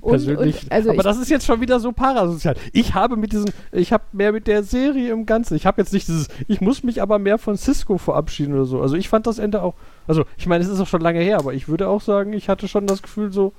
[0.00, 0.62] Und- persönlich.
[0.64, 2.56] und- also aber ich- das ist jetzt schon wieder so parasozial.
[2.72, 5.54] Ich habe mit diesen, ich habe mehr mit der Serie im Ganzen.
[5.56, 8.80] Ich habe jetzt nicht dieses, ich muss mich aber mehr von Cisco verabschieden oder so.
[8.80, 9.74] Also ich fand das Ende auch,
[10.06, 12.48] also ich meine, es ist auch schon lange her, aber ich würde auch sagen, ich
[12.48, 13.52] hatte schon das Gefühl so,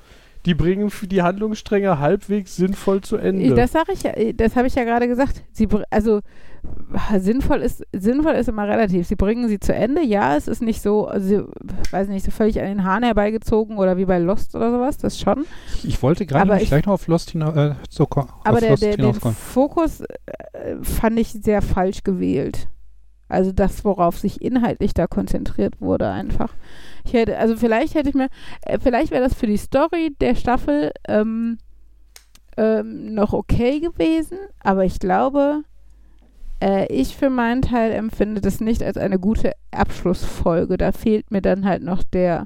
[0.45, 3.53] die bringen für die Handlungsstränge halbwegs sinnvoll zu Ende.
[3.55, 5.43] Das sage ich ja, das habe ich ja gerade gesagt.
[5.51, 6.21] Sie, br- also
[7.19, 9.07] sinnvoll ist, sinnvoll ist immer relativ.
[9.07, 10.01] Sie bringen sie zu Ende.
[10.03, 11.43] Ja, es ist nicht so, also, sie-
[11.91, 15.19] weiß nicht, so völlig an den Haaren herbeigezogen oder wie bei Lost oder sowas, das
[15.19, 15.45] schon.
[15.83, 18.07] Ich wollte gerade gleich noch auf Lost, hina äh, so
[18.43, 19.13] Aber der, Lost der, den.
[19.13, 22.67] Fokus äh, fand ich sehr falsch gewählt.
[23.27, 26.51] Also das, worauf sich inhaltlich da konzentriert wurde, einfach.
[27.09, 28.29] Ich hätte, also vielleicht hätte ich mir,
[28.61, 31.57] äh, vielleicht wäre das für die Story der Staffel ähm,
[32.55, 35.63] ähm, noch okay gewesen, aber ich glaube,
[36.61, 40.77] äh, ich für meinen Teil empfinde das nicht als eine gute Abschlussfolge.
[40.77, 42.45] Da fehlt mir dann halt noch der,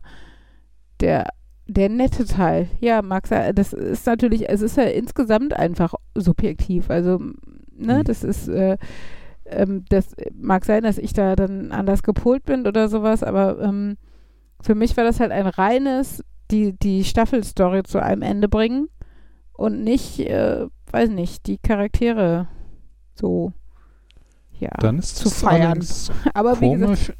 [1.02, 1.27] der
[1.65, 3.56] der nette Teil, ja, mag sein.
[3.56, 6.90] Das ist natürlich, es ist ja insgesamt einfach subjektiv.
[6.90, 7.19] Also,
[7.76, 8.03] ne, Mhm.
[8.03, 8.77] das ist, äh,
[9.45, 13.95] ähm, das mag sein, dass ich da dann anders gepolt bin oder sowas, aber ähm,
[14.64, 18.90] für mich war das halt ein reines, die, die Staffelstory zu einem Ende bringen
[19.53, 22.48] und nicht, äh, weiß nicht, die Charaktere
[23.15, 23.53] so,
[24.60, 25.85] ja, Dann ist zu es feiern.
[26.34, 27.14] Aber wie gesagt, komisch,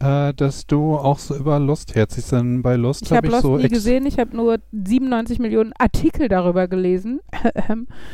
[0.00, 3.42] äh, dass du auch so über Lost herzig Denn bei Lost ich habe ich Lost
[3.42, 7.20] so nie gesehen, ich habe nur 97 Millionen Artikel darüber gelesen.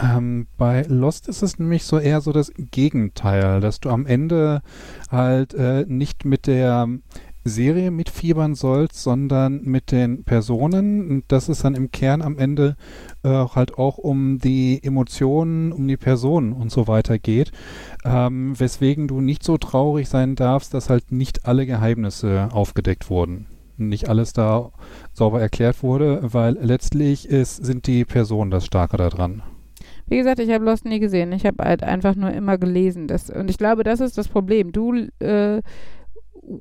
[0.00, 4.62] Ähm, bei Lost ist es nämlich so eher so das Gegenteil, dass du am Ende
[5.10, 6.88] halt äh, nicht mit der
[7.44, 11.10] Serie mitfiebern sollst, sondern mit den Personen.
[11.10, 12.76] Und dass es dann im Kern am Ende
[13.22, 17.52] äh, halt auch um die Emotionen, um die Personen und so weiter geht.
[18.04, 23.46] Ähm, weswegen du nicht so traurig sein darfst, dass halt nicht alle Geheimnisse aufgedeckt wurden.
[23.76, 24.70] Nicht alles da
[25.12, 29.42] sauber erklärt wurde, weil letztlich ist, sind die Personen das Starke daran.
[30.06, 31.32] Wie gesagt, ich habe Lost nie gesehen.
[31.32, 33.06] Ich habe halt einfach nur immer gelesen.
[33.08, 34.70] Das, und ich glaube, das ist das Problem.
[34.70, 35.62] Du äh,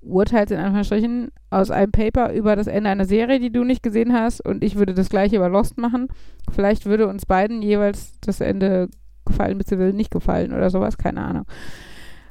[0.01, 4.13] urteilst in Anführungsstrichen aus einem Paper über das Ende einer Serie, die du nicht gesehen
[4.13, 6.07] hast, und ich würde das gleiche über Lost machen.
[6.51, 8.89] Vielleicht würde uns beiden jeweils das Ende
[9.25, 11.45] gefallen, beziehungsweise nicht gefallen oder sowas, keine Ahnung.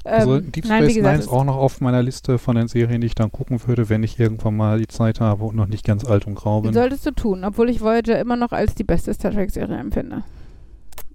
[0.04, 2.56] Also Ähm, Deep nein, Space wie gesagt, Nine ist auch noch auf meiner Liste von
[2.56, 5.54] den Serien, die ich dann gucken würde, wenn ich irgendwann mal die Zeit habe und
[5.56, 6.72] noch nicht ganz alt und grau bin.
[6.72, 10.24] Solltest du tun, obwohl ich Voyager immer noch als die beste Star Trek-Serie empfinde.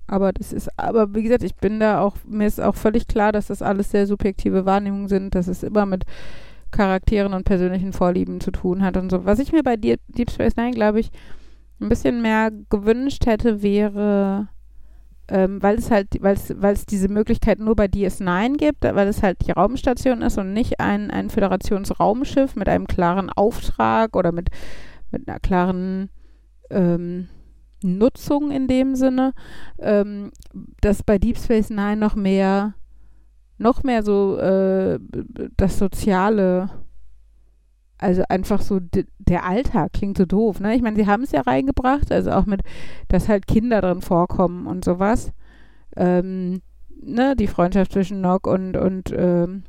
[0.08, 3.34] Aber das ist, aber wie gesagt, ich bin da auch, mir ist auch völlig klar,
[3.34, 6.06] dass das alles sehr subjektive Wahrnehmungen sind, dass es immer mit
[6.72, 9.26] Charakteren und persönlichen Vorlieben zu tun hat und so.
[9.26, 11.12] Was ich mir bei Deep, Deep Space Nine, glaube ich,
[11.80, 14.48] ein bisschen mehr gewünscht hätte, wäre,
[15.28, 19.08] ähm, weil es halt, weil es, weil es diese Möglichkeit nur bei DS9 gibt, weil
[19.08, 24.32] es halt die Raumstation ist und nicht ein, ein Föderationsraumschiff mit einem klaren Auftrag oder
[24.32, 24.50] mit,
[25.12, 26.10] mit einer klaren
[26.70, 27.28] ähm,
[27.84, 29.34] Nutzung in dem Sinne,
[29.80, 30.32] ähm,
[30.82, 32.74] dass bei Deep Space Nine noch mehr,
[33.58, 35.00] noch mehr so äh,
[35.58, 36.70] das Soziale,
[37.98, 38.80] also einfach so
[39.20, 40.76] der Alltag klingt so doof, ne?
[40.76, 42.62] Ich meine, sie haben es ja reingebracht, also auch mit,
[43.08, 45.32] dass halt Kinder drin vorkommen und sowas.
[45.96, 46.62] Ähm,
[47.02, 49.64] ne, die Freundschaft zwischen Nock und, und ähm,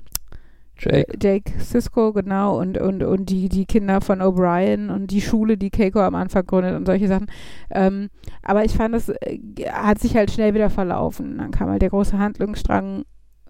[0.78, 1.18] Jake.
[1.20, 5.70] Jake Cisco, genau, und, und, und die, die Kinder von O'Brien und die Schule, die
[5.70, 7.26] Keiko am Anfang gründet und solche Sachen.
[7.70, 8.10] Ähm,
[8.42, 9.38] aber ich fand, das äh,
[9.70, 11.38] hat sich halt schnell wieder verlaufen.
[11.38, 13.04] Dann kam halt der große Handlungsstrang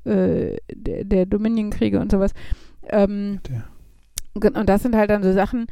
[0.05, 2.33] äh, der, der Dominion-Kriege und sowas.
[2.89, 3.41] Ähm,
[4.35, 5.67] und das sind halt dann so Sachen,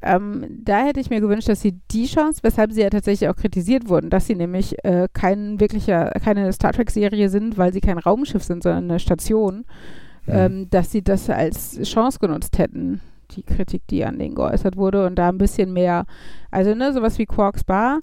[0.00, 3.36] ähm, da hätte ich mir gewünscht, dass sie die Chance, weshalb sie ja tatsächlich auch
[3.36, 7.98] kritisiert wurden, dass sie nämlich äh, kein wirklicher, keine Star Trek-Serie sind, weil sie kein
[7.98, 9.64] Raumschiff sind, sondern eine Station
[10.28, 13.00] ähm, dass sie das als Chance genutzt hätten,
[13.32, 16.06] die Kritik, die an denen geäußert wurde und da ein bisschen mehr,
[16.50, 18.00] also ne, sowas wie Quarks Bar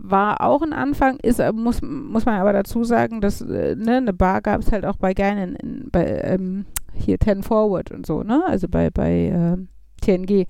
[0.00, 3.96] war auch ein Anfang, ist, äh, muss, muss man aber dazu sagen, dass äh, ne,
[3.96, 8.06] eine Bar gab es halt auch bei Geinen, in, bei ähm, hier Ten Forward und
[8.06, 9.56] so, ne, also bei, bei äh,
[10.00, 10.46] TNG.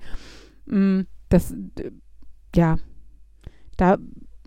[0.67, 1.55] Mm, das,
[2.55, 2.77] ja,
[3.77, 3.97] da,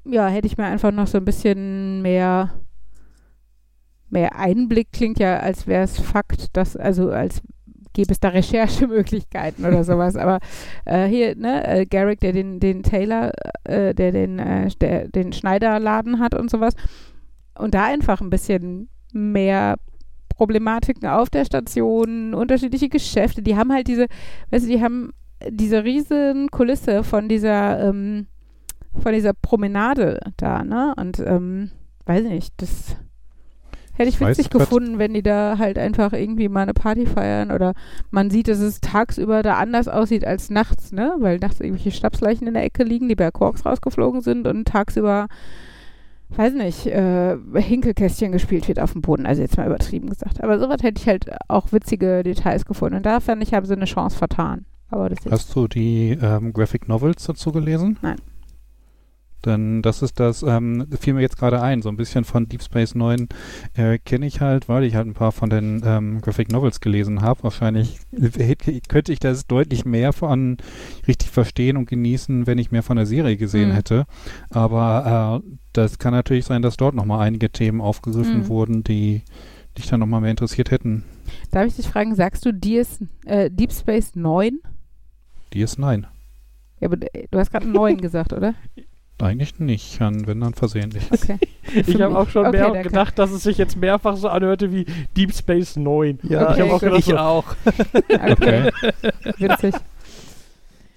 [0.04, 2.50] ja, hätte ich mir einfach noch so ein bisschen mehr
[4.12, 7.42] mehr Einblick klingt ja, als wäre es Fakt, dass, also als
[7.94, 10.16] gäbe es da Recherchemöglichkeiten oder sowas.
[10.16, 10.38] Aber
[10.84, 13.32] äh, hier, ne, äh, Garrick, der den, den Taylor,
[13.64, 16.74] äh, der den, äh, der den Schneiderladen hat und sowas.
[17.58, 19.76] Und da einfach ein bisschen mehr
[20.28, 23.42] Problematiken auf der Station, unterschiedliche Geschäfte.
[23.42, 24.06] Die haben halt diese,
[24.50, 25.12] weißt du, die haben
[25.48, 28.26] diese riesen Kulisse von dieser, ähm,
[29.02, 30.94] von dieser Promenade da, ne?
[30.96, 31.70] Und ähm,
[32.06, 32.96] weiß nicht, das
[33.94, 37.50] Hätte ich, ich witzig gefunden, wenn die da halt einfach irgendwie mal eine Party feiern
[37.50, 37.74] oder
[38.10, 41.14] man sieht, dass es tagsüber da anders aussieht als nachts, ne?
[41.18, 45.28] Weil nachts irgendwelche Stabsleichen in der Ecke liegen, die bei Quarks rausgeflogen sind und tagsüber,
[46.30, 49.26] weiß nicht, äh, Hinkelkästchen gespielt wird auf dem Boden.
[49.26, 50.42] Also jetzt mal übertrieben gesagt.
[50.42, 52.96] Aber sowas hätte ich halt auch witzige Details gefunden.
[52.96, 54.64] Und da fand ich, haben sie eine Chance vertan.
[54.88, 57.98] Aber das Hast du die ähm, Graphic Novels dazu gelesen?
[58.02, 58.16] Nein.
[59.44, 62.62] Denn das ist das, ähm, fiel mir jetzt gerade ein, so ein bisschen von Deep
[62.62, 63.28] Space 9
[63.74, 67.22] äh, kenne ich halt, weil ich halt ein paar von den ähm, Graphic Novels gelesen
[67.22, 67.42] habe.
[67.42, 67.98] Wahrscheinlich
[68.88, 70.56] könnte ich das deutlich mehr von
[71.06, 73.74] richtig verstehen und genießen, wenn ich mehr von der Serie gesehen mhm.
[73.74, 74.06] hätte.
[74.50, 78.48] Aber äh, das kann natürlich sein, dass dort nochmal einige Themen aufgegriffen mhm.
[78.48, 79.22] wurden, die
[79.76, 81.04] dich dann nochmal mehr interessiert hätten.
[81.50, 84.60] Darf ich dich fragen, sagst du DS, äh, Deep Space 9?
[85.52, 86.04] DS9.
[86.80, 88.54] Ja, aber äh, du hast gerade 9 gesagt, oder?
[89.20, 91.04] Eigentlich nicht, wenn dann versehentlich.
[91.12, 91.38] Okay.
[91.86, 94.84] ich habe auch schon Okay, mehr gedacht, dass es sich jetzt mehrfach so anhörte wie
[95.16, 96.18] Deep Space 9.
[96.24, 97.44] Ja, Okay, ich habe auch gedacht, ich so, auch.
[98.08, 98.70] Okay,
[99.38, 99.74] witzig.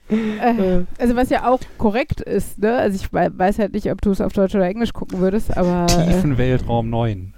[0.09, 2.75] Äh, also was ja auch korrekt ist, ne?
[2.77, 5.55] Also ich wei- weiß halt nicht, ob du es auf Deutsch oder Englisch gucken würdest,
[5.57, 7.33] aber äh, Tiefen Weltraum 9.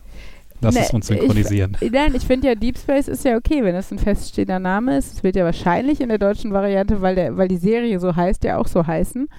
[0.59, 1.77] Lass Ne, es uns ich- synchronisieren.
[1.91, 5.13] Nein, ich finde ja Deep Space ist ja okay, wenn es ein feststehender Name ist.
[5.13, 8.43] Es wird ja wahrscheinlich in der deutschen Variante, weil, der, weil die Serie so heißt,
[8.43, 9.29] ja auch so heißen.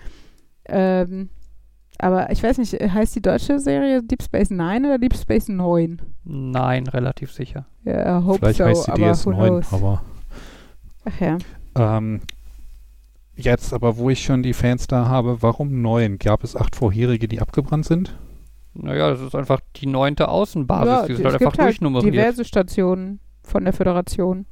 [0.69, 1.31] Ähm,
[1.99, 6.01] aber ich weiß nicht, heißt die deutsche Serie Deep Space 9 oder Deep Space 9?
[6.25, 7.67] Nein, relativ sicher.
[7.85, 9.73] Ja, hope Vielleicht so, heißt sie aber who DS9, knows?
[9.73, 10.03] aber
[11.05, 11.39] Ach ja.
[11.77, 12.21] ähm,
[13.35, 16.19] jetzt aber, wo ich schon die Fans da habe, warum 9?
[16.19, 18.17] Gab es acht vorherige, die abgebrannt sind?
[18.75, 20.87] Naja, das ist einfach die neunte Außenbasis.
[20.87, 22.15] ja, die es sind halt gibt einfach halt durchnummeriert.
[22.15, 24.47] diverse Stationen von der Föderation.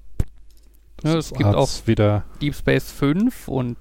[1.05, 3.77] Ja, es gibt auch wieder Deep Space 5 und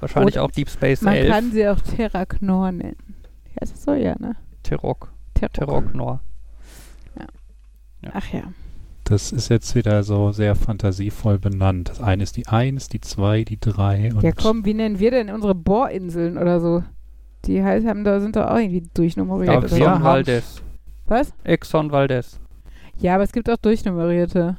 [0.00, 1.28] wahrscheinlich Und auch Deep Space Man 11.
[1.30, 2.96] kann sie auch Terraknor nennen.
[3.54, 4.36] Ja, ist das so, ja, ne?
[4.62, 5.12] Terok.
[5.34, 5.52] Terror.
[5.52, 6.20] Teroknor.
[8.12, 8.42] Ach ja.
[9.04, 11.88] Das ist jetzt wieder so sehr fantasievoll benannt.
[11.90, 15.10] Das eine ist die 1, die 2, die 3 und Ja, komm, wie nennen wir
[15.10, 16.82] denn unsere Bohrinseln oder so?
[17.44, 19.48] Die heißt, haben da, sind doch auch irgendwie durchnummeriert.
[19.50, 19.66] Ja, oder.
[19.66, 20.62] Exxon haben- Valdez.
[21.06, 21.32] Was?
[21.44, 22.38] Exxon Valdez.
[22.98, 24.56] Ja, aber es gibt auch durchnummerierte.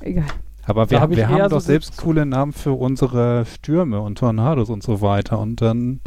[0.00, 0.24] Egal.
[0.66, 4.18] Aber Da wir, hab wir haben so doch selbst coole Namen für unsere Stürme und
[4.18, 5.38] Tornados und so weiter.
[5.38, 6.00] Und dann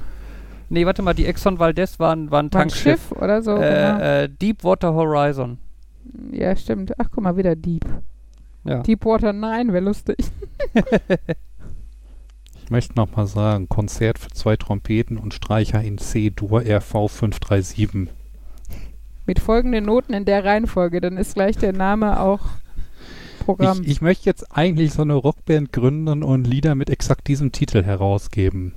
[0.69, 3.09] Nee, warte mal, die Exxon Valdez waren, waren War ein Tankschiff.
[3.09, 3.53] Schiff oder so.
[3.55, 3.63] genau.
[3.63, 5.59] Äh, äh, Deepwater Horizon.
[6.31, 6.93] Ja, stimmt.
[6.97, 7.85] Ach, guck mal, wieder Deep.
[8.65, 8.81] Ja.
[8.81, 10.17] Deepwater 9 wäre lustig.
[12.63, 18.09] Ich möchte nochmal sagen, Konzert für zwei Trompeten und Streicher in C-Dur RV 537.
[19.25, 22.41] Mit folgenden Noten in der Reihenfolge, dann ist gleich der Name auch
[23.48, 23.82] Programm.
[23.82, 27.82] Ich, ich möchte jetzt eigentlich so eine Rockband gründen und Lieder mit exakt diesem Titel
[27.82, 28.74] herausgeben.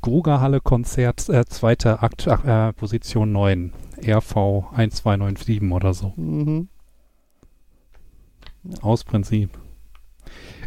[0.00, 6.14] Grugerhalle Konzert, äh, zweiter Akt, äh, Position 9, RV 1297 oder so.
[6.16, 6.68] Mhm.
[8.80, 9.50] Aus Prinzip.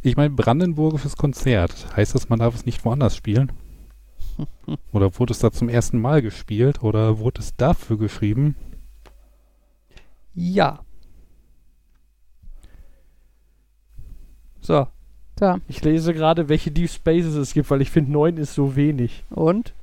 [0.03, 1.95] Ich meine, brandenburgisches Konzert.
[1.95, 3.52] Heißt das, man darf es nicht woanders spielen?
[4.91, 6.84] Oder wurde es da zum ersten Mal gespielt?
[6.84, 8.56] Oder wurde es dafür geschrieben?
[10.34, 10.84] Ja.
[14.64, 14.88] So,
[15.40, 15.57] so.
[15.68, 19.23] Ich lese gerade, welche Deep Spaces es gibt, weil ich finde, neun ist so wenig.
[19.30, 19.73] und?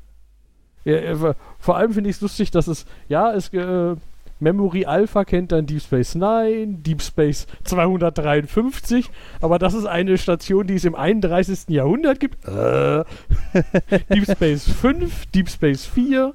[0.85, 3.95] Ja, äh, vor allem finde ich es lustig, dass es, ja, es, äh,
[4.41, 9.11] Memory Alpha kennt dann Deep Space Nine, Deep Space 253,
[9.43, 11.69] aber das ist eine Station, die es im 31.
[11.69, 12.49] Jahrhundert gibt.
[12.49, 13.05] Äh.
[14.15, 16.33] Deep Space 5, Deep Space 4,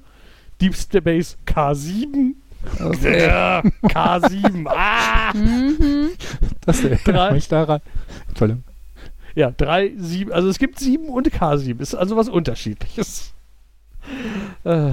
[0.61, 2.35] Deep Space K7.
[2.83, 3.25] Okay.
[3.27, 4.65] Ja, K7.
[4.69, 5.33] Ah!
[5.33, 6.09] Mhm.
[6.65, 7.31] Das erinnert Drei.
[7.33, 7.81] mich daran.
[8.29, 8.63] Entschuldigung.
[9.35, 10.31] Ja, 3, 7.
[10.31, 11.79] Also es gibt 7 und K7.
[11.81, 13.33] Ist also was Unterschiedliches.
[14.63, 14.91] Äh.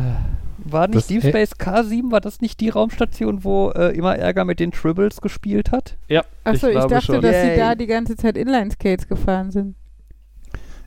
[0.65, 4.16] War nicht Das- Deep äh, Space K7, war das nicht die Raumstation, wo äh, immer
[4.16, 5.97] Ärger mit den Tribbles gespielt hat?
[6.09, 7.20] Ja, Achso, ich, glaube dachte, schon.
[7.23, 7.57] dass sie Yay.
[7.57, 9.74] da die ganze Zeit Inline-Skates gefahren sind.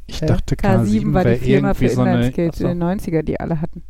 [0.07, 2.03] Ich dachte K7 K7 war die Firma für irgendwie so.
[2.03, 3.83] Inline-Skates in den 90er, die alle hatten.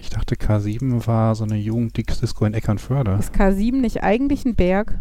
[0.00, 3.16] Ich dachte K7 war so eine Jugenddisco in Eckernförde.
[3.18, 4.98] Ist K7 nicht eigentlich ein Berg?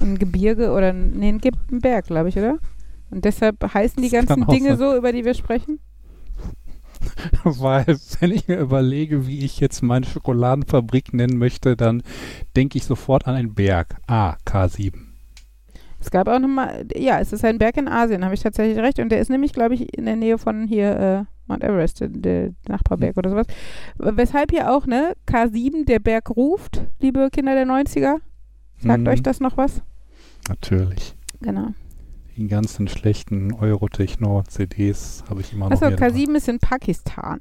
[0.00, 2.58] Ein Gebirge oder ein, nee, ein Berg, glaube ich, oder?
[3.10, 5.80] Und deshalb heißen die Das ganzen Dinge so, über die wir sprechen?
[7.44, 12.02] Weil, wenn ich mir überlege, wie ich jetzt meine Schokoladenfabrik nennen möchte, dann
[12.56, 13.96] denke ich sofort an einen Berg.
[14.06, 14.92] Ah, K7.
[15.98, 18.98] Es gab auch nochmal, ja, es ist ein Berg in Asien, habe ich tatsächlich recht.
[18.98, 22.08] Und der ist nämlich, glaube ich, in der Nähe von hier äh, Mount Everest, der,
[22.08, 23.46] der Nachbarberg oder sowas.
[23.98, 28.16] Weshalb hier auch, ne, K7, der Berg ruft, liebe Kinder der 90er.
[28.78, 29.06] Sagt Mhm.
[29.08, 29.82] euch das noch was?
[30.48, 31.14] Natürlich.
[31.42, 31.68] Genau.
[32.36, 36.14] Die ganzen schlechten Eurotechno-CDs habe ich immer noch Achso, hier dabei.
[36.16, 37.40] K7 ist in Pakistan.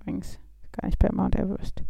[0.00, 0.38] Übrigens,
[0.72, 1.82] gar nicht bei Mount Everest.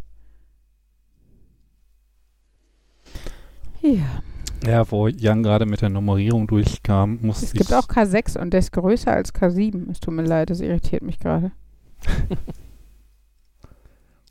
[3.81, 4.23] Ja,
[4.67, 7.59] Ja, wo Jan gerade mit der Nummerierung durchkam, musste es ich...
[7.59, 9.91] gibt auch K6 und der ist größer als K7.
[9.91, 11.53] Es tut mir leid, das irritiert mich gerade.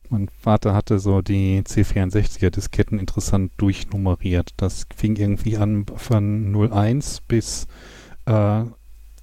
[0.10, 4.52] Mein Vater hatte so die C64er-Disketten interessant durchnummeriert.
[4.58, 7.68] Das fing irgendwie an von 01 bis,
[8.26, 8.64] äh,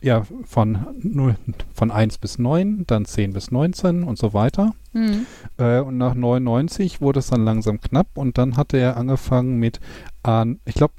[0.04, 1.36] ja, von, 0,
[1.72, 4.74] von 1 bis 9, dann 10 bis 19 und so weiter.
[4.92, 5.26] Hm.
[5.56, 9.80] Äh, und nach 99 wurde es dann langsam knapp und dann hatte er angefangen mit
[10.22, 10.94] A, ich glaube,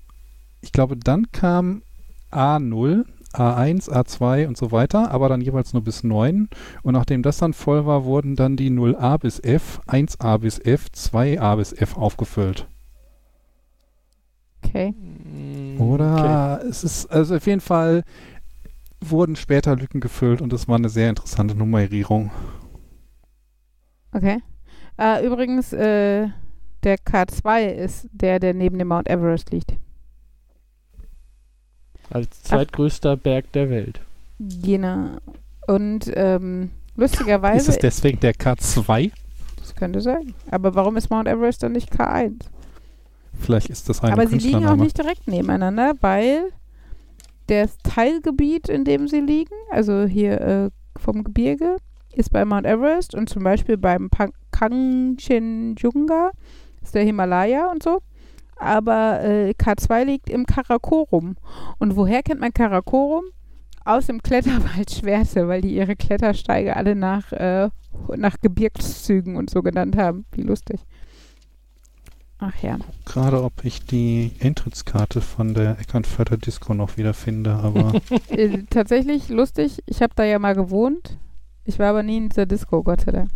[0.62, 1.84] ich glaube, dann kam
[2.32, 6.50] A0, A1, A2 und so weiter, aber dann jeweils nur bis 9.
[6.82, 10.88] Und nachdem das dann voll war, wurden dann die 0a bis F, 1a bis F,
[10.96, 12.68] 2a bis F aufgefüllt.
[14.64, 14.92] Okay.
[14.92, 18.04] Mm, Oder es ist, also auf jeden Fall
[19.10, 22.32] wurden später Lücken gefüllt und es war eine sehr interessante Nummerierung.
[24.12, 24.42] Okay.
[24.98, 26.30] Äh, übrigens, äh,
[26.84, 29.74] der K2 ist der, der neben dem Mount Everest liegt.
[32.10, 34.00] Als zweitgrößter Berg der Welt.
[34.40, 35.18] Genau.
[35.68, 39.12] Und ähm, Ist lustigerweise, es deswegen der K2?
[39.58, 40.34] das könnte sein.
[40.52, 42.34] Aber warum ist Mount Everest dann nicht K1?
[43.40, 46.52] Vielleicht ist das ein Aber sie liegen auch nicht direkt nebeneinander, weil
[47.48, 51.78] das Teilgebiet, in dem sie liegen, also hier äh, vom Gebirge,
[52.14, 54.10] ist bei Mount Everest und zum Beispiel beim
[54.52, 56.32] Kangchenjunga
[56.82, 58.02] ist der Himalaya und so.
[58.58, 61.36] Aber äh, K2 liegt im Karakorum.
[61.78, 63.26] Und woher kennt man Karakorum?
[63.84, 67.70] Aus dem Kletterwald Schwerte, weil die ihre Klettersteige alle nach, äh,
[68.16, 70.26] nach Gebirgszügen und so genannt haben.
[70.32, 70.80] Wie lustig.
[72.48, 72.78] Ach ja.
[73.06, 77.94] Gerade ob ich die Eintrittskarte von der Eckernförder Disco noch wieder finde, aber
[78.30, 79.82] äh, tatsächlich lustig.
[79.88, 81.18] Ich habe da ja mal gewohnt.
[81.64, 83.32] Ich war aber nie in dieser Disco, Gott sei Dank.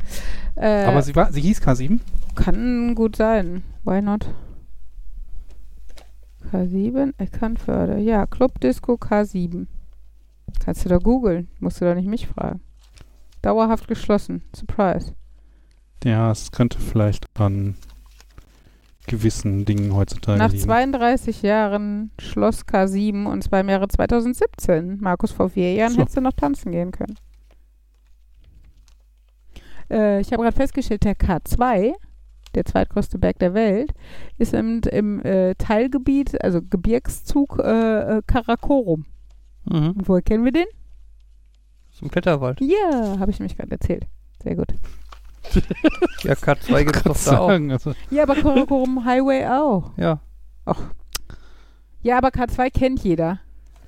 [0.56, 2.00] Äh, aber sie war, sie hieß K7?
[2.36, 3.64] kann gut sein.
[3.84, 4.28] Why not?
[6.52, 8.00] K7, Eckernförde.
[8.00, 9.68] Ja, Club Disco K7.
[10.64, 11.48] Kannst du da googeln.
[11.60, 12.62] Musst du doch nicht mich fragen.
[13.42, 14.44] Dauerhaft geschlossen.
[14.56, 15.16] Surprise.
[16.04, 17.76] Ja, es könnte vielleicht an
[19.10, 20.64] gewissen Dingen heutzutage Nach liegen.
[20.64, 25.00] 32 Jahren Schloss K7 und zwar im Jahre 2017.
[25.02, 26.02] Markus, vor vier Jahren So.
[26.02, 27.16] hättest du noch tanzen gehen können.
[29.92, 31.94] Äh, ich habe gerade festgestellt, der K2,
[32.56, 33.94] der zweitgrößte Berg der Welt,
[34.38, 39.06] ist im, im äh, Teilgebiet, also Gebirgszug äh, äh, Karakorum.
[39.66, 39.92] Mhm.
[39.98, 40.68] Und woher kennen wir den?
[41.92, 42.62] Zum Kletterwald.
[42.62, 44.08] Ja, habe ich nämlich gerade erzählt.
[44.44, 44.74] Sehr gut.
[46.24, 47.50] Ja, K2 gibt's doch da auch.
[47.50, 49.92] Sagen, also, Ja, aber Karakorum Highway auch.
[49.98, 50.20] Ja.
[52.02, 53.40] Ja, aber K2 kennt jeder.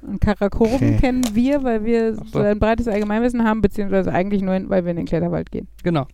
[0.01, 0.97] Und Karakorum Okay.
[0.99, 2.39] kennen wir, weil wir Ach so so.
[2.39, 5.67] ein breites Allgemeinwissen haben, beziehungsweise eigentlich nur, weil wir in den Kletterwald gehen.
[5.83, 6.07] Genau.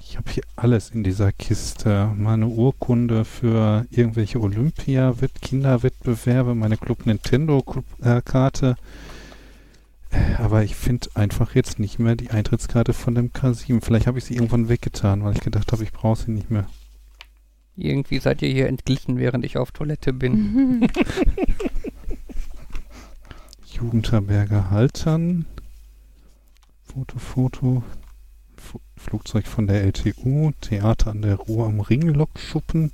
[0.00, 2.10] ich habe hier alles in dieser Kiste.
[2.16, 8.76] Meine Urkunde für irgendwelche Olympia-Wett- Kinderwettbewerbe, meine Club Nintendo-Karte.
[10.38, 13.82] Aber ich finde einfach jetzt nicht mehr die Eintrittskarte von dem K7.
[13.84, 16.66] Vielleicht habe ich sie irgendwann weggetan, weil ich gedacht habe, ich brauche sie nicht mehr.
[17.76, 20.88] Irgendwie seid ihr hier entglichen, während ich auf Toilette bin.
[23.66, 25.46] Jugendherberge Haltern.
[26.82, 27.82] Foto, Foto.
[28.56, 30.52] Fu- Flugzeug von der LTU.
[30.60, 32.92] Theater an der Ruhr am Ring, Lokschuppen.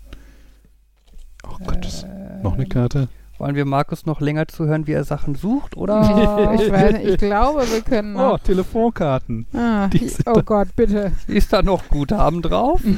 [1.45, 3.09] Oh Gott, das Äh, noch eine Karte.
[3.39, 5.77] Wollen wir Markus noch länger zuhören, wie er Sachen sucht?
[5.77, 6.01] Oh, Oder
[6.55, 8.39] ich, weiß, nicht, ich glaube, wir können Oh, noch.
[8.39, 9.47] Telefonkarten.
[9.53, 10.41] Ah, die oh.
[10.45, 11.13] Gott, bitte.
[11.27, 12.81] ist da noch Guthaben drauf?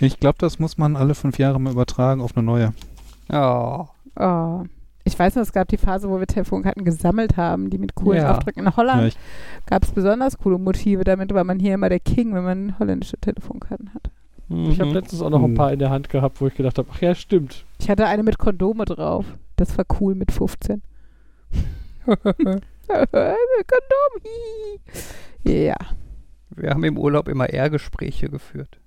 [0.00, 2.72] Ich glaube, das muss man alle fünf Jahre mal übertragen auf eine neue.
[3.30, 3.88] Ja.
[4.16, 4.62] Oh.
[5.04, 8.22] Ich weiß noch, es gab die Phase, wo wir Telefonkarten gesammelt haben, die mit coolen
[8.22, 8.30] Ja.
[8.32, 8.64] Aufdrücken.
[8.64, 9.20] In Holland Ja,
[9.66, 11.02] gab es besonders coole Motive.
[11.02, 13.90] Damit war man hier immer der King, wenn man holländische Telefonkarten
[14.50, 14.70] hatte.
[14.70, 14.94] Ich habe Mhm.
[14.96, 15.56] letztens auch noch ein Mhm.
[15.56, 17.64] paar in der Hand gehabt, wo ich gedacht habe, ach ja, stimmt.
[17.80, 19.24] Ich hatte eine mit Kondome drauf.
[19.56, 20.82] Das war cool mit 15.
[22.06, 22.62] Kondom.
[25.44, 25.76] Ja,
[26.56, 28.80] Wir haben im Urlaub immer R-Gespräche geführt.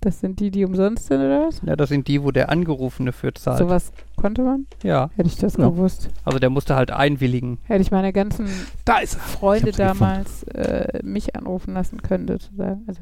[0.00, 1.60] das sind die, die umsonst sind, oder was?
[1.66, 3.58] Ja, das sind die, wo der Angerufene für zahlt.
[3.58, 4.66] Sowas konnte man?
[4.84, 5.68] Ja, Hätte ich das Ja.
[5.70, 6.10] gewusst.
[6.24, 7.58] also der musste halt einwilligen.
[7.64, 8.46] Hätte ich meine ganzen
[8.84, 9.20] da ist er.
[9.20, 12.84] Freunde damals äh, mich anrufen lassen können, sozusagen.
[12.86, 13.00] Also,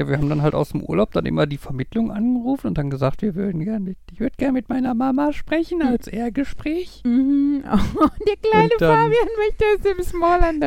[0.00, 2.88] Ja, wir haben dann halt aus dem Urlaub dann immer die Vermittlung angerufen und dann
[2.88, 7.02] gesagt, wir würden gerne ich würde gerne mit meiner Mama sprechen als R-Gespräch.
[7.04, 7.62] mhm.
[7.96, 10.64] oh, der kleine Und dann- Fabian möchte aus dem Smallland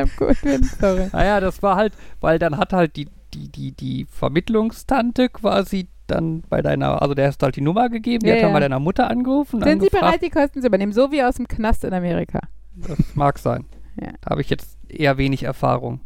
[0.80, 1.08] Sorry.
[1.12, 6.42] Naja, das war halt, weil dann hat halt die, die, die, die Vermittlungstante quasi dann
[6.48, 8.54] bei deiner, also der hast halt die Nummer gegeben, die Ja, hat dann ja.
[8.54, 9.56] bei deiner Mutter angerufen.
[9.56, 10.92] und Sind Sie bereit, die Kosten zu übernehmen?
[10.92, 12.40] So wie aus dem Knast in Amerika.
[12.76, 13.64] Das mag sein.
[14.00, 14.12] Ja.
[14.20, 16.00] Da habe ich jetzt eher wenig Erfahrung.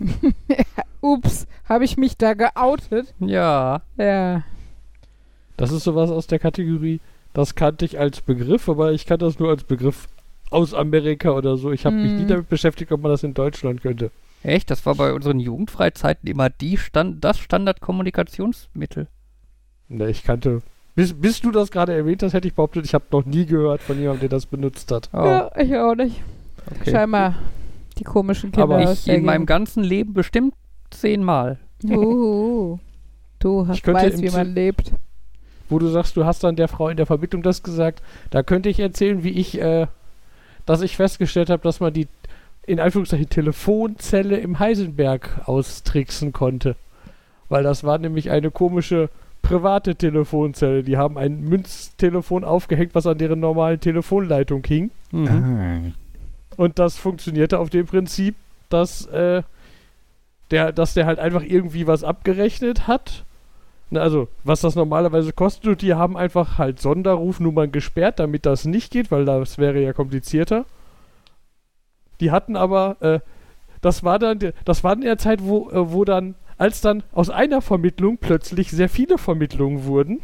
[1.00, 3.14] Ups, habe ich mich da geoutet?
[3.20, 3.82] Ja.
[3.96, 4.42] Ja.
[5.56, 7.00] Das ist sowas aus der Kategorie,
[7.34, 10.08] das kannte ich als Begriff, aber ich kannte das nur als Begriff
[10.50, 11.70] aus Amerika oder so.
[11.70, 12.16] Ich habe mich Mhm.
[12.18, 14.10] nie damit beschäftigt, ob man das in Deutschland könnte.
[14.42, 14.70] Echt?
[14.70, 19.06] Das war bei unseren Jugendfreizeiten immer die Stand, das Standardkommunikationsmittel.
[19.88, 20.62] Ne, ich kannte.
[20.94, 23.80] Bis, bis du das gerade erwähnt hast, hätte ich behauptet, ich habe noch nie gehört
[23.82, 25.08] von jemandem, der das benutzt hat.
[25.12, 26.20] Oh, ja, ich auch nicht.
[26.80, 26.90] okay.
[26.90, 27.34] Scheinbar
[28.00, 30.54] die komischen Kinder Aber aus Ich in meinem ganzen Leben bestimmt
[30.90, 31.58] zehnmal.
[31.84, 32.78] Uhu.
[33.38, 34.92] Du hast, Ich könnte weißt, wie man lebt.
[35.68, 38.68] Wo du sagst, du hast dann der Frau in der Vermittlung das gesagt, da könnte
[38.68, 39.86] ich erzählen, wie ich, äh,
[40.66, 42.08] dass ich festgestellt habe, dass man die
[42.66, 46.76] in Anführungszeichen Telefonzelle im Heisenberg austricksen konnte.
[47.48, 49.08] Weil das war nämlich eine komische
[49.42, 50.82] private Telefonzelle.
[50.82, 54.90] Die haben ein Münztelefon aufgehängt, was an deren normalen Telefonleitung hing.
[55.12, 55.94] Mhm.
[56.56, 58.34] Und das funktionierte auf dem Prinzip,
[58.68, 59.42] dass, äh,
[60.50, 63.24] der, dass der halt einfach irgendwie was abgerechnet hat.
[63.92, 68.92] Also, was das normalerweise kostet, und die haben einfach halt Sonderrufnummern gesperrt, damit das nicht
[68.92, 70.64] geht, weil das wäre ja komplizierter.
[72.20, 73.20] Die hatten aber, äh,
[73.80, 77.30] das war dann, das war in der Zeit, wo, äh, wo dann, als dann aus
[77.30, 80.20] einer Vermittlung plötzlich sehr viele Vermittlungen wurden,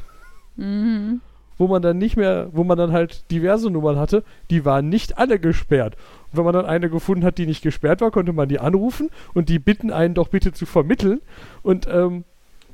[0.57, 1.21] Mhm.
[1.59, 5.19] Wo man dann nicht mehr, wo man dann halt diverse Nummern hatte, die waren nicht
[5.19, 5.97] alle gesperrt.
[6.31, 9.11] Und wenn man dann eine gefunden hat, die nicht gesperrt war, konnte man die anrufen
[9.35, 11.21] und die bitten einen doch bitte zu vermitteln.
[11.63, 12.25] Und ähm,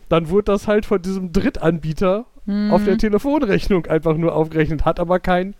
[0.08, 2.72] dann wurde das halt von diesem Drittanbieter Mhm.
[2.72, 5.54] auf der Telefonrechnung einfach nur aufgerechnet, hat aber kein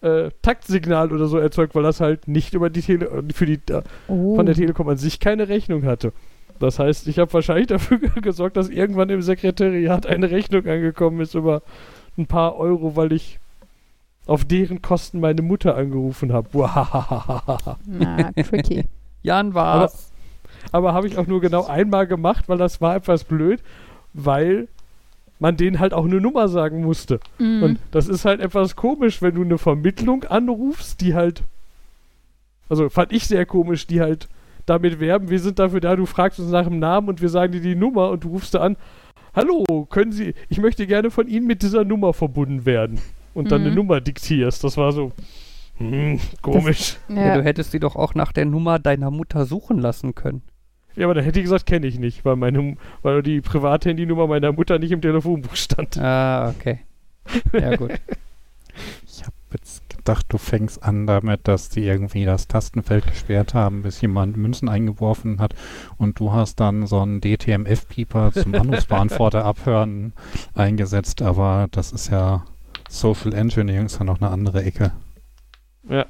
[0.00, 3.60] äh, Taktsignal oder so erzeugt, weil das halt nicht über die Tele äh, für die
[3.70, 4.34] äh, oh.
[4.34, 6.12] von der Telekom an sich keine Rechnung hatte.
[6.58, 11.34] Das heißt, ich habe wahrscheinlich dafür gesorgt, dass irgendwann im Sekretariat eine Rechnung angekommen ist
[11.34, 11.62] über
[12.16, 13.38] ein paar Euro, weil ich
[14.26, 16.48] auf deren Kosten meine Mutter angerufen habe.
[17.86, 18.84] Na, tricky.
[19.22, 20.10] Jan war's.
[20.70, 23.60] Aber habe ich auch nur genau einmal gemacht, weil das war etwas blöd,
[24.12, 24.68] weil
[25.40, 27.18] man denen halt auch eine Nummer sagen musste.
[27.38, 27.62] Mhm.
[27.62, 31.42] Und das ist halt etwas komisch, wenn du eine Vermittlung anrufst, die halt,
[32.68, 34.28] also fand ich sehr komisch, die halt
[34.66, 37.52] damit werben, wir sind dafür da, du fragst uns nach dem Namen und wir sagen
[37.52, 38.76] dir die Nummer und du rufst da an,
[39.34, 43.00] hallo, können Sie, ich möchte gerne von Ihnen mit dieser Nummer verbunden werden.
[43.34, 43.66] Und dann Mhm.
[43.68, 44.62] eine Nummer diktierst.
[44.62, 45.12] Das war so,
[45.78, 46.98] hm, komisch.
[47.08, 47.36] Ja, ja.
[47.36, 50.42] du hättest sie doch auch nach der Nummer deiner Mutter suchen lassen können.
[50.94, 54.52] Ja, aber dann hätte ich gesagt, kenne ich nicht, weil, meine, weil die Privathandynummer meiner
[54.52, 55.96] Mutter nicht im Telefonbuch stand.
[55.98, 56.80] Ah, okay.
[57.52, 57.92] Ja, gut.
[59.06, 63.82] Ich habe jetzt dachte, du fängst an damit, dass die irgendwie das Tastenfeld gesperrt haben,
[63.82, 65.54] bis jemand Münzen eingeworfen hat
[65.98, 70.12] und du hast dann so einen DTMF-Pieper zum Anrufsbeantworter abhören
[70.54, 72.44] eingesetzt, aber das ist ja
[72.88, 74.92] Social Engineering, ist ja noch eine andere Ecke.
[75.88, 76.06] Ja.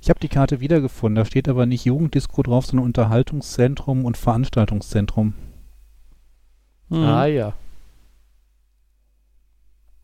[0.00, 5.34] Ich habe die Karte wiedergefunden, da steht aber nicht Jugenddisco drauf, sondern Unterhaltungszentrum und Veranstaltungszentrum.
[6.88, 7.04] Hm.
[7.04, 7.52] Ah ja.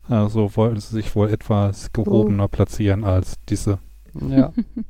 [0.09, 3.79] Also wollten sie sich wohl etwas gehobener platzieren als diese.
[4.13, 4.53] Ja.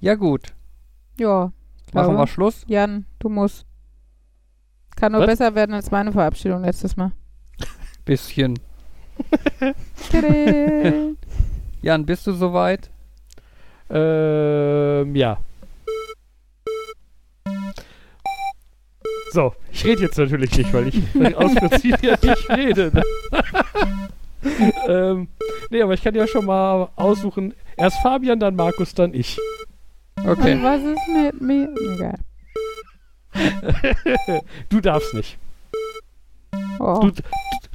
[0.00, 0.52] ja, gut.
[1.18, 1.52] Ja.
[1.92, 2.18] Machen glaube.
[2.18, 2.64] wir Schluss.
[2.66, 3.66] Jan, du musst.
[4.96, 5.28] Kann nur Was?
[5.28, 7.12] besser werden als meine Verabschiedung letztes Mal.
[8.04, 8.58] Bisschen.
[11.82, 12.90] Jan, bist du soweit?
[13.90, 15.38] Ähm, ja.
[19.32, 20.96] So, ich rede jetzt natürlich nicht, weil ich
[21.36, 22.92] aus Prinzip ja nicht rede.
[22.92, 23.02] Ne?
[24.88, 25.28] ähm,
[25.70, 27.54] nee, aber ich kann ja schon mal aussuchen.
[27.78, 29.40] Erst Fabian, dann Markus, dann ich.
[30.22, 30.52] Okay.
[30.52, 31.74] Und was ist mit mir?
[31.94, 32.18] Egal.
[34.68, 35.38] du darfst nicht.
[36.78, 37.00] Oh.
[37.00, 37.12] Du,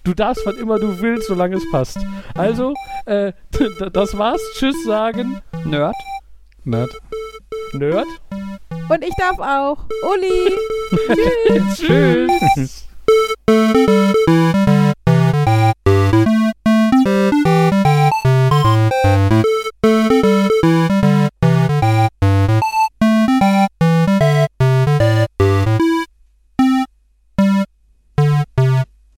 [0.03, 1.97] du darfst, wann immer du willst, solange es passt.
[2.35, 2.75] Also,
[3.05, 3.33] äh,
[3.93, 4.41] das war's.
[4.53, 5.41] Tschüss sagen.
[5.65, 5.95] Nerd.
[6.63, 6.91] Nerd.
[7.73, 8.05] Nerd.
[8.89, 9.77] Und ich darf auch.
[10.03, 10.53] Uli.
[11.75, 12.27] Tschüss.
[12.55, 12.87] Tschüss.